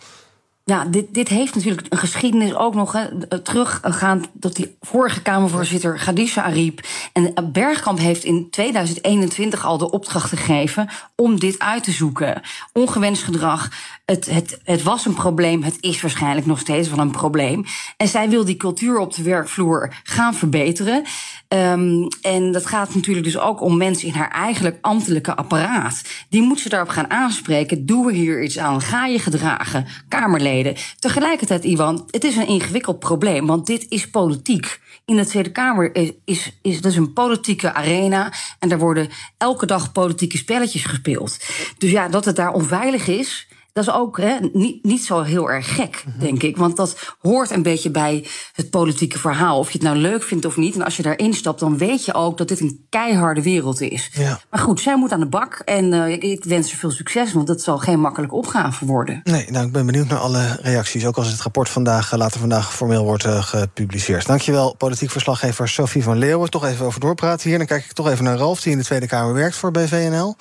Ja, 0.66 0.84
dit, 0.84 1.14
dit 1.14 1.28
heeft 1.28 1.54
natuurlijk 1.54 1.86
een 1.88 1.98
geschiedenis 1.98 2.54
ook 2.54 2.74
nog 2.74 2.92
hè, 2.92 3.38
teruggaand 3.42 4.28
tot 4.40 4.56
die 4.56 4.76
vorige 4.80 5.22
Kamervoorzitter 5.22 5.98
Gadisha 5.98 6.42
Ariep. 6.42 6.80
En 7.12 7.52
Bergkamp 7.52 7.98
heeft 7.98 8.24
in 8.24 8.50
2021 8.50 9.64
al 9.64 9.78
de 9.78 9.90
opdracht 9.90 10.28
gegeven 10.28 10.88
om 11.16 11.38
dit 11.38 11.58
uit 11.58 11.84
te 11.84 11.90
zoeken. 11.90 12.42
Ongewenst 12.72 13.22
gedrag. 13.22 13.68
Het, 14.04 14.26
het, 14.26 14.60
het 14.64 14.82
was 14.82 15.06
een 15.06 15.14
probleem, 15.14 15.62
het 15.62 15.76
is 15.80 16.00
waarschijnlijk 16.00 16.46
nog 16.46 16.58
steeds 16.58 16.88
wel 16.88 16.98
een 16.98 17.10
probleem. 17.10 17.64
En 17.96 18.08
zij 18.08 18.28
wil 18.28 18.44
die 18.44 18.56
cultuur 18.56 18.98
op 18.98 19.14
de 19.14 19.22
werkvloer 19.22 19.94
gaan 20.02 20.34
verbeteren. 20.34 21.04
Um, 21.54 22.08
en 22.22 22.52
dat 22.52 22.66
gaat 22.66 22.94
natuurlijk 22.94 23.26
dus 23.26 23.38
ook 23.38 23.60
om 23.60 23.76
mensen 23.76 24.08
in 24.08 24.14
haar 24.14 24.30
eigenlijk 24.30 24.78
ambtelijke 24.80 25.36
apparaat. 25.36 26.02
Die 26.28 26.42
moet 26.42 26.60
ze 26.60 26.68
daarop 26.68 26.88
gaan 26.88 27.10
aanspreken. 27.10 27.86
Doe 27.86 28.08
er 28.08 28.14
hier 28.14 28.42
iets 28.42 28.58
aan? 28.58 28.80
Ga 28.80 29.06
je 29.06 29.18
gedragen? 29.18 29.86
Kamerleden. 30.08 30.76
Tegelijkertijd, 30.98 31.64
Iwan, 31.64 32.08
het 32.10 32.24
is 32.24 32.36
een 32.36 32.46
ingewikkeld 32.46 32.98
probleem, 32.98 33.46
want 33.46 33.66
dit 33.66 33.86
is 33.88 34.10
politiek. 34.10 34.80
In 35.04 35.16
de 35.16 35.26
Tweede 35.26 35.52
Kamer 35.52 35.94
is, 35.94 36.12
is, 36.24 36.58
is 36.62 36.96
een 36.96 37.12
politieke 37.12 37.72
arena. 37.72 38.32
En 38.58 38.68
daar 38.68 38.78
worden 38.78 39.08
elke 39.38 39.66
dag 39.66 39.92
politieke 39.92 40.36
spelletjes 40.36 40.84
gespeeld. 40.84 41.38
Dus 41.78 41.90
ja, 41.90 42.08
dat 42.08 42.24
het 42.24 42.36
daar 42.36 42.52
onveilig 42.52 43.08
is. 43.08 43.48
Dat 43.74 43.86
is 43.86 43.92
ook 43.92 44.20
hè, 44.20 44.36
niet, 44.52 44.84
niet 44.84 45.04
zo 45.04 45.22
heel 45.22 45.50
erg 45.50 45.74
gek, 45.74 46.04
mhm. 46.06 46.18
denk 46.18 46.42
ik. 46.42 46.56
Want 46.56 46.76
dat 46.76 46.96
hoort 47.20 47.50
een 47.50 47.62
beetje 47.62 47.90
bij 47.90 48.26
het 48.52 48.70
politieke 48.70 49.18
verhaal. 49.18 49.58
Of 49.58 49.66
je 49.66 49.78
het 49.78 49.86
nou 49.86 49.96
leuk 49.96 50.22
vindt 50.22 50.44
of 50.44 50.56
niet. 50.56 50.74
En 50.74 50.82
als 50.82 50.96
je 50.96 51.02
daarin 51.02 51.34
stapt, 51.34 51.60
dan 51.60 51.78
weet 51.78 52.04
je 52.04 52.14
ook 52.14 52.38
dat 52.38 52.48
dit 52.48 52.60
een 52.60 52.86
keiharde 52.88 53.42
wereld 53.42 53.80
is. 53.80 54.10
Ja. 54.12 54.40
Maar 54.50 54.60
goed, 54.60 54.80
zij 54.80 54.96
moet 54.96 55.12
aan 55.12 55.20
de 55.20 55.26
bak. 55.26 55.62
En 55.64 55.92
uh, 55.92 56.08
ik, 56.08 56.22
ik, 56.22 56.44
wens 56.44 56.70
ze 56.70 56.76
veel 56.76 56.90
succes, 56.90 57.32
want 57.32 57.48
het 57.48 57.62
zal 57.62 57.78
geen 57.78 58.00
makkelijke 58.00 58.34
opgave 58.34 58.86
worden. 58.86 59.20
Nee, 59.24 59.50
nou, 59.50 59.66
ik 59.66 59.72
ben 59.72 59.86
benieuwd 59.86 60.08
naar 60.08 60.18
alle 60.18 60.58
reacties. 60.62 61.06
Ook 61.06 61.16
als 61.16 61.30
het 61.30 61.40
rapport 61.40 61.68
vandaag, 61.68 62.12
uh, 62.12 62.18
later 62.18 62.40
vandaag 62.40 62.74
formeel 62.74 63.04
wordt 63.04 63.24
uh, 63.24 63.42
gepubliceerd. 63.42 64.26
Dankjewel, 64.26 64.74
politiek 64.74 65.10
verslaggever 65.10 65.68
Sophie 65.68 66.02
van 66.02 66.18
Leeuwen. 66.18 66.50
Toch 66.50 66.64
even 66.64 66.86
over 66.86 67.00
doorpraten 67.00 67.48
hier. 67.48 67.58
Dan 67.58 67.66
kijk 67.66 67.84
ik 67.84 67.92
toch 67.92 68.08
even 68.08 68.24
naar 68.24 68.36
Ralf, 68.36 68.60
die 68.60 68.72
in 68.72 68.78
de 68.78 68.84
Tweede 68.84 69.06
Kamer 69.06 69.34
werkt 69.34 69.56
voor 69.56 69.70
BVNL. 69.70 70.36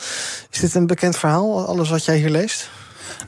Is 0.52 0.60
dit 0.60 0.76
een 0.76 0.88
bekend 0.88 1.18
verhaal, 1.18 1.66
alles 1.66 1.90
wat 1.90 2.06
jij 2.06 2.18
hier 2.18 2.30
leest? 2.30 2.70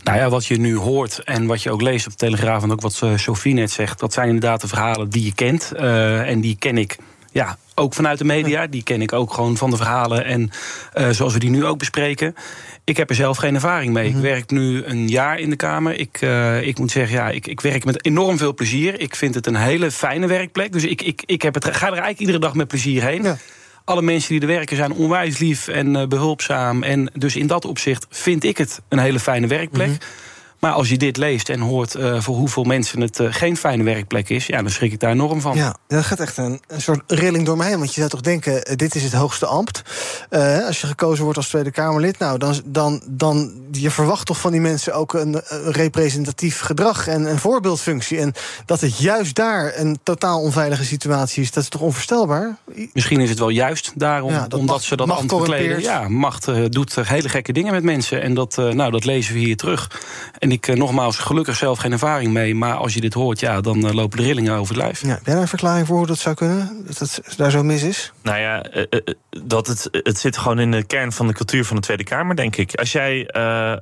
Nou 0.04 0.18
ja, 0.18 0.30
wat 0.30 0.46
je 0.46 0.60
nu 0.60 0.76
hoort 0.76 1.24
en 1.24 1.46
wat 1.46 1.64
je 1.64 1.72
ook 1.72 1.82
leest 1.82 2.06
op 2.06 2.12
de 2.12 2.18
Telegraaf... 2.18 2.64
en 2.64 2.72
ook 2.72 2.82
wat 2.82 3.00
eh, 3.04 3.18
Sophie 3.18 3.54
net 3.54 3.72
zegt, 3.72 4.00
dat 4.00 4.14
zijn 4.14 4.28
inderdaad 4.28 4.62
de 4.62 4.68
verhalen 4.68 5.10
die 5.10 5.26
je 5.26 5.34
kent. 5.34 5.72
Uh, 5.76 6.30
en 6.30 6.42
die 6.42 6.56
ken 6.60 6.78
ik 6.78 6.98
ja, 7.32 7.58
ook 7.76 7.94
vanuit 7.94 8.18
de 8.18 8.26
media. 8.26 8.68
Die 8.68 8.84
ken 8.84 9.02
ik 9.02 9.14
ook 9.14 9.34
gewoon 9.34 9.58
van 9.58 9.70
de 9.70 9.78
verhalen 9.78 10.26
en 10.26 10.52
uh, 10.98 11.10
zoals 11.10 11.34
we 11.34 11.40
die 11.40 11.50
nu 11.50 11.66
ook 11.66 11.78
bespreken. 11.78 12.36
Ik 12.84 12.98
heb 12.98 13.10
er 13.10 13.16
zelf 13.16 13.38
geen 13.38 13.56
ervaring 13.56 13.94
mee. 13.94 14.08
Ik 14.08 14.14
mhm. 14.14 14.22
werk 14.22 14.50
nu 14.50 14.84
een 14.84 15.08
jaar 15.08 15.40
in 15.40 15.50
de 15.50 15.56
Kamer. 15.56 16.00
Ik, 16.00 16.22
uh, 16.22 16.62
ik 16.62 16.80
moet 16.80 16.92
zeggen, 16.92 17.16
ja, 17.16 17.30
ik, 17.30 17.48
ik 17.48 17.62
werk 17.62 17.86
met 17.86 18.06
enorm 18.06 18.38
veel 18.38 18.54
plezier. 18.54 19.00
Ik 19.00 19.16
vind 19.16 19.36
het 19.36 19.48
een 19.48 19.56
hele 19.56 19.92
fijne 19.92 20.28
werkplek. 20.28 20.72
Dus 20.72 20.84
ik, 20.84 21.02
ik, 21.02 21.24
ik 21.26 21.42
heb 21.42 21.54
het, 21.54 21.66
ga 21.66 21.86
er 21.86 21.92
eigenlijk 21.92 22.20
iedere 22.20 22.40
dag 22.40 22.54
met 22.54 22.68
plezier 22.68 23.04
heen. 23.04 23.24
Ja 23.24 23.38
alle 23.86 24.02
mensen 24.02 24.32
die 24.32 24.41
er 24.41 24.56
werken 24.56 24.76
zijn 24.76 24.93
onwijs 24.93 25.38
lief 25.38 25.67
en 25.67 25.95
uh, 25.95 26.06
behulpzaam. 26.08 26.84
En 26.84 27.12
dus 27.13 27.36
in 27.36 27.48
dat 27.48 27.65
opzicht 27.65 28.06
vind 28.10 28.43
ik 28.43 28.58
het 28.58 28.82
een 28.89 29.00
hele 29.00 29.19
fijne 29.19 29.48
werkplek. 29.48 29.88
Mhm. 29.88 29.98
Maar 30.65 30.73
als 30.73 30.89
je 30.89 30.97
dit 30.97 31.17
leest 31.17 31.49
en 31.49 31.60
hoort 31.60 31.95
uh, 31.95 32.21
voor 32.21 32.36
hoeveel 32.36 32.63
mensen 32.63 33.01
het 33.01 33.19
uh, 33.19 33.28
geen 33.34 33.58
fijne 33.58 33.84
werkplek 33.84 34.30
is, 34.30 34.45
ja, 34.45 34.62
dan 34.62 34.71
schrik 34.71 34.91
ik 34.91 34.99
daar 34.99 35.12
enorm 35.12 35.41
van. 35.41 35.56
Ja, 35.58 35.75
dat 35.88 36.04
gaat 36.04 36.19
echt 36.19 36.38
een, 36.38 36.62
een 36.67 36.82
soort 36.82 37.01
rilling 37.08 37.45
door 37.45 37.58
mij 37.58 37.67
heen. 37.67 37.78
Want 37.78 37.89
je 37.93 37.99
zou 37.99 38.10
toch 38.10 38.21
denken, 38.21 38.54
uh, 38.54 38.75
dit 38.75 38.95
is 38.95 39.04
het 39.04 39.13
hoogste 39.13 39.45
ambt. 39.45 39.82
als 40.67 40.82
je 40.82 40.88
gekozen 40.88 41.23
wordt 41.23 41.38
als 41.38 41.47
Tweede 41.47 41.71
Kamerlid, 41.71 42.19
nou, 42.19 42.38
dan, 42.38 42.62
dan, 42.65 43.01
dan 43.08 43.54
je 43.71 43.91
verwacht 43.91 44.25
toch 44.25 44.39
van 44.39 44.51
die 44.51 44.62
mensen 44.62 44.93
ook 44.93 45.13
een, 45.13 45.41
een 45.47 45.71
representatief 45.71 46.60
gedrag 46.60 47.08
en 47.08 47.30
een 47.30 47.39
voorbeeldfunctie. 47.39 48.19
En 48.19 48.34
dat 48.65 48.82
het 48.82 48.97
juist 48.97 49.36
daar 49.36 49.73
een 49.75 49.99
totaal 50.04 50.41
onveilige 50.41 50.86
situatie 50.86 51.43
is, 51.43 51.51
dat 51.51 51.63
is 51.63 51.69
toch 51.69 51.82
onvoorstelbaar? 51.82 52.58
Misschien 52.93 53.19
is 53.19 53.30
het 53.30 53.39
wel 53.39 53.49
juist 53.49 53.91
daarom, 53.95 54.32
ja, 54.32 54.47
omdat 54.56 54.84
ze 54.84 54.95
dat 54.95 55.10
ambt 55.10 55.38
bekleden. 55.38 55.82
Ja, 55.82 56.10
macht 56.10 56.71
doet 56.71 56.95
hele 56.95 57.30
gekke 57.30 57.54
dingen 57.54 57.73
met 57.73 57.84
mensen. 57.84 58.21
En 58.21 58.34
dat, 58.34 58.56
nou, 58.56 58.91
dat 58.91 59.06
lezen 59.06 59.34
we 59.34 59.39
hier 59.39 59.58
terug. 59.58 60.01
En 60.39 60.51
ik 60.56 60.68
uh, 60.68 60.76
nogmaals 60.76 61.18
gelukkig 61.18 61.56
zelf 61.56 61.80
geen 61.80 61.91
ervaring 61.91 62.34
mee. 62.34 62.56
Maar 62.56 62.74
als 62.74 62.94
je 62.94 63.02
dit 63.02 63.13
hoort, 63.13 63.39
ja, 63.39 63.62
dan 63.62 63.86
uh, 63.86 63.94
lopen 63.94 64.18
de 64.18 64.24
rillingen 64.24 64.54
over 64.54 64.76
het 64.76 64.84
lijf. 64.84 65.02
Ja, 65.02 65.08
heb 65.08 65.26
jij 65.26 65.36
een 65.36 65.48
verklaring 65.48 65.88
voor 65.88 65.98
hoe 65.98 66.08
dat 66.08 66.18
zou 66.18 66.36
kunnen? 66.36 66.84
Dat 66.88 67.00
het 67.00 67.34
daar 67.38 67.52
zo 67.52 67.63
mis 67.63 67.84
is? 67.84 68.13
Nou 68.24 68.39
ja, 68.39 68.76
uh, 68.76 68.84
dat 69.44 69.68
het, 69.68 69.89
het 69.91 70.20
zit 70.20 70.38
gewoon 70.38 70.60
in 70.60 70.72
de 70.72 70.84
kern 70.84 71.12
van 71.12 71.28
de 71.28 71.34
cultuur 71.34 71.65
van 71.65 71.76
de 71.76 71.82
Tweede 71.82 72.04
Kamer, 72.04 72.36
denk 72.36 72.56
ik. 72.56 72.76
Als 72.76 72.91
jij, 72.91 73.30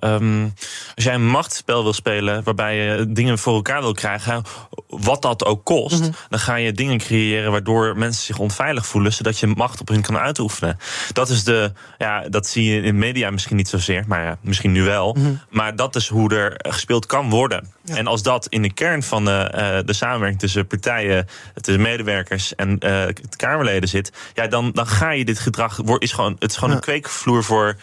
um, 0.04 0.54
als 0.96 1.04
jij 1.04 1.14
een 1.14 1.28
machtsspel 1.28 1.84
wil 1.84 1.94
spelen 1.94 2.44
waarbij 2.44 2.76
je 2.76 3.12
dingen 3.12 3.40
voor 3.40 3.56
elkaar 3.56 3.82
wil 3.82 3.94
krijgen, 3.94 4.44
wat 4.88 5.22
dat 5.22 5.46
ook 5.46 5.66
kost, 5.66 6.00
mhm. 6.00 6.12
dan 6.30 6.40
ga 6.40 6.56
je 6.56 6.72
dingen 6.72 6.98
creëren 6.98 7.52
waardoor 7.52 7.98
mensen 7.98 8.24
zich 8.24 8.40
onveilig 8.40 8.86
voelen, 8.86 9.14
zodat 9.14 9.40
je 9.40 9.48
macht 9.48 9.82
op 9.82 9.88
hun 9.88 10.02
kan 10.02 10.18
uitoefenen. 10.18 10.78
Dat 11.12 11.30
is 11.30 11.44
de, 11.44 11.72
ja, 11.98 12.30
dat 12.30 12.48
zie 12.48 12.74
je 12.74 12.82
in 12.82 12.98
media 12.98 13.30
misschien 13.30 13.56
niet 13.56 13.70
zozeer, 13.70 14.04
maar 14.08 14.24
ja, 14.24 14.38
misschien 14.42 14.72
nu 14.72 14.84
wel. 14.84 15.14
Mhm. 15.14 15.34
Maar 15.50 15.76
dat 15.76 15.96
is 15.96 16.08
hoe 16.08 16.34
er 16.36 16.53
er 16.58 16.74
gespeeld 16.74 17.06
kan 17.06 17.30
worden. 17.30 17.74
En 17.86 18.08
als 18.08 18.24
dat 18.24 18.48
in 18.48 18.62
de 18.62 18.74
kern 18.74 19.04
van 19.04 19.26
de, 19.26 19.52
uh, 19.56 19.86
de 19.86 19.94
samenwerking 19.94 20.40
tussen 20.40 20.68
partijen, 20.68 21.28
tussen 21.62 21.84
medewerkers 21.84 22.56
en 22.56 22.80
de 22.80 23.14
Kamerleden 23.36 23.90
zit, 23.90 24.12
ja, 24.34 24.48
dan, 24.48 24.72
dan 24.72 24.88
ga 24.88 25.12
je 25.12 25.26
dit 25.26 25.40
gedrag. 25.40 25.80
Is 25.98 26.12
gewoon, 26.12 26.36
het 26.40 26.52
is 26.52 26.58
gewoon 26.58 26.74
een 26.74 26.82
kweekvloer 26.82 27.44
voor 27.44 27.76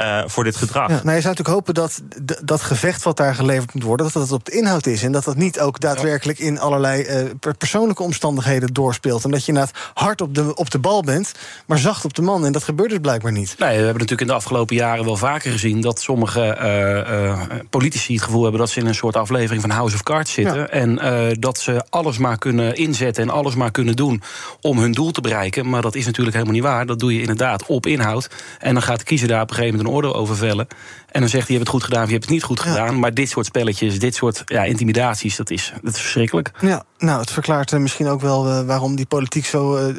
uh, 0.00 0.22
voor 0.26 0.44
dit 0.44 0.56
gedrag. 0.56 0.88
Ja, 0.88 1.00
nou, 1.02 1.16
je 1.16 1.22
zou 1.22 1.34
natuurlijk 1.34 1.48
hopen 1.48 1.74
dat 1.74 2.02
dat 2.44 2.60
gevecht 2.60 3.02
wat 3.02 3.16
daar 3.16 3.34
geleverd 3.34 3.74
moet 3.74 3.82
worden, 3.82 4.10
dat 4.12 4.22
dat 4.22 4.32
op 4.32 4.44
de 4.44 4.52
inhoud 4.52 4.86
is. 4.86 5.02
En 5.02 5.12
dat 5.12 5.24
dat 5.24 5.36
niet 5.36 5.60
ook 5.60 5.80
daadwerkelijk 5.80 6.38
in 6.38 6.58
allerlei 6.58 7.02
uh, 7.02 7.50
persoonlijke 7.58 8.02
omstandigheden 8.02 8.72
doorspeelt. 8.72 9.24
En 9.24 9.30
dat 9.30 9.40
je 9.40 9.52
inderdaad 9.52 9.76
hard 9.94 10.20
op 10.20 10.34
de, 10.34 10.54
op 10.54 10.70
de 10.70 10.78
bal 10.78 11.02
bent, 11.02 11.32
maar 11.66 11.78
zacht 11.78 12.04
op 12.04 12.14
de 12.14 12.22
man. 12.22 12.46
En 12.46 12.52
dat 12.52 12.64
gebeurt 12.64 12.90
dus 12.90 12.98
blijkbaar 12.98 13.32
niet. 13.32 13.54
Nee, 13.58 13.68
we 13.68 13.74
hebben 13.74 13.92
natuurlijk 13.92 14.20
in 14.20 14.26
de 14.26 14.32
afgelopen 14.32 14.76
jaren 14.76 15.04
wel 15.04 15.16
vaker 15.16 15.52
gezien 15.52 15.80
dat 15.80 16.00
sommige 16.00 16.58
uh, 16.62 17.40
politici 17.70 18.14
het 18.14 18.22
gevoel 18.22 18.42
hebben 18.42 18.60
dat 18.60 18.70
ze 18.70 18.80
in 18.80 18.86
een 18.86 18.94
soort 18.94 19.16
aflevering 19.16 19.60
van 19.62 19.70
House 19.70 19.94
of 19.94 20.02
Cards 20.02 20.32
zitten. 20.32 20.58
Ja. 20.58 20.68
En 20.68 21.00
dat 21.40 21.58
ze 21.58 21.84
alles 21.90 22.18
maar 22.18 22.38
kunnen 22.38 22.74
inzetten 22.74 23.22
en 23.22 23.30
alles 23.30 23.54
maar 23.54 23.70
kunnen 23.70 23.96
doen 23.96 24.22
om 24.60 24.78
hun 24.78 24.92
doel 24.92 25.10
te 25.10 25.20
bereiken. 25.20 25.68
Maar 25.68 25.82
dat 25.82 25.94
is 25.94 26.06
natuurlijk 26.06 26.36
helemaal 26.36 26.54
niet 26.54 26.64
waar. 26.64 26.86
Dat 26.86 26.98
doe 26.98 27.14
je 27.14 27.20
inderdaad 27.20 27.66
op 27.66 27.86
inhoud. 27.86 28.30
En 28.58 28.72
dan 28.74 28.82
gaat 28.82 28.98
de 28.98 29.04
kiezer 29.04 29.28
daar 29.28 29.42
op 29.42 29.48
een 29.48 29.54
gegeven 29.54 29.76
moment 29.76 29.80
een 29.84 29.90
oordeel 29.92 30.14
over 30.14 30.36
vellen. 30.36 30.66
En 31.08 31.20
dan 31.20 31.28
zegt 31.28 31.46
hij, 31.48 31.56
je 31.56 31.62
hebt 31.62 31.72
het 31.72 31.80
goed 31.80 31.84
gedaan 31.84 32.02
of 32.02 32.06
je 32.06 32.14
hebt 32.14 32.24
het 32.24 32.34
niet 32.34 32.42
goed 32.42 32.60
gedaan. 32.60 32.98
Maar 32.98 33.14
dit 33.14 33.28
soort 33.28 33.46
spelletjes, 33.46 33.98
dit 33.98 34.14
soort 34.14 34.42
ja, 34.46 34.64
intimidaties, 34.64 35.36
dat 35.36 35.50
is, 35.50 35.72
dat 35.82 35.94
is 35.94 36.00
verschrikkelijk. 36.00 36.50
Ja, 36.60 36.84
nou, 36.98 37.20
het 37.20 37.30
verklaart 37.30 37.72
uh, 37.72 37.80
misschien 37.80 38.08
ook 38.08 38.20
wel 38.20 38.48
uh, 38.48 38.60
waarom 38.60 38.96
die 38.96 39.06
politiek 39.06 39.46
zo 39.46 39.76
uh, 39.76 39.94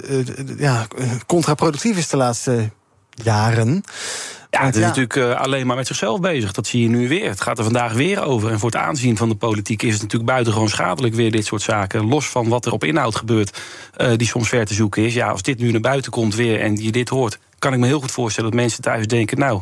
ja, 0.57 0.87
contraproductief 1.25 1.97
is 1.97 2.07
de 2.07 2.17
laatste 2.17 2.69
jaren. 3.09 3.83
Ja, 4.49 4.65
het 4.65 4.75
is 4.75 4.81
ja. 4.81 4.87
natuurlijk 4.87 5.17
alleen 5.17 5.67
maar 5.67 5.75
met 5.75 5.87
zichzelf 5.87 6.19
bezig. 6.19 6.51
Dat 6.51 6.67
zie 6.67 6.81
je 6.81 6.89
nu 6.89 7.07
weer. 7.07 7.29
Het 7.29 7.41
gaat 7.41 7.57
er 7.57 7.63
vandaag 7.63 7.93
weer 7.93 8.23
over. 8.23 8.51
En 8.51 8.59
voor 8.59 8.71
het 8.71 8.79
aanzien 8.79 9.17
van 9.17 9.29
de 9.29 9.35
politiek 9.35 9.81
is 9.81 9.93
het 9.93 10.01
natuurlijk 10.01 10.31
buitengewoon 10.31 10.69
schadelijk 10.69 11.15
weer 11.15 11.31
dit 11.31 11.45
soort 11.45 11.61
zaken. 11.61 12.07
Los 12.07 12.29
van 12.29 12.47
wat 12.47 12.65
er 12.65 12.71
op 12.71 12.83
inhoud 12.83 13.15
gebeurt, 13.15 13.61
uh, 13.97 14.11
die 14.15 14.27
soms 14.27 14.49
ver 14.49 14.65
te 14.65 14.73
zoeken 14.73 15.03
is. 15.05 15.13
Ja, 15.13 15.29
als 15.29 15.41
dit 15.41 15.59
nu 15.59 15.71
naar 15.71 15.81
buiten 15.81 16.11
komt 16.11 16.35
weer 16.35 16.59
en 16.59 16.75
je 16.75 16.91
dit 16.91 17.09
hoort, 17.09 17.39
kan 17.63 17.73
ik 17.73 17.79
me 17.79 17.87
heel 17.87 17.99
goed 17.99 18.11
voorstellen 18.11 18.51
dat 18.51 18.59
mensen 18.59 18.81
thuis 18.81 19.07
denken: 19.07 19.39
Nou, 19.39 19.61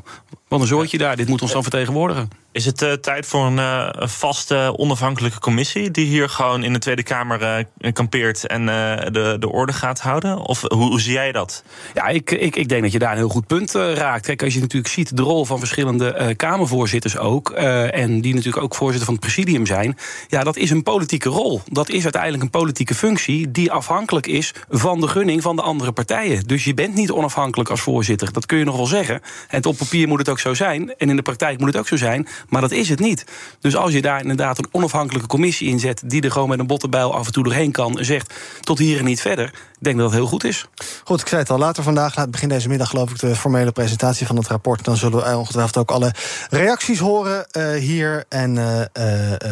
wat 0.52 0.62
een 0.62 0.68
zoortje 0.68 0.98
daar, 0.98 1.16
dit 1.16 1.28
moet 1.28 1.42
ons 1.42 1.52
dan 1.52 1.62
vertegenwoordigen. 1.62 2.30
Is 2.54 2.66
het 2.66 2.82
uh, 2.82 2.92
tijd 2.92 3.26
voor 3.26 3.46
een 3.46 3.58
uh, 3.58 3.90
vaste 3.96 4.74
onafhankelijke 4.78 5.40
commissie 5.40 5.92
die 5.92 6.06
hier 6.06 6.30
gewoon 6.30 6.64
in 6.64 6.74
de 6.74 6.80
Tweede 6.80 7.04
Kamer 7.04 7.66
uh, 7.78 7.92
kampeert 7.94 8.48
en 8.48 8.66
de, 8.66 9.36
de 9.40 9.50
orde 9.50 9.74
gaat 9.74 10.00
houden? 10.00 10.38
Of 10.38 10.62
hoe, 10.62 10.90
hoe 10.90 11.02
zie 11.02 11.14
jij 11.14 11.32
dat? 11.32 11.64
Ja, 11.94 12.08
ik, 12.08 12.32
ik, 12.32 12.56
ik 12.56 12.70
denk 12.70 12.82
dat 12.82 12.92
je 12.92 13.00
daar 13.00 13.12
een 13.12 13.18
heel 13.18 13.30
goed 13.30 13.48
punt 13.48 13.72
raakt. 13.72 14.26
Kijk, 14.26 14.44
als 14.44 14.54
je 14.54 14.60
natuurlijk 14.60 14.94
ziet 14.94 15.18
de 15.18 15.22
rol 15.22 15.46
van 15.46 15.60
verschillende 15.60 16.34
Kamervoorzitters 16.36 17.18
ook, 17.18 17.50
en 17.50 18.22
die 18.22 18.34
natuurlijk 18.34 18.64
ook 18.64 18.76
voorzitter 18.76 19.06
van 19.06 19.14
het 19.14 19.24
presidium 19.24 19.66
zijn, 19.66 19.98
ja, 20.28 20.44
dat 20.44 20.58
is 20.58 20.70
een 20.70 20.84
politieke 20.84 21.30
rol. 21.30 21.62
Dat 21.66 21.90
is 21.90 22.04
uiteindelijk 22.04 22.44
een 22.44 22.50
politieke 22.50 22.96
functie 22.96 23.52
die 23.52 23.72
afhankelijk 23.72 24.28
is 24.28 24.54
van 24.70 25.02
de 25.02 25.08
gunning 25.08 25.42
van 25.42 25.56
de 25.56 25.62
andere 25.62 25.92
partijen. 25.92 26.44
Dus 26.48 26.64
je 26.64 26.74
bent 26.74 26.94
niet 26.94 27.12
onafhankelijk 27.12 27.70
als 27.70 27.82
voorzitter. 27.82 28.34
Dat 28.34 28.46
kun 28.46 28.58
je 28.58 28.66
nog 28.66 28.76
wel 28.76 28.86
zeggen. 28.86 29.22
En 29.48 29.66
op 29.66 29.78
papier 29.78 30.08
moet 30.08 30.20
het 30.20 30.30
ook 30.30 30.40
zo 30.42 30.54
zijn, 30.54 30.96
en 30.98 31.10
in 31.10 31.16
de 31.16 31.22
praktijk 31.22 31.60
moet 31.60 31.68
het 31.68 31.78
ook 31.78 31.88
zo 31.88 31.98
zijn. 31.98 32.28
Maar 32.50 32.62
dat 32.62 32.72
is 32.72 32.90
het 32.90 33.00
niet. 33.00 33.26
Dus 33.60 33.76
als 33.76 33.94
je 33.94 34.02
daar 34.02 34.22
inderdaad 34.22 34.58
een 34.58 34.68
onafhankelijke 34.72 35.28
commissie 35.28 35.68
in 35.68 35.80
zet... 35.80 36.02
die 36.06 36.22
er 36.22 36.32
gewoon 36.32 36.50
met 36.50 36.60
een 36.60 36.68
bottenbijl 36.68 37.14
af 37.14 37.26
en 37.26 37.32
toe 37.32 37.44
doorheen 37.44 37.72
kan... 37.72 38.00
en 38.00 38.06
zegt 38.06 38.34
tot 38.62 38.78
hier 38.78 38.98
en 38.98 39.06
niet 39.06 39.22
verder... 39.22 39.70
denk 39.84 39.98
dat 39.98 40.06
dat 40.06 40.16
heel 40.16 40.28
goed 40.28 40.44
is. 40.44 40.66
Goed, 41.04 41.22
ik 41.22 41.28
zei 41.28 41.42
het 41.42 41.50
al, 41.50 41.58
later 41.58 41.84
vandaag, 41.84 42.30
begin 42.30 42.50
deze 42.50 42.68
middag... 42.68 42.90
geloof 42.90 43.10
ik 43.10 43.20
de 43.20 43.36
formele 43.36 43.72
presentatie 43.72 44.28
van 44.28 44.36
het 44.36 44.48
rapport. 44.48 44.86
Dan 44.86 44.98
zullen 44.98 45.24
we 45.24 45.38
ongetwijfeld 45.38 45.78
ook 45.78 45.92
alle 45.92 46.14
reacties 46.50 47.00
horen 47.00 47.46
uh, 47.52 47.72
hier. 47.74 48.26
En 48.30 48.56
uh, 48.56 48.80
uh, 48.80 48.86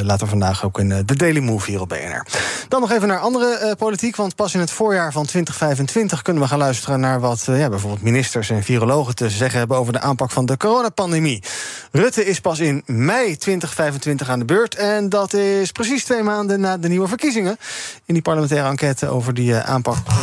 later 0.01 0.27
vandaag 0.27 0.65
ook 0.65 0.79
in 0.79 0.89
de 0.89 1.15
Daily 1.15 1.39
Move 1.39 1.71
hier 1.71 1.81
op 1.81 1.89
BNR. 1.89 2.25
Dan 2.67 2.81
nog 2.81 2.91
even 2.91 3.07
naar 3.07 3.19
andere 3.19 3.75
politiek. 3.77 4.15
Want 4.15 4.35
pas 4.35 4.53
in 4.53 4.59
het 4.59 4.71
voorjaar 4.71 5.11
van 5.11 5.25
2025 5.25 6.21
kunnen 6.21 6.43
we 6.43 6.49
gaan 6.49 6.57
luisteren... 6.57 6.99
naar 6.99 7.19
wat 7.19 7.43
ja, 7.45 7.69
bijvoorbeeld 7.69 8.01
ministers 8.01 8.49
en 8.49 8.63
virologen 8.63 9.15
te 9.15 9.29
zeggen 9.29 9.59
hebben... 9.59 9.77
over 9.77 9.93
de 9.93 9.99
aanpak 9.99 10.31
van 10.31 10.45
de 10.45 10.57
coronapandemie. 10.57 11.43
Rutte 11.91 12.25
is 12.25 12.39
pas 12.39 12.59
in 12.59 12.83
mei 12.85 13.37
2025 13.37 14.29
aan 14.29 14.39
de 14.39 14.45
beurt. 14.45 14.75
En 14.75 15.09
dat 15.09 15.33
is 15.33 15.71
precies 15.71 16.03
twee 16.03 16.23
maanden 16.23 16.59
na 16.59 16.77
de 16.77 16.87
nieuwe 16.87 17.07
verkiezingen. 17.07 17.57
In 18.05 18.13
die 18.13 18.23
parlementaire 18.23 18.67
enquête 18.69 19.07
over 19.07 19.33
die 19.33 19.51
uh, 19.51 19.69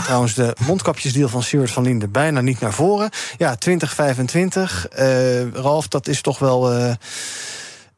trouwens 0.02 0.34
de 0.34 0.56
mondkapjesdeal 0.66 1.28
van 1.28 1.42
Stuart 1.42 1.70
van 1.70 1.82
Linden 1.82 2.10
bijna 2.10 2.40
niet 2.40 2.60
naar 2.60 2.72
voren. 2.72 3.10
Ja, 3.36 3.54
2025. 3.56 4.88
Uh, 4.98 5.52
Ralf, 5.52 5.88
dat 5.88 6.08
is 6.08 6.20
toch 6.20 6.38
wel... 6.38 6.72
Uh, 6.72 6.92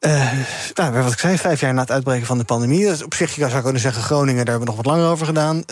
uh, 0.00 0.32
nou, 0.74 1.02
wat 1.02 1.12
ik 1.12 1.18
zei, 1.18 1.38
vijf 1.38 1.60
jaar 1.60 1.74
na 1.74 1.80
het 1.80 1.90
uitbreken 1.90 2.26
van 2.26 2.38
de 2.38 2.44
pandemie. 2.44 2.86
Dus 2.86 3.02
op 3.02 3.14
zich 3.14 3.30
zou 3.30 3.56
ik 3.56 3.62
kunnen 3.62 3.80
zeggen, 3.80 4.02
Groningen, 4.02 4.44
daar 4.44 4.54
hebben 4.54 4.74
we 4.74 4.74
nog 4.74 4.84
wat 4.84 4.94
langer 4.94 5.10
over 5.10 5.26
gedaan. 5.26 5.62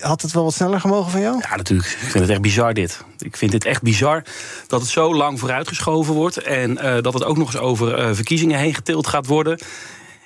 Had 0.00 0.22
het 0.22 0.32
wel 0.32 0.44
wat 0.44 0.54
sneller 0.54 0.80
gemogen 0.80 1.10
van 1.10 1.20
jou? 1.20 1.38
Ja, 1.48 1.56
natuurlijk. 1.56 1.88
Ik 1.88 2.10
vind 2.10 2.14
het 2.14 2.30
echt 2.30 2.40
bizar 2.40 2.74
dit. 2.74 3.04
Ik 3.18 3.36
vind 3.36 3.52
het 3.52 3.64
echt 3.64 3.82
bizar 3.82 4.22
dat 4.66 4.80
het 4.80 4.90
zo 4.90 5.14
lang 5.14 5.38
vooruitgeschoven 5.38 6.14
wordt. 6.14 6.42
En 6.42 6.74
dat 7.02 7.14
het 7.14 7.24
ook 7.24 7.36
nog 7.36 7.52
eens 7.52 7.62
over 7.62 8.14
verkiezingen 8.14 8.58
heen 8.58 8.74
getild 8.74 9.06
gaat 9.06 9.26
worden. 9.26 9.58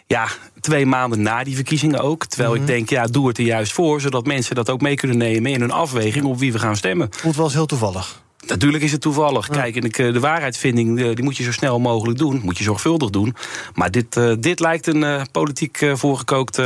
Ja, 0.08 0.28
twee 0.68 0.86
maanden 0.86 1.22
na 1.22 1.44
die 1.44 1.54
verkiezingen 1.54 2.00
ook. 2.00 2.26
Terwijl 2.26 2.50
mm 2.50 2.56
-hmm. 2.56 2.66
ik 2.66 2.74
denk, 2.74 2.90
ja, 2.90 3.06
doe 3.06 3.28
het 3.28 3.38
er 3.38 3.44
juist 3.44 3.72
voor... 3.72 4.00
zodat 4.00 4.26
mensen 4.26 4.54
dat 4.54 4.70
ook 4.70 4.80
mee 4.80 4.94
kunnen 4.94 5.16
nemen 5.16 5.52
in 5.52 5.60
hun 5.60 5.70
afweging... 5.70 6.24
op 6.24 6.38
wie 6.38 6.52
we 6.52 6.58
gaan 6.58 6.76
stemmen. 6.76 7.08
Voelt 7.10 7.36
wel 7.36 7.44
eens 7.44 7.54
heel 7.54 7.66
toevallig. 7.66 8.22
Natuurlijk 8.46 8.84
is 8.84 8.92
het 8.92 9.00
toevallig. 9.00 9.48
Ja. 9.48 9.54
Kijk, 9.54 9.76
en 9.76 9.82
ik, 9.82 9.96
de 9.96 10.20
waarheidsvinding 10.20 11.14
die 11.14 11.24
moet 11.24 11.36
je 11.36 11.42
zo 11.42 11.52
snel 11.52 11.80
mogelijk 11.80 12.18
doen. 12.18 12.40
Moet 12.44 12.58
je 12.58 12.64
zorgvuldig 12.64 13.10
doen. 13.10 13.34
Maar 13.74 13.90
dit, 13.90 14.16
uh, 14.16 14.34
dit 14.40 14.60
lijkt 14.60 14.86
een 14.86 15.02
uh, 15.02 15.22
politiek 15.32 15.80
uh, 15.80 15.94
voorgekookt 15.94 16.62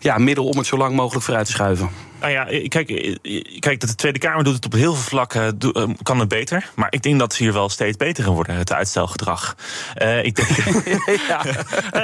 ja, 0.00 0.18
middel 0.18 0.46
om 0.46 0.56
het 0.56 0.66
zo 0.66 0.76
lang 0.76 0.94
mogelijk 0.94 1.24
vooruit 1.24 1.46
te 1.46 1.52
schuiven. 1.52 2.09
Nou 2.20 2.32
ja, 2.32 2.44
kijk, 2.68 3.18
kijk, 3.58 3.80
de 3.80 3.94
Tweede 3.94 4.18
Kamer 4.18 4.44
doet 4.44 4.54
het 4.54 4.64
op 4.64 4.72
heel 4.72 4.94
veel 4.94 5.02
vlakken, 5.02 5.58
kan 6.02 6.18
het 6.18 6.28
beter. 6.28 6.70
Maar 6.74 6.92
ik 6.92 7.02
denk 7.02 7.18
dat 7.18 7.34
ze 7.34 7.42
hier 7.42 7.52
wel 7.52 7.68
steeds 7.68 7.96
beter 7.96 8.24
gaan 8.24 8.34
worden, 8.34 8.54
het 8.54 8.72
uitstelgedrag. 8.72 9.56
Uh, 10.02 10.24
ik 10.24 10.34
denk, 10.34 10.48
ja. 11.28 11.42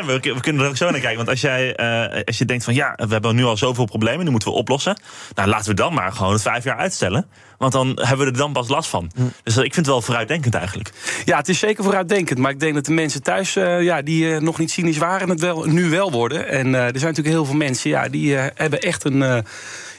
we, 0.05 0.21
we, 0.21 0.41
kunnen 0.41 0.63
er 0.63 0.69
ook 0.69 0.77
zo 0.77 0.91
naar 0.91 1.01
kijken. 1.01 1.17
Want 1.17 1.29
als, 1.29 1.41
jij, 1.41 1.81
uh, 1.81 2.23
als 2.25 2.39
je 2.39 2.45
denkt 2.45 2.65
van 2.65 2.75
ja, 2.75 2.95
we 2.97 3.13
hebben 3.13 3.35
nu 3.35 3.45
al 3.45 3.57
zoveel 3.57 3.85
problemen, 3.85 4.21
die 4.21 4.31
moeten 4.31 4.49
we 4.49 4.55
oplossen. 4.55 5.01
Nou, 5.35 5.49
laten 5.49 5.69
we 5.69 5.75
dan 5.75 5.95
maar 5.95 6.13
gewoon 6.13 6.33
het 6.33 6.43
vijf 6.43 6.65
jaar 6.65 6.77
uitstellen. 6.77 7.27
Want 7.59 7.73
dan 7.73 7.87
hebben 7.87 8.27
we 8.27 8.33
er 8.33 8.39
dan 8.39 8.53
pas 8.53 8.69
last 8.69 8.89
van. 8.89 9.11
Mm. 9.17 9.33
Dus 9.43 9.57
ik 9.57 9.63
vind 9.63 9.77
het 9.77 9.87
wel 9.87 10.03
vooruitdenkend 10.03 10.55
eigenlijk. 10.55 10.91
Ja, 11.25 11.37
het 11.37 11.49
is 11.49 11.59
zeker 11.59 11.85
vooruitdenkend. 11.85 12.39
Maar 12.39 12.51
ik 12.51 12.61
denk 12.61 12.75
dat 12.75 12.85
de 12.85 12.93
mensen 12.93 13.23
thuis, 13.23 13.57
uh, 13.57 13.83
ja, 13.83 14.03
die 14.03 14.25
uh, 14.25 14.41
nog 14.41 14.59
niet 14.59 14.71
cynisch 14.71 14.99
waren, 14.99 15.29
het 15.29 15.41
wel, 15.41 15.65
nu 15.65 15.91
wel 15.91 16.11
worden. 16.11 16.49
En 16.49 16.67
uh, 16.67 16.75
er 16.75 16.99
zijn 16.99 17.15
natuurlijk 17.15 17.35
heel 17.35 17.45
veel 17.45 17.55
mensen, 17.55 17.91
ja, 17.91 18.09
die 18.09 18.35
hebben 18.35 18.81
echt 18.81 19.05
een 19.05 19.45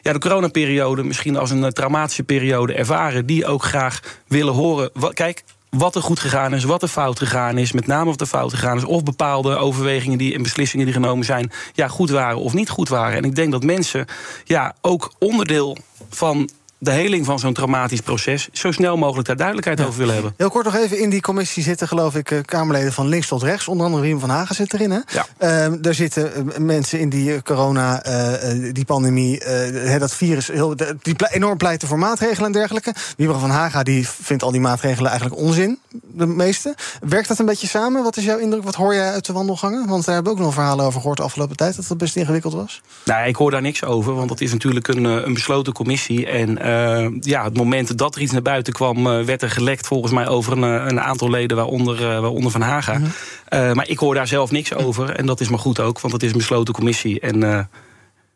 ja, 0.07 0.13
de 0.13 0.19
coronaperiode 0.19 1.03
misschien 1.03 1.37
als 1.37 1.51
een 1.51 1.73
traumatische 1.73 2.23
periode 2.23 2.73
ervaren. 2.73 3.25
Die 3.25 3.45
ook 3.45 3.63
graag 3.63 3.99
willen 4.27 4.53
horen. 4.53 4.89
Wat, 4.93 5.13
kijk, 5.13 5.43
wat 5.69 5.95
er 5.95 6.01
goed 6.01 6.19
gegaan 6.19 6.53
is, 6.53 6.63
wat 6.63 6.81
er 6.81 6.87
fout 6.87 7.17
gegaan 7.17 7.57
is, 7.57 7.71
met 7.71 7.87
name 7.87 8.09
of 8.09 8.19
er 8.19 8.25
fout 8.25 8.53
gegaan 8.53 8.77
is, 8.77 8.83
of 8.83 9.03
bepaalde 9.03 9.55
overwegingen 9.55 10.17
die, 10.17 10.33
en 10.33 10.43
beslissingen 10.43 10.85
die 10.85 10.95
genomen 10.95 11.25
zijn, 11.25 11.51
ja, 11.73 11.87
goed 11.87 12.09
waren 12.09 12.37
of 12.37 12.53
niet 12.53 12.69
goed 12.69 12.89
waren. 12.89 13.17
En 13.17 13.23
ik 13.23 13.35
denk 13.35 13.51
dat 13.51 13.63
mensen 13.63 14.05
ja, 14.43 14.75
ook 14.81 15.11
onderdeel 15.19 15.77
van 16.09 16.49
de 16.79 16.91
heling 16.91 17.25
van 17.25 17.39
zo'n 17.39 17.53
traumatisch 17.53 18.01
proces 18.01 18.49
zo 18.51 18.71
snel 18.71 18.97
mogelijk 18.97 19.27
daar 19.27 19.35
duidelijkheid 19.35 19.79
ja. 19.79 19.85
over 19.85 19.97
willen 19.99 20.13
hebben. 20.13 20.33
Heel 20.37 20.49
kort 20.49 20.65
nog 20.65 20.75
even 20.75 20.99
in 20.99 21.09
die 21.09 21.21
commissie 21.21 21.63
zitten, 21.63 21.87
geloof 21.87 22.15
ik, 22.15 22.41
Kamerleden 22.45 22.93
van 22.93 23.07
links 23.07 23.27
tot 23.27 23.43
rechts. 23.43 23.67
Onder 23.67 23.85
andere 23.85 24.03
Riem 24.03 24.19
van 24.19 24.29
Hagen 24.29 24.55
zit 24.55 24.73
erin. 24.73 24.91
Hè? 24.91 24.99
Ja. 25.07 25.67
Uh, 25.69 25.73
daar 25.81 25.93
zitten 25.93 26.51
mensen 26.65 26.99
in 26.99 27.09
die 27.09 27.43
corona, 27.43 28.07
uh, 28.07 28.73
die 28.73 28.85
pandemie, 28.85 29.41
uh, 29.73 29.99
dat 29.99 30.13
virus, 30.13 30.47
heel, 30.47 30.75
die 31.01 31.15
enorm 31.31 31.57
pleiten 31.57 31.87
voor 31.87 31.99
maatregelen 31.99 32.45
en 32.45 32.51
dergelijke. 32.51 32.93
Riem 33.17 33.39
van 33.39 33.49
Haga 33.49 33.83
die 33.83 34.07
vindt 34.09 34.43
al 34.43 34.51
die 34.51 34.61
maatregelen 34.61 35.09
eigenlijk 35.09 35.41
onzin, 35.41 35.79
de 35.91 36.25
meeste. 36.25 36.75
Werkt 37.01 37.27
dat 37.27 37.39
een 37.39 37.45
beetje 37.45 37.67
samen? 37.67 38.03
Wat 38.03 38.17
is 38.17 38.23
jouw 38.23 38.37
indruk? 38.37 38.63
Wat 38.63 38.75
hoor 38.75 38.93
jij 38.93 39.11
uit 39.11 39.25
de 39.25 39.33
wandelgangen? 39.33 39.87
Want 39.87 40.05
daar 40.05 40.15
hebben 40.15 40.33
we 40.33 40.39
ook 40.39 40.45
nog 40.45 40.53
verhalen 40.53 40.85
over 40.85 40.99
gehoord 40.99 41.17
de 41.17 41.23
afgelopen 41.23 41.55
tijd, 41.55 41.75
dat 41.75 41.87
dat 41.87 41.97
best 41.97 42.15
ingewikkeld 42.15 42.53
was. 42.53 42.81
Nou, 43.05 43.27
ik 43.27 43.35
hoor 43.35 43.51
daar 43.51 43.61
niks 43.61 43.83
over, 43.83 44.15
want 44.15 44.29
dat 44.29 44.41
is 44.41 44.51
natuurlijk 44.51 44.87
een, 44.87 45.03
een 45.03 45.33
besloten 45.33 45.73
commissie. 45.73 46.27
En 46.27 46.57
uh, 46.67 47.07
ja, 47.19 47.43
het 47.43 47.57
moment 47.57 47.97
dat 47.97 48.15
er 48.15 48.21
iets 48.21 48.31
naar 48.31 48.41
buiten 48.41 48.73
kwam, 48.73 49.07
uh, 49.07 49.23
werd 49.23 49.41
er 49.41 49.49
gelekt 49.49 49.87
volgens 49.87 50.11
mij 50.11 50.27
over 50.27 50.51
een, 50.51 50.63
een 50.63 51.01
aantal 51.01 51.29
leden, 51.29 51.57
waaronder, 51.57 52.01
uh, 52.01 52.19
waaronder 52.19 52.51
Van 52.51 52.61
Haga. 52.61 53.01
-hmm. 53.49 53.75
maar 53.75 53.87
ik 53.87 53.99
hoor 53.99 54.13
daar 54.13 54.27
zelf 54.27 54.51
niks 54.51 54.73
over. 54.73 55.09
En 55.09 55.25
dat 55.25 55.39
is 55.39 55.49
maar 55.49 55.59
goed 55.59 55.79
ook, 55.79 55.99
want 55.99 56.13
het 56.13 56.23
is 56.23 56.31
een 56.31 56.37
besloten 56.37 56.73
commissie. 56.73 57.19
En 57.19 57.69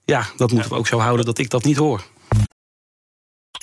ja, 0.05 0.25
dat 0.37 0.51
moeten 0.51 0.71
we 0.71 0.77
ook 0.77 0.87
zo 0.87 0.99
houden 0.99 1.25
dat 1.25 1.37
ik 1.37 1.49
dat 1.49 1.63
niet 1.63 1.77
hoor. 1.77 2.01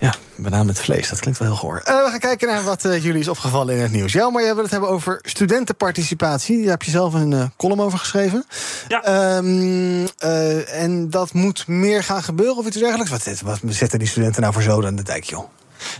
Ja, 0.00 0.14
banaan 0.34 0.66
met 0.66 0.78
vlees, 0.78 1.08
dat 1.08 1.20
klinkt 1.20 1.38
wel 1.38 1.48
heel 1.48 1.56
goor. 1.56 1.80
Eh, 1.84 2.04
we 2.04 2.10
gaan 2.10 2.18
kijken 2.18 2.48
naar 2.48 2.62
wat 2.62 2.84
eh, 2.84 3.02
jullie 3.02 3.20
is 3.20 3.28
opgevallen 3.28 3.74
in 3.74 3.80
het 3.80 3.92
nieuws. 3.92 4.12
Ja, 4.12 4.30
maar 4.30 4.42
jij 4.42 4.54
wil 4.54 4.62
het 4.62 4.72
hebben 4.72 4.88
over 4.88 5.18
studentenparticipatie. 5.22 6.60
Daar 6.60 6.70
heb 6.70 6.82
je 6.82 6.90
zelf 6.90 7.14
een 7.14 7.32
eh, 7.32 7.44
column 7.56 7.80
over 7.80 7.98
geschreven. 7.98 8.44
Ja. 8.88 9.02
Ehm, 9.02 10.06
eh, 10.18 10.82
en 10.82 11.10
dat 11.10 11.32
moet 11.32 11.66
meer 11.66 12.04
gaan 12.04 12.22
gebeuren 12.22 12.56
of 12.56 12.66
iets 12.66 12.76
dergelijks. 12.76 13.10
Wat, 13.10 13.40
wat 13.44 13.60
zetten 13.68 13.98
die 13.98 14.08
studenten 14.08 14.40
nou 14.42 14.52
voor 14.52 14.62
zoden 14.62 14.90
aan 14.90 14.96
de 14.96 15.02
dijk, 15.02 15.24
joh? 15.24 15.48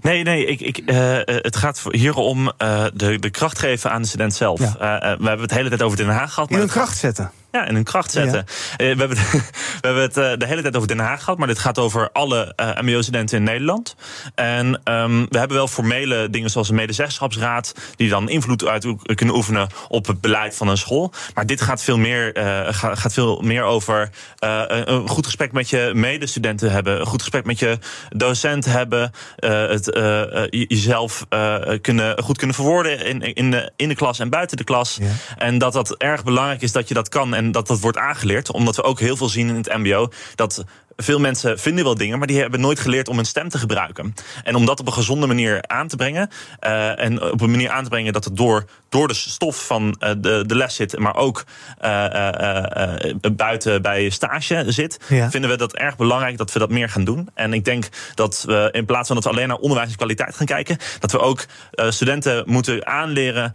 Nee, 0.03 0.23
nee, 0.23 0.47
ik, 0.47 0.61
ik, 0.61 0.83
het 1.25 1.57
gaat 1.57 1.83
hier 1.91 2.15
om 2.15 2.53
eh, 2.57 2.85
de, 2.95 3.19
de 3.19 3.31
kracht 3.31 3.59
geven 3.59 3.91
aan 3.91 4.03
de 4.03 4.09
student 4.09 4.35
zelf. 4.35 4.59
We 4.59 4.77
hebben 4.79 5.41
het 5.41 5.49
de 5.49 5.55
hele 5.55 5.69
tijd 5.69 5.83
over 5.83 5.97
Den 5.97 6.09
Haag 6.09 6.33
gehad. 6.33 6.49
In 6.49 6.57
maar 6.57 6.65
hun 6.65 6.75
het 6.75 6.79
kracht 6.79 6.99
zetten. 6.99 7.31
Ja, 7.53 7.67
in 7.67 7.75
hun 7.75 7.85
kracht 7.85 8.11
zetten. 8.11 8.45
Eh, 8.77 8.77
we 8.77 8.85
hebben 8.85 9.09
het, 9.09 9.31
we 9.81 9.87
hebben 9.87 10.03
het 10.03 10.17
eh, 10.17 10.33
de 10.39 10.47
hele 10.47 10.63
tijd 10.63 10.77
over 10.77 10.89
Den 10.89 10.99
Haag 10.99 11.19
gehad, 11.23 11.39
maar 11.39 11.47
dit 11.49 11.59
gaat 11.59 11.79
over 11.79 12.09
alle 12.13 12.53
eh, 12.57 12.69
MBO-studenten 12.81 13.39
in 13.39 13.45
Nederland. 13.45 13.95
En 14.35 14.81
ehm, 14.85 15.25
we 15.29 15.39
hebben 15.39 15.57
wel 15.57 15.69
formele 15.69 16.31
dingen 16.31 16.51
zoals 16.51 16.69
een 16.69 16.75
medezeggenschapsraad, 16.75 17.75
die 17.97 18.09
dan 18.09 18.29
invloed 18.29 18.65
uit 18.67 18.87
kunnen 19.15 19.35
oefenen 19.35 19.69
op 19.89 20.07
het 20.07 20.21
beleid 20.21 20.57
van 20.57 20.69
een 20.69 20.77
school. 20.77 21.13
Maar 21.35 21.47
dit 21.47 21.61
gaat 21.61 21.83
veel 21.83 21.99
meer, 21.99 22.33
eh, 22.35 22.75
gaat, 22.75 22.99
gaat 22.99 23.13
veel 23.13 23.41
meer 23.41 23.63
over 23.63 24.11
eh, 24.39 24.63
een, 24.67 25.09
goed 25.09 25.25
gesprek 25.27 25.53
met 25.53 25.69
je 25.71 25.91
medestudenten 25.95 26.71
hebben, 26.73 27.01
een 27.01 27.07
goed 27.07 27.21
gesprek 27.21 27.45
met 27.45 27.59
je 27.59 27.79
docent 28.09 28.65
hebben, 28.65 29.11
eh, 29.37 29.67
het, 29.69 29.93
eh, 29.93 30.23
eh, 30.43 30.47
je- 30.51 30.65
jezelf 30.69 31.27
eh, 31.29 31.57
kunnen, 31.81 32.23
goed 32.23 32.37
kunnen 32.39 32.57
verwoorden 32.57 33.05
in, 33.07 33.21
in, 33.35 33.51
de, 33.51 33.71
in 33.77 33.89
de 33.89 33.95
klas 33.95 34.19
en 34.19 34.29
buiten 34.31 34.57
de 34.57 34.65
klas. 34.65 34.99
En 35.39 35.59
dat 35.59 35.73
dat 35.73 35.95
erg 35.97 36.25
belangrijk 36.25 36.63
is 36.63 36.73
dat 36.73 36.89
je 36.89 36.95
dat 36.95 37.09
kan 37.09 37.35
en 37.41 37.53
dat 37.53 37.67
dat 37.67 37.81
wordt 37.81 37.99
aangeleerd. 37.99 38.53
Omdat 38.53 38.77
we 38.77 38.83
ook 38.83 39.01
heel 39.01 39.17
veel 39.17 39.29
zien 39.29 39.49
in 39.49 39.55
het 39.55 39.77
MBO 39.77 40.09
dat 40.35 40.65
veel 40.97 41.19
mensen 41.21 41.59
vinden 41.59 41.85
wel 41.85 41.95
dingen, 41.95 42.19
maar 42.19 42.27
die 42.27 42.41
hebben 42.41 42.61
nooit 42.61 42.81
geleerd 42.81 43.09
om 43.09 43.17
hun 43.17 43.25
stem 43.25 43.49
te 43.49 43.59
gebruiken. 43.59 44.15
En 44.45 44.55
om 44.55 44.67
dat 44.67 44.81
op 44.81 44.87
een 44.87 44.93
gezonde 44.93 45.27
manier 45.27 45.63
aan 45.67 45.89
te 45.89 45.97
brengen. 45.97 46.31
eh, 46.59 47.03
en 47.03 47.23
op 47.23 47.41
een 47.41 47.51
manier 47.51 47.71
aan 47.71 47.83
te 47.85 47.91
brengen 47.91 48.13
dat 48.13 48.25
het 48.25 48.37
door, 48.37 48.65
door 48.89 49.09
de 49.09 49.15
stof 49.15 49.67
van 49.67 49.97
eh, 49.99 50.11
de, 50.19 50.45
de 50.47 50.57
les 50.57 50.75
zit, 50.75 50.99
maar 50.99 51.17
ook 51.17 51.45
eh, 51.79 53.31
buiten 53.33 53.83
bij 53.83 54.09
stage 54.11 54.65
zit. 54.67 54.99
Ja. 55.09 55.31
Vinden 55.31 55.51
we 55.51 55.57
dat 55.57 55.75
erg 55.75 55.97
belangrijk 55.97 56.39
dat 56.39 56.53
we 56.53 56.59
dat 56.59 56.71
meer 56.71 56.89
gaan 56.89 57.05
doen. 57.05 57.29
En 57.35 57.53
ik 57.53 57.65
denk 57.65 57.89
dat 58.15 58.43
we 58.47 58.69
in 58.73 58.85
plaats 58.85 59.07
van 59.07 59.17
dat 59.17 59.25
we 59.25 59.31
alleen 59.31 59.49
naar 59.49 59.57
onderwijskwaliteit 59.57 60.37
gaan 60.37 60.47
kijken, 60.47 60.77
dat 60.99 61.13
we 61.13 61.19
ook 61.21 61.47
studenten 61.89 62.43
moeten 62.47 62.87
aanleren, 62.87 63.53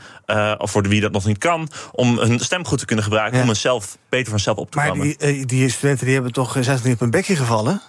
of 0.57 0.71
voor 0.71 0.83
wie 0.83 1.01
dat 1.01 1.11
nog 1.11 1.25
niet 1.25 1.37
kan, 1.37 1.69
om 1.91 2.17
hun 2.19 2.39
stem 2.39 2.65
goed 2.65 2.79
te 2.79 2.85
kunnen 2.85 3.03
gebruiken, 3.03 3.39
Ja. 3.39 3.45
om 3.47 3.53
zelf 3.55 3.97
beter 4.15 4.31
vanzelf 4.31 4.57
op 4.57 4.71
te 4.71 4.77
Maar 4.77 4.87
komen. 4.89 5.05
die, 5.05 5.17
eh, 5.17 5.43
die 5.45 5.69
studenten 5.69 6.05
die 6.05 6.13
hebben 6.13 6.33
toch, 6.33 6.51
zijn 6.61 6.75
toch 6.77 6.83
niet 6.85 6.93
op 6.93 7.01
een 7.01 7.09
bekje 7.09 7.35
gevallen? 7.35 7.81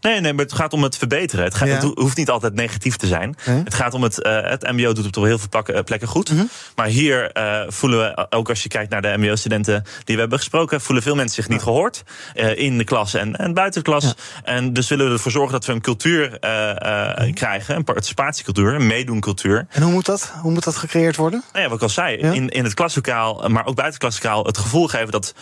Nee, 0.00 0.20
nee, 0.20 0.32
maar 0.32 0.44
het 0.44 0.54
gaat 0.54 0.72
om 0.72 0.82
het 0.82 0.96
verbeteren. 0.96 1.44
Het, 1.44 1.54
gaat, 1.54 1.68
Ja. 1.68 1.74
het 1.74 1.82
ho- 1.82 1.92
hoeft 1.94 2.16
niet 2.16 2.30
altijd 2.30 2.54
negatief 2.54 2.96
te 2.96 3.06
zijn. 3.06 3.36
Het 3.40 3.74
gaat 3.74 3.94
om 3.94 4.02
het. 4.02 4.22
eh, 4.22 4.40
het 4.42 4.62
MBO 4.72 4.92
doet 4.92 5.04
het 5.04 5.16
op 5.16 5.24
heel 5.24 5.38
veel 5.38 5.62
eh, 5.62 5.82
plekken 5.84 6.08
goed. 6.08 6.32
Mhm. 6.32 6.44
Maar 6.76 6.86
hier 6.86 7.32
eh, 7.32 7.60
voelen 7.68 7.98
we, 7.98 8.26
ook 8.30 8.48
als 8.48 8.62
je 8.62 8.68
kijkt 8.68 8.90
naar 8.90 9.02
de 9.02 9.14
MBO-studenten 9.16 9.82
die 10.04 10.14
we 10.14 10.20
hebben 10.20 10.38
gesproken, 10.38 10.80
voelen 10.80 11.02
veel 11.02 11.14
mensen 11.14 11.34
zich 11.42 11.48
niet 11.52 11.62
gehoord. 11.62 12.02
eh, 12.34 12.58
in 12.58 12.78
de 12.78 12.84
klas 12.84 13.14
en, 13.14 13.36
en 13.36 13.54
buiten 13.54 13.84
de 13.84 13.90
klas. 13.90 14.14
En 14.44 14.72
dus 14.72 14.88
willen 14.88 15.06
we 15.06 15.12
ervoor 15.12 15.32
zorgen 15.32 15.52
dat 15.52 15.64
we 15.64 15.72
een 15.72 15.80
cultuur 15.80 16.36
Mhm. 16.40 17.32
krijgen, 17.32 17.76
een 17.76 17.84
participatiecultuur, 17.84 18.74
een 18.74 18.86
meedoencultuur. 18.86 19.66
En 19.70 19.82
hoe 19.82 19.92
moet 19.92 20.06
dat, 20.06 20.32
hoe 20.42 20.52
moet 20.52 20.64
dat 20.64 20.76
gecreëerd 20.76 21.16
worden? 21.16 21.42
Nou 21.52 21.62
ja, 21.64 21.68
wat 21.68 21.76
ik 21.76 21.82
al 21.82 21.88
zei, 21.88 22.18
Ja? 22.18 22.32
in, 22.32 22.48
in 22.48 22.64
het 22.64 22.74
klaslokaal, 22.74 23.34
maar 23.48 23.66
ook 23.66 23.74
buiten 23.76 23.84
het 23.86 23.98
klaslokaal, 23.98 24.44
het 24.44 24.58
gevoel 24.58 24.88
geven 24.88 25.10
dat 25.10 25.34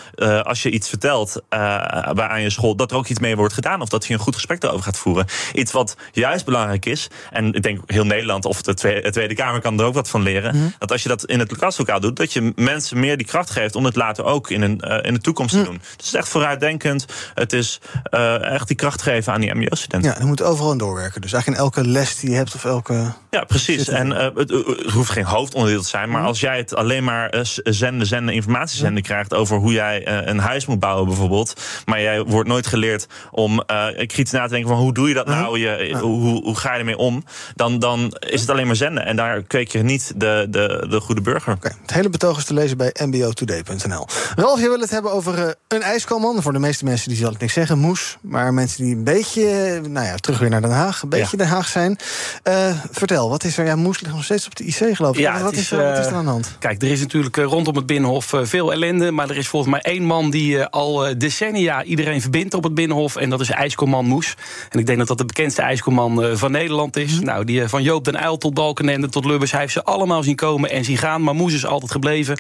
als 0.43 0.63
je 0.63 0.71
iets 0.71 0.89
vertelt 0.89 1.43
bij 1.49 2.27
aan 2.29 2.43
je 2.43 2.51
school, 2.51 2.77
dat 2.77 2.91
er 2.91 2.97
ook 2.97 3.07
iets 3.09 3.21
mee 3.21 3.37
wordt 3.37 3.55
gedaan 3.55 3.81
of 3.81 3.89
dat 3.89 4.07
je 4.07 4.13
een 4.13 4.19
goed 4.21 4.35
gesprek 4.35 4.45
erover 4.51 4.83
gaat 4.85 4.99
voeren. 4.99 5.27
Iets 5.53 5.73
wat 5.73 5.97
juist 6.13 6.45
belangrijk 6.45 6.87
is, 6.87 7.09
en 7.31 7.53
ik 7.53 7.63
denk 7.63 7.81
heel 7.87 8.05
Nederland 8.05 8.45
of 8.45 8.63
de 8.63 8.75
Tweede, 8.75 9.01
de 9.01 9.11
Tweede 9.11 9.35
Kamer 9.35 9.61
kan 9.61 9.79
er 9.81 9.85
ook 9.87 9.95
wat 9.95 10.09
van 10.09 10.23
leren, 10.23 10.57
Mhm. 10.57 10.67
dat 10.79 10.93
als 10.93 11.03
je 11.03 11.09
dat 11.09 11.25
in 11.25 11.39
het 11.39 11.57
klaslokaal 11.57 12.01
doet, 12.01 12.17
dat 12.17 12.33
je 12.33 12.53
mensen 12.57 13.01
meer 13.01 13.17
die 13.17 13.27
kracht 13.27 13.51
geeft 13.51 13.75
om 13.75 13.85
het 13.85 13.97
later 13.97 14.25
ook 14.25 14.51
in, 14.51 14.63
een, 14.63 14.81
eh, 14.81 14.99
in 15.09 15.15
de 15.15 15.21
toekomst 15.21 15.55
Mhm. 15.55 15.65
te 15.65 15.71
doen. 15.71 15.79
Dus 15.79 15.91
het 15.97 16.07
is 16.07 16.15
echt 16.15 16.29
vooruitdenkend. 16.29 17.07
Het 17.35 17.53
is 17.53 17.81
eh, 18.03 18.45
echt 18.53 18.67
die 18.69 18.77
kracht 18.77 19.03
geven 19.03 19.33
aan 19.33 19.41
die 19.41 19.55
MBO-studenten. 19.55 20.11
Ja, 20.11 20.19
er 20.19 20.27
moet 20.27 20.43
overal 20.43 20.71
aan 20.71 20.79
doorwerken. 20.79 21.21
Dus 21.21 21.33
eigenlijk 21.33 21.63
in 21.63 21.69
elke 21.69 21.89
les 21.91 22.17
die 22.19 22.31
je 22.31 22.37
hebt 22.37 22.55
of 22.55 22.65
elke... 22.65 23.13
Ja, 23.31 23.45
precies. 23.45 23.89
En 23.89 24.13
eh, 24.13 24.25
het, 24.35 24.51
het 24.51 24.91
hoeft 24.93 25.11
geen 25.11 25.25
hoofdonderdeel 25.25 25.83
te 25.83 25.89
zijn. 25.89 26.09
Maar 26.09 26.19
Mhm. 26.21 26.29
als 26.29 26.41
jij 26.41 26.57
het 26.57 26.75
alleen 26.75 27.05
maar 27.05 27.45
zenden, 27.65 28.07
zenden, 28.07 28.35
informatie 28.35 28.79
zenden 28.79 29.03
krijgt 29.03 29.35
over 29.35 29.57
hoe 29.57 29.73
jij 29.73 30.09
een 30.29 30.39
huis 30.39 30.67
moet 30.67 30.81
bouwen, 30.81 31.07
bijvoorbeeld. 31.07 31.61
Maar 31.85 32.01
jij 32.01 32.23
wordt 32.23 32.49
nooit 32.49 32.67
geleerd 32.67 33.07
om 33.31 33.65
kritisch 34.07 34.33
na 34.37 34.47
te 34.47 34.53
denken 34.53 34.69
van 34.71 34.79
hoe 34.79 34.95
doe 34.95 35.09
je 35.09 35.15
dat 35.15 35.27
nou? 35.27 35.59
Je, 35.59 35.99
hoe, 36.01 36.43
hoe 36.43 36.57
ga 36.57 36.73
je 36.73 36.79
ermee 36.79 36.99
om? 36.99 37.25
Dan, 37.55 37.79
dan 37.79 38.17
is 38.19 38.41
het 38.41 38.51
alleen 38.51 38.67
maar 38.67 38.77
zenden. 38.77 39.07
En 39.07 39.17
daar 39.17 39.43
kweek 39.43 39.69
je 39.69 39.83
niet 39.83 40.13
de, 40.17 40.47
de, 40.51 40.87
de 40.89 41.01
goede 41.01 41.21
burger. 41.21 41.57
Het 41.61 41.93
hele 41.93 42.09
betoog 42.09 42.39
is 42.39 42.45
te 42.45 42.55
lezen 42.55 42.77
bij 42.77 42.95
mbotoday.nl. 43.07 44.07
Ralf, 44.37 44.61
je 44.61 44.69
wil 44.69 44.81
het 44.81 44.91
hebben 44.91 45.13
over 45.13 45.39
eh, 45.39 45.51
een 45.69 45.83
ijskalman. 45.83 46.43
Voor 46.43 46.53
de 46.53 46.59
meeste 46.59 46.85
mensen 46.85 47.09
die 47.09 47.19
zal 47.19 47.33
ik 47.33 47.39
niks 47.39 47.53
zeggen, 47.53 47.79
moes. 47.79 48.17
Maar 48.21 48.55
mensen 48.55 48.85
die 48.85 48.97
een 48.97 49.05
beetje, 49.05 49.49
eh, 49.49 49.91
nou 49.91 50.07
ja, 50.07 50.15
terug 50.15 50.39
weer 50.39 50.51
naar 50.51 50.61
Den 50.61 50.71
Haag. 50.71 51.03
Een 51.03 51.09
beetje 51.09 51.37
Den 51.37 51.47
Haag 51.47 51.69
zijn. 51.69 51.99
Eh, 52.43 52.71
vertel, 52.91 53.29
wat 53.29 53.45
is 53.45 53.59
er? 53.59 53.65
Ja, 53.65 53.77
moes 53.77 54.01
ligt 54.01 54.15
nog 54.15 54.25
steeds 54.25 54.47
op 54.47 54.57
de 54.57 54.65
IC, 54.65 54.97
geloof 54.97 55.15
ik. 55.17 55.23
Ja, 55.23 55.43
wat, 55.43 55.53
is, 55.53 55.59
is, 55.59 55.71
er, 55.71 55.91
wat 55.91 55.99
is 55.99 56.07
er 56.07 56.15
aan 56.15 56.25
de 56.25 56.31
hand? 56.31 56.57
Kijk, 56.59 56.83
er 56.83 56.91
is 56.91 57.01
natuurlijk 57.01 57.37
rondom 57.37 57.77
het 57.77 57.87
Binnenhof 57.87 58.33
veel 58.43 58.73
ellende. 58.73 59.11
Maar 59.11 59.31
er 59.31 59.37
is 59.37 59.49
volgens 59.49 59.73
mij 59.73 59.81
één 59.81 60.03
man 60.03 60.31
die 60.31 60.65
al 60.65 61.19
decennia 61.19 61.85
iedereen 61.85 62.21
verbindt 62.21 62.55
op 62.55 62.65
het 62.65 62.75
Binnenhof. 62.75 63.17
En 63.17 63.31
dat 63.31 63.41
is 63.41 63.51
IJskomman 63.51 64.05
Moes. 64.07 64.26
En 64.71 64.79
ik 64.79 64.87
denk 64.87 64.99
dat 64.99 65.09
dat 65.09 65.19
de 65.19 65.25
bekendste 65.25 65.63
IJskomman 65.63 66.23
eh, 66.23 66.31
van 66.35 66.51
Nederland 66.51 66.97
is. 66.97 67.21
Nou, 67.21 67.45
die 67.45 67.63
eh, 67.63 67.69
van 67.69 67.83
Joop 67.83 68.05
den 68.05 68.23
Uyl 68.23 68.37
tot 68.37 68.55
Balkenende 68.55 69.09
tot 69.09 69.25
Lubbers. 69.25 69.51
Hij 69.51 69.61
heeft 69.61 69.73
ze 69.73 69.85
allemaal 69.85 70.23
zien 70.23 70.37
komen 70.37 70.71
en 70.71 70.85
zien 70.85 70.97
gaan. 70.97 71.23
Maar 71.23 71.35
Moes 71.35 71.55
is 71.55 71.67
altijd 71.67 71.91
gebleven. 71.91 72.39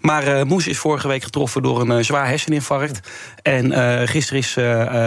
Maar 0.00 0.26
eh, 0.26 0.44
Moes 0.44 0.66
is 0.66 0.78
vorige 0.78 1.08
week 1.08 1.22
getroffen 1.22 1.62
door 1.62 1.80
een 1.80 2.04
zwaar 2.04 2.26
herseninfarct. 2.28 3.00
En 3.42 3.72
eh, 3.72 4.08
gisteren 4.08 4.40
is 4.40 4.54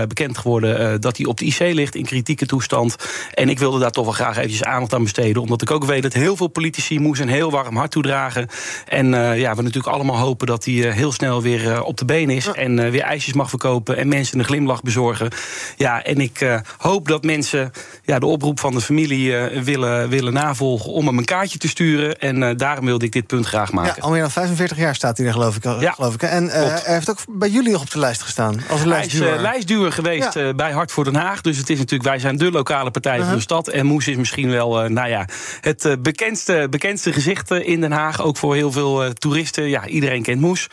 bekend 0.07 0.37
geworden 0.37 1.01
dat 1.01 1.17
hij 1.17 1.25
op 1.25 1.37
de 1.37 1.45
IC 1.45 1.59
ligt 1.59 1.95
in 1.95 2.05
kritieke 2.05 2.45
toestand. 2.45 2.95
En 3.33 3.49
ik 3.49 3.59
wilde 3.59 3.79
daar 3.79 3.91
toch 3.91 4.03
wel 4.03 4.13
graag 4.13 4.37
eventjes 4.37 4.63
aandacht 4.63 4.93
aan 4.93 5.03
besteden. 5.03 5.41
Omdat 5.41 5.61
ik 5.61 5.71
ook 5.71 5.85
weet 5.85 6.03
dat 6.03 6.13
heel 6.13 6.35
veel 6.35 6.47
politici 6.47 6.99
Moes 6.99 7.19
een 7.19 7.29
heel 7.29 7.51
warm 7.51 7.75
hart 7.75 7.91
toedragen. 7.91 8.47
En 8.87 9.07
ja, 9.37 9.55
we 9.55 9.61
natuurlijk 9.61 9.93
allemaal 9.93 10.17
hopen 10.17 10.47
dat 10.47 10.65
hij 10.65 10.73
heel 10.73 11.11
snel 11.11 11.41
weer 11.41 11.83
op 11.83 11.97
de 11.97 12.05
been 12.05 12.29
is. 12.29 12.47
En 12.47 12.91
weer 12.91 13.01
ijsjes 13.01 13.33
mag 13.33 13.49
verkopen 13.49 13.97
en 13.97 14.07
mensen 14.07 14.39
een 14.39 14.45
glimlach 14.45 14.81
bezorgen. 14.81 15.29
Ja, 15.77 16.03
en 16.03 16.14
ik 16.19 16.41
eh, 16.41 16.59
hoop 16.77 17.07
dat 17.07 17.23
mensen 17.23 17.71
ja, 18.03 18.19
de 18.19 18.25
oproep 18.25 18.59
van 18.59 18.73
de 18.73 18.81
familie 18.81 19.37
eh, 19.37 19.61
willen, 19.61 20.09
willen 20.09 20.33
navolgen 20.33 20.91
om 20.91 21.07
hem 21.07 21.17
een 21.17 21.25
kaartje 21.25 21.57
te 21.57 21.67
sturen. 21.67 22.19
En 22.19 22.43
eh, 22.43 22.57
daarom 22.57 22.85
wilde 22.85 23.05
ik 23.05 23.11
dit 23.11 23.27
punt 23.27 23.45
graag 23.45 23.71
maken. 23.71 23.93
Ja, 23.95 24.01
al 24.01 24.11
meer 24.11 24.21
dan 24.21 24.31
45 24.31 24.77
jaar 24.77 24.95
staat 24.95 25.17
hij 25.17 25.27
er, 25.27 25.33
geloof 25.33 25.55
ik. 25.55 25.63
Ja, 25.63 25.91
geloof 25.91 26.13
ik. 26.13 26.21
En 26.23 26.47
hij 26.49 26.81
heeft 26.83 27.09
ook 27.09 27.17
bij 27.29 27.49
jullie 27.49 27.71
nog 27.71 27.81
op 27.81 27.91
de 27.91 27.99
lijst 27.99 28.21
gestaan. 28.21 28.53
Als 28.55 28.63
Hij 28.67 28.77
is 28.77 28.83
lijstduwer. 28.85 29.39
lijstduwer 29.41 29.91
geweest 29.91 30.55
bij 30.55 30.71
Hart 30.71 30.91
voor 30.91 31.03
Den 31.03 31.15
Haag. 31.15 31.41
Dus 31.41 31.57
het 31.57 31.69
is 31.69 31.77
natuurlijk, 31.77 32.09
wij 32.09 32.19
zijn 32.19 32.37
de 32.37 32.51
lokale 32.51 32.91
partij 32.91 33.11
van 33.11 33.21
Uh-huh. 33.25 33.35
de 33.37 33.41
stad. 33.43 33.67
En 33.67 33.85
Moes 33.85 34.07
is 34.07 34.15
misschien 34.15 34.49
wel 34.49 34.89
nou 34.89 35.09
ja, 35.09 35.25
het 35.61 35.97
bekendste, 35.99 36.67
bekendste 36.69 37.13
gezicht 37.13 37.51
in 37.51 37.81
Den 37.81 37.91
Haag. 37.91 38.21
Ook 38.21 38.37
voor 38.37 38.55
heel 38.55 38.71
veel 38.71 39.13
toeristen. 39.13 39.69
Ja, 39.69 39.87
iedereen 39.87 40.21
kent 40.21 40.41
Moes. 40.41 40.67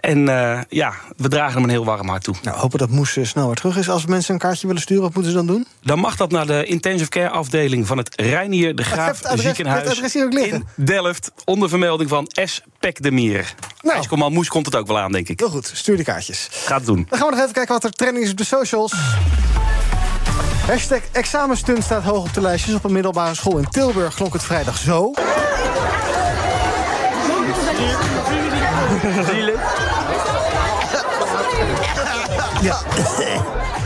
En 0.00 0.24
ja, 0.68 0.94
we 1.16 1.28
dragen 1.28 1.54
hem 1.54 1.62
een 1.64 1.70
heel 1.70 1.84
warm 1.84 2.08
hart 2.08 2.24
toe. 2.24 2.34
Nou, 2.42 2.58
hopen 2.58 2.78
dat 2.78 2.90
Moes 2.90 3.18
snel 3.22 3.46
weer 3.46 3.54
terug 3.54 3.76
is. 3.76 3.88
Als 3.88 4.06
mensen 4.06 4.34
een 4.34 4.40
kaartje 4.40 4.66
willen 4.66 4.79
sturen, 4.80 5.02
wat 5.02 5.14
moeten 5.14 5.32
ze 5.32 5.38
dan 5.38 5.46
doen? 5.46 5.66
Dan 5.82 5.98
mag 5.98 6.16
dat 6.16 6.30
naar 6.30 6.46
de 6.46 6.64
intensive 6.64 7.10
care 7.10 7.28
afdeling 7.28 7.86
van 7.86 7.98
het 7.98 8.20
Reinier 8.20 8.74
de 8.74 8.84
Graaf 8.84 9.16
het 9.16 9.26
adres- 9.26 9.44
ziekenhuis 9.44 10.14
in 10.14 10.64
Delft. 10.76 11.30
Onder 11.44 11.68
vermelding 11.68 12.10
van 12.10 12.30
S. 12.44 12.62
Pek 12.78 13.02
de 13.02 13.10
Mier. 13.10 13.54
Nou. 13.82 14.30
Moes 14.30 14.48
komt 14.48 14.66
het 14.66 14.76
ook 14.76 14.86
wel 14.86 14.98
aan, 14.98 15.12
denk 15.12 15.28
ik. 15.28 15.38
Heel 15.38 15.48
goed, 15.48 15.70
stuur 15.74 15.96
die 15.96 16.04
kaartjes. 16.04 16.48
Gaat 16.50 16.76
het 16.76 16.86
doen. 16.86 17.06
Dan 17.08 17.18
gaan 17.18 17.28
we 17.28 17.34
nog 17.34 17.42
even 17.42 17.54
kijken 17.54 17.74
wat 17.74 17.84
er 17.84 17.90
trending 17.90 18.24
is 18.24 18.30
op 18.30 18.36
de 18.36 18.44
socials. 18.44 18.92
Hashtag 20.66 21.00
examenstunt 21.12 21.84
staat 21.84 22.02
hoog 22.02 22.24
op 22.24 22.34
de 22.34 22.40
lijstjes. 22.40 22.74
Op 22.74 22.84
een 22.84 22.92
middelbare 22.92 23.34
school 23.34 23.58
in 23.58 23.68
Tilburg 23.68 24.14
klonk 24.14 24.32
het 24.32 24.44
vrijdag 24.44 24.78
zo. 24.78 25.12
Ja. 32.62 32.78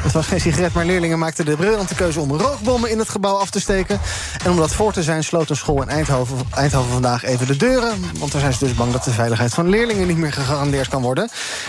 Het 0.04 0.12
was 0.12 0.26
geen 0.26 0.40
sigaret, 0.40 0.72
maar 0.72 0.84
leerlingen 0.84 1.18
maakten 1.18 1.44
de 1.44 1.56
briljante 1.56 1.94
keuze 1.94 2.20
om 2.20 2.32
roogbommen 2.32 2.90
in 2.90 2.98
het 2.98 3.08
gebouw 3.08 3.36
af 3.36 3.50
te 3.50 3.60
steken. 3.60 4.00
En 4.44 4.50
om 4.50 4.56
dat 4.56 4.74
voor 4.74 4.92
te 4.92 5.02
zijn, 5.02 5.24
sloot 5.24 5.50
een 5.50 5.56
school 5.56 5.82
in 5.82 5.88
Eindhoven, 5.88 6.36
Eindhoven 6.50 6.92
vandaag 6.92 7.24
even 7.24 7.46
de 7.46 7.56
deuren. 7.56 8.04
Want 8.18 8.32
daar 8.32 8.40
zijn 8.40 8.52
ze 8.52 8.58
dus 8.58 8.74
bang 8.74 8.92
dat 8.92 9.04
de 9.04 9.10
veiligheid 9.10 9.54
van 9.54 9.68
leerlingen 9.68 10.06
niet 10.06 10.16
meer 10.16 10.32
gegarandeerd 10.32 10.88
kan 10.88 11.02
worden. 11.02 11.28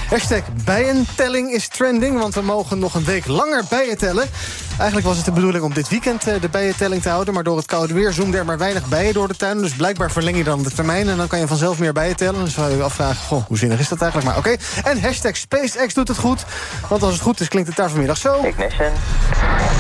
Hashtag 0.10 0.42
bijentelling 0.64 1.52
is 1.52 1.68
trending, 1.68 2.20
want 2.20 2.34
we 2.34 2.42
mogen 2.42 2.80
nog 2.80 2.96
een 2.96 3.06
week 3.06 3.28
langer 3.28 3.64
bijen 3.70 3.98
tellen. 3.98 4.30
Eigenlijk 4.78 5.08
was 5.08 5.18
het 5.18 5.26
de 5.26 5.32
bedoeling 5.32 5.64
om 5.64 5.74
dit 5.74 5.90
weekend 5.90 6.28
eh, 6.28 6.42
de 6.42 6.50
bijentelling 6.50 7.02
te 7.02 7.10
houden. 7.10 7.34
Maar 7.34 7.44
door 7.44 7.58
het 7.58 7.66
koude 7.66 7.94
weer 7.94 8.14
zoomden 8.14 8.40
er 8.40 8.46
maar 8.46 8.58
weinig 8.58 8.88
bijen 8.88 9.14
door 9.14 9.28
de 9.28 9.36
tuin. 9.36 9.58
Dus 9.58 9.74
blijkbaar 9.74 10.12
verleng 10.12 10.38
je 10.38 10.44
dan 10.44 10.64
de 10.64 10.72
termijn 10.72 11.10
en 11.10 11.18
dan 11.18 11.28
kan 11.28 11.40
je 11.40 11.48
vanzelf 11.48 11.80
meer 11.80 11.94
bijen 11.94 12.16
tellen. 12.16 12.40
Dan 12.40 12.48
zou 12.48 12.76
je 12.76 12.84
afvragen, 12.84 13.26
goh, 13.26 13.46
hoe 13.48 13.58
zinnig 13.58 13.80
is 13.80 13.90
dat 13.90 14.02
eigenlijk? 14.02 14.32
Maar 14.32 14.38
oké. 14.38 14.56
En 14.84 15.02
hashtag 15.02 15.36
SpaceX 15.76 15.94
doet 15.94 16.08
het 16.08 16.18
goed. 16.18 16.46
Want 16.90 17.04
als 17.04 17.14
het 17.14 17.22
goed 17.22 17.40
is, 17.40 17.48
klinkt 17.48 17.68
het 17.68 17.78
daar 17.78 17.90
vanmiddag 17.90 18.18
zo. 18.18 18.44
Ignition. 18.44 18.92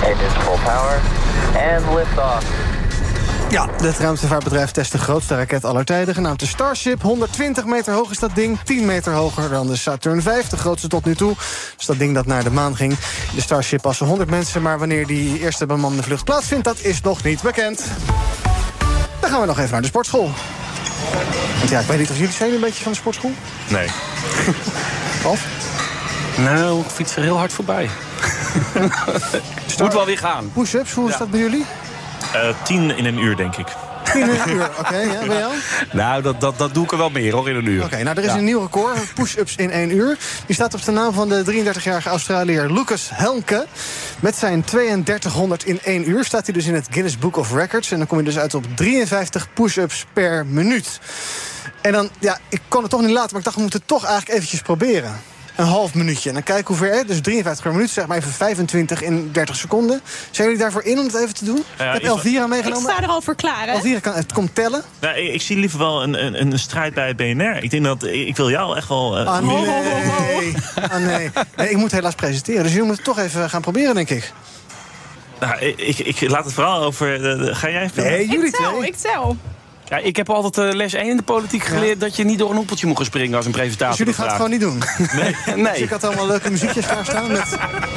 Engines 0.04 0.34
full 0.34 0.58
power. 0.64 1.00
And 1.74 1.96
lift 1.96 2.18
off. 2.18 2.46
Ja, 3.50 3.70
het 3.82 3.98
ruimtevaartbedrijf 3.98 4.72
test 4.72 4.92
de 4.92 4.98
grootste 4.98 5.36
raket 5.36 5.66
aller 5.66 5.86
tijden... 5.86 6.14
genaamd 6.14 6.40
de 6.40 6.48
Starship. 6.48 7.02
120 7.02 7.66
meter 7.66 7.94
hoog 7.94 8.12
is 8.12 8.20
dat 8.20 8.36
ding, 8.36 8.60
10 8.64 8.86
meter 8.86 9.14
hoger 9.14 9.50
dan 9.50 9.68
de 9.68 9.76
Saturn 9.76 10.22
V... 10.22 10.44
de 10.44 10.58
grootste 10.58 10.88
tot 10.88 11.06
nu 11.06 11.16
toe. 11.16 11.36
Dus 11.78 11.86
dat 11.86 11.98
ding 11.98 12.14
dat 12.14 12.26
naar 12.26 12.44
de 12.44 12.52
maan 12.52 12.76
ging. 12.76 12.98
De 13.36 13.42
Starship 13.42 13.82
passen 13.82 14.06
100 14.06 14.30
mensen... 14.30 14.62
maar 14.62 14.80
wanneer 14.80 15.08
die 15.08 15.40
eerste 15.40 15.66
bemande 15.66 16.04
vlucht 16.04 16.24
plaatsvindt... 16.24 16.64
dat 16.64 16.80
is 16.80 17.02
nog 17.02 17.24
niet 17.24 17.42
bekend. 17.42 17.84
Dan 19.20 19.30
gaan 19.30 19.42
we 19.42 19.46
nog 19.46 19.60
even 19.60 19.72
naar 19.72 19.82
de 19.82 19.88
sportschool. 19.88 20.32
Want 21.58 21.70
ja, 21.70 21.80
ik 21.80 21.88
weet 21.88 22.00
niet 22.00 22.10
of 22.10 22.18
jullie 22.18 22.34
zijn 22.34 22.54
een 22.54 22.60
beetje 22.60 22.84
van 22.84 22.92
de 22.92 22.98
sportschool? 22.98 23.32
Nee. 23.68 23.88
Of? 25.32 25.65
Nou, 26.38 26.80
ik 26.80 26.86
fiets 26.90 27.16
er 27.16 27.24
heel 27.24 27.38
hard 27.38 27.54
voorbij. 27.54 27.90
Moet 29.80 29.94
wel 29.94 30.06
weer 30.06 30.18
gaan. 30.18 30.52
Push-ups, 30.54 30.92
hoe 30.94 31.10
is 31.10 31.18
dat 31.18 31.30
bij 31.32 31.40
jullie? 31.40 31.66
Eh, 32.34 32.42
tien 32.64 32.98
in 32.98 33.06
een 33.06 33.18
uur, 33.20 33.36
denk 33.36 33.56
ik. 33.56 33.68
10 34.14 34.22
in 34.22 34.30
een 34.30 34.50
uur, 34.50 34.70
oké. 34.80 34.98
ja, 34.98 35.26
bij 35.28 35.38
jou? 35.38 35.54
Nou, 35.92 36.22
dat, 36.22 36.42
dat, 36.42 36.58
dat 36.58 36.74
doe 36.74 36.84
ik 36.84 36.92
er 36.92 36.98
wel 36.98 37.10
meer 37.10 37.34
hoor, 37.34 37.50
in 37.50 37.56
een 37.56 37.66
uur. 37.66 37.84
Oké, 37.84 38.04
nou 38.04 38.18
er 38.18 38.24
is 38.24 38.32
Ja. 38.32 38.38
een 38.38 38.44
nieuw 38.44 38.62
record, 38.62 39.14
push-ups 39.14 39.56
in 39.56 39.72
1 39.72 39.92
uur. 39.96 40.18
Die 40.46 40.56
staat 40.56 40.74
op 40.74 40.84
de 40.86 40.92
naam 40.92 41.14
van 41.14 41.30
de 41.30 41.44
33-jarige 41.74 42.10
Australiër 42.10 42.72
Lucas 42.72 43.10
Helmke. 43.14 43.66
Met 44.20 44.36
zijn 44.36 44.64
3200 44.64 45.66
in 45.66 45.80
1 45.84 46.10
uur 46.10 46.26
staat 46.26 46.46
hij 46.46 46.54
dus 46.54 46.66
in 46.66 46.74
het 46.74 46.88
Guinness 46.92 47.18
Book 47.18 47.38
of 47.38 47.54
Records. 47.54 47.92
En 47.92 47.98
dan 47.98 48.08
kom 48.08 48.18
je 48.18 48.24
dus 48.24 48.38
uit 48.38 48.54
op 48.54 48.66
53 48.76 49.48
push-ups 49.54 50.06
per 50.14 50.46
minuut. 50.46 51.00
En 51.82 51.92
dan, 51.92 52.10
ja, 52.20 52.38
ik 52.50 52.62
kon 52.68 52.82
het 52.82 52.92
toch 52.92 53.02
niet 53.02 53.10
laten, 53.10 53.30
maar 53.30 53.40
ik 53.40 53.44
dacht, 53.46 53.56
we 53.56 53.62
moeten 53.62 53.80
het 53.80 53.88
toch 53.88 54.04
eigenlijk 54.06 54.36
eventjes 54.38 54.62
proberen. 54.62 55.22
Een 55.56 55.66
half 55.66 55.94
minuutje. 55.94 56.30
En 56.30 56.36
dan 56.36 56.44
kijken 56.44 56.68
hoe 56.68 56.76
ver, 56.88 56.96
hè, 56.98 57.04
dus 57.04 57.22
53 57.22 57.64
per 57.64 57.74
minuut, 57.74 57.90
zeg 57.90 58.08
maar 58.08 58.18
even 58.18 58.32
25 58.32 59.02
in 59.02 59.30
30 59.32 59.56
seconden. 59.56 60.02
Zijn 60.32 60.48
jullie 60.48 60.62
daarvoor 60.64 60.84
in 60.84 61.00
om 61.00 61.06
het 61.06 61.16
even 61.16 61.34
te 61.34 61.46
doen? 61.46 61.64
Ja, 61.78 61.86
ik 61.86 61.94
heb 61.94 62.02
ik- 62.02 62.08
Elvira 62.08 62.44
Ik 62.44 62.50
meegenomen. 62.50 62.92
sta 62.92 63.02
er 63.04 63.10
al 63.10 63.22
voor 63.22 63.36
klaar, 63.36 63.66
hè? 63.68 63.72
Elvira 63.72 64.00
kan, 64.00 64.14
het 64.14 64.34
komt 64.34 64.56
tellen. 64.56 64.84
Nou, 65.00 65.18
ik, 65.18 65.34
ik 65.34 65.42
zie 65.42 65.58
liever 65.58 65.80
wel 65.80 66.04
een, 66.04 66.26
een, 66.26 66.42
een 66.42 66.60
strijd 66.60 66.94
bij 66.94 67.08
het 67.08 67.18
BNR. 67.18 67.64
Ik 67.64 67.70
denk 67.72 67.84
dat 67.84 68.04
ik 68.04 68.36
wil 68.36 68.50
jou 68.50 68.78
echt 68.78 68.88
wel. 68.88 69.18
eh, 69.20 69.28
Ah, 69.28 69.40
nee. 69.48 70.54
Ah, 70.92 70.98
nee. 70.98 71.30
nee. 71.56 71.70
Ik 71.70 71.78
moet 71.78 71.92
helaas 71.92 72.16
presenteren, 72.16 72.64
dus 72.64 72.72
jullie 72.72 72.88
moeten 72.88 73.06
het 73.06 73.16
toch 73.16 73.26
even 73.26 73.50
gaan 73.50 73.62
proberen, 73.62 73.96
denk 73.96 74.10
ik. 74.10 74.34
Nou, 75.40 75.60
ik, 75.60 75.80
ik, 76.00 76.00
ik 76.22 76.30
laat 76.30 76.46
het 76.46 76.54
vooral 76.54 76.84
over. 76.84 77.22
de- 77.22 77.38
de- 77.38 77.56
ga 77.56 77.70
jij 77.70 77.90
filmen? 77.90 78.12
Nee, 78.14 78.28
jullie 78.28 78.46
ik 78.48 78.56
tel, 78.56 78.84
ik 78.84 78.96
tel. 78.96 79.38
Ja, 79.90 79.98
ik 79.98 80.16
heb 80.16 80.30
altijd 80.30 80.58
eh, 80.58 80.76
les 80.76 80.94
1 80.94 81.10
in 81.10 81.18
de 81.18 81.24
politiek 81.24 81.64
geleerd... 81.64 82.00
dat 82.00 82.16
je 82.16 82.24
niet 82.24 82.40
door 82.40 82.50
een 82.50 82.56
hoepeltje 82.56 82.88
moet 82.88 82.98
gaan 82.98 83.06
springen 83.06 83.36
als 83.36 83.46
een 83.46 83.52
Dus 83.52 83.62
presentator 83.62 83.98
jullie 83.98 84.14
gaan 84.14 84.26
het 84.26 84.36
gewoon 84.36 84.52
niet 84.52 84.60
doen? 84.60 84.84
Nee. 85.14 85.36
Dus 85.46 85.56
nee. 85.56 85.82
ik 85.82 85.90
had 85.90 86.04
allemaal 86.04 86.28
leuke 86.28 86.52
muziekjes 86.52 86.86
klaarstaan. 86.86 87.28
Met, 87.28 87.38
eh, 87.38 87.48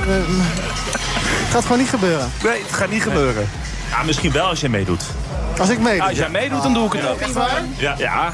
het 0.07 1.51
gaat 1.51 1.63
gewoon 1.63 1.79
niet 1.79 1.89
gebeuren. 1.89 2.31
Nee, 2.43 2.63
het 2.63 2.73
gaat 2.73 2.91
niet 2.91 3.03
gebeuren. 3.03 3.49
Ja, 3.91 4.03
misschien 4.03 4.33
wel 4.33 4.47
als 4.47 4.61
je 4.61 4.69
meedoet. 4.69 5.03
Als 5.59 5.69
ik 5.69 5.79
meedoe. 5.79 6.09
Als 6.09 6.19
jij 6.19 6.29
meedoet, 6.29 6.63
dan 6.63 6.75
doe 6.75 6.87
ik 6.87 6.93
het 6.93 7.09
ook. 7.09 7.21
Echt 7.21 7.33
waar? 7.33 7.63
Ja. 7.77 7.95
ja. 7.99 8.33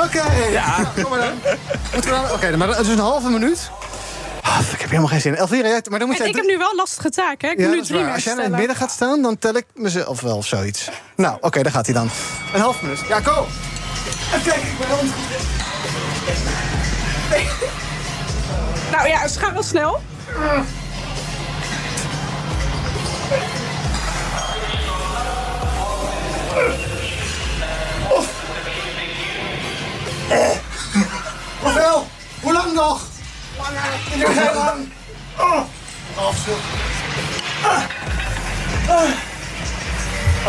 Oké. 0.00 0.22
Ja. 0.50 0.92
Kom 1.02 1.10
maar 1.10 1.18
dan. 1.18 2.30
Oké, 2.32 2.56
maar 2.56 2.66
dat 2.66 2.80
is 2.80 2.88
een 2.88 2.98
halve 2.98 3.28
minuut. 3.28 3.70
Ah, 4.48 4.60
ik 4.72 4.80
heb 4.80 4.88
helemaal 4.88 5.08
geen 5.08 5.20
zin. 5.20 5.36
Elvira, 5.36 5.68
jij, 5.68 5.82
maar 5.90 5.98
dan 5.98 6.08
moet 6.08 6.16
En 6.16 6.22
jij... 6.22 6.32
ik 6.32 6.36
heb 6.36 6.46
nu 6.46 6.58
wel 6.58 6.74
lastige 6.76 7.10
taken, 7.10 7.48
hè? 7.48 7.54
Ik 7.54 7.60
Ja, 7.60 7.68
nu 7.68 7.82
drie. 7.82 8.04
Als 8.04 8.24
jij 8.24 8.32
in 8.32 8.40
het 8.40 8.50
midden 8.50 8.76
gaat 8.76 8.90
staan, 8.90 9.22
dan 9.22 9.38
tel 9.38 9.54
ik 9.54 9.64
mezelf 9.74 10.20
wel 10.20 10.36
of 10.36 10.46
zoiets. 10.46 10.88
Nou, 11.16 11.36
oké, 11.40 11.62
daar 11.62 11.72
gaat 11.72 11.86
hij 11.86 11.94
dan. 11.94 12.10
Een 12.54 12.60
half 12.60 12.82
minuut. 12.82 13.00
Ja, 13.08 13.20
go! 13.20 13.46
Even 14.34 14.42
kijken, 14.42 14.68
ik 14.68 14.78
ben 14.78 14.88
rond. 14.88 15.10
Nou 18.90 19.08
ja, 19.08 19.18
het 19.18 19.36
gaat 19.36 19.52
wel 19.52 19.62
snel. 19.62 20.00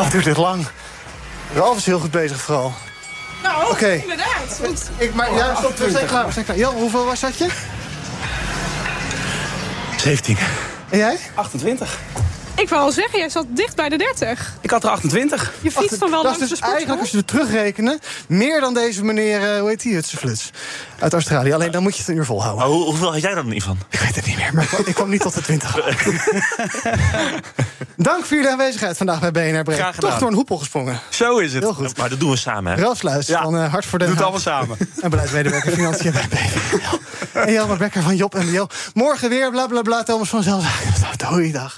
Het 0.10 0.18
duurt 0.24 0.36
dit 0.36 0.44
lang. 0.46 0.68
Ralf 1.54 1.78
is 1.78 1.86
heel 1.86 2.00
goed 2.00 2.12
bezig 2.12 2.42
vooral. 2.42 2.74
Nou, 3.44 3.72
Oké. 3.72 3.88
inderdaad. 3.88 4.60
Want 4.62 4.90
Ik, 4.98 5.14
maar, 5.14 5.34
ja, 5.34 5.56
stop, 5.56 5.78
we 5.78 5.92
zijn 5.92 6.06
klaar. 6.08 6.26
We 6.26 6.32
zijn 6.32 6.46
klaar. 6.46 6.58
Jan, 6.58 6.76
hoeveel 6.76 7.06
was 7.06 7.20
dat 7.20 7.38
je? 7.38 7.50
17. 9.98 10.38
En 10.90 10.98
jij? 10.98 11.18
28. 11.34 11.98
Ik 12.62 12.70
wil 12.70 12.78
al 12.78 12.92
zeggen, 12.92 13.20
jij 13.20 13.30
zat 13.30 13.46
dicht 13.50 13.76
bij 13.76 13.90
de 13.90 13.98
30. 13.98 14.54
Ik 14.62 14.70
had 14.70 14.84
er 14.84 14.90
28. 14.90 15.54
Je 15.62 15.72
fietst 15.72 16.00
dan 16.00 16.10
wel 16.10 16.24
dat 16.24 16.38
langs 16.38 16.40
is 16.40 16.50
de 16.50 16.56
dus 16.56 16.70
eigenlijk, 16.70 17.00
als 17.00 17.10
je 17.10 17.18
het 17.18 17.28
terugrekenen, 17.28 18.00
meer 18.28 18.60
dan 18.60 18.74
deze 18.74 19.04
meneer, 19.04 19.54
eh, 19.54 19.60
hoe 19.60 19.70
heet 19.70 19.82
die, 19.82 19.94
Hutsefluts, 19.94 20.50
uit 21.00 21.14
Australië. 21.14 21.54
Alleen 21.54 21.72
dan 21.72 21.84
moet 21.84 21.94
je 21.94 22.00
het 22.00 22.08
een 22.10 22.16
uur 22.16 22.26
volhouden. 22.26 22.60
Maar 22.60 22.74
hoe, 22.76 22.84
hoeveel 22.86 23.12
had 23.12 23.22
jij 23.22 23.34
dan 23.34 23.48
niet 23.48 23.64
van? 23.64 23.78
Ik 23.90 24.00
weet 24.00 24.16
het 24.16 24.26
niet 24.26 24.38
meer, 24.38 24.54
maar 24.54 24.64
ik 24.64 24.70
kwam, 24.70 24.84
ik 24.86 24.94
kwam 24.94 25.10
niet 25.10 25.22
tot 25.22 25.34
de 25.34 25.42
20. 25.42 25.76
Dank 27.96 28.26
voor 28.26 28.36
jullie 28.38 28.52
aanwezigheid 28.52 28.98
vandaag 28.98 29.20
bij 29.20 29.32
BNR 29.32 29.64
Break. 29.64 29.80
Graag 29.80 29.96
gedaan. 29.96 30.10
Toch 30.10 30.20
door 30.20 30.30
een 30.30 30.36
hoepel 30.36 30.58
gesprongen. 30.58 31.00
Zo 31.10 31.38
is 31.38 31.54
het. 31.54 31.64
Heel 31.64 31.74
goed. 31.74 31.98
Maar 31.98 32.10
dat 32.10 32.20
doen 32.20 32.30
we 32.32 32.38
samen, 32.38 32.74
hè? 32.74 32.82
Ralf 32.82 32.98
Sluis 32.98 33.28
Ja. 33.28 33.44
van 33.44 33.56
uh, 33.56 33.72
Hart 33.72 33.86
voor 33.86 34.00
Den 34.00 34.08
Doe 34.08 34.16
het 34.16 34.24
allemaal 34.26 34.44
samen. 34.44 34.78
En 35.02 35.10
beleidsmedewerker 35.10 35.72
Financiën 35.72 36.12
bij 36.12 36.28
BVL. 36.30 36.98
En 37.34 37.52
Jelmer 37.52 37.78
Becker 37.78 38.02
van 38.02 38.16
Job 38.16 38.34
MBO. 38.34 38.68
Morgen 38.94 39.30
weer, 39.30 39.52
bla 39.52 39.68
bla 39.68 39.82
bla, 39.82 40.04
Thomas 40.04 40.30
van 40.30 40.44
Zelf. 40.44 40.82
Doei, 41.30 41.52
dag. 41.52 41.78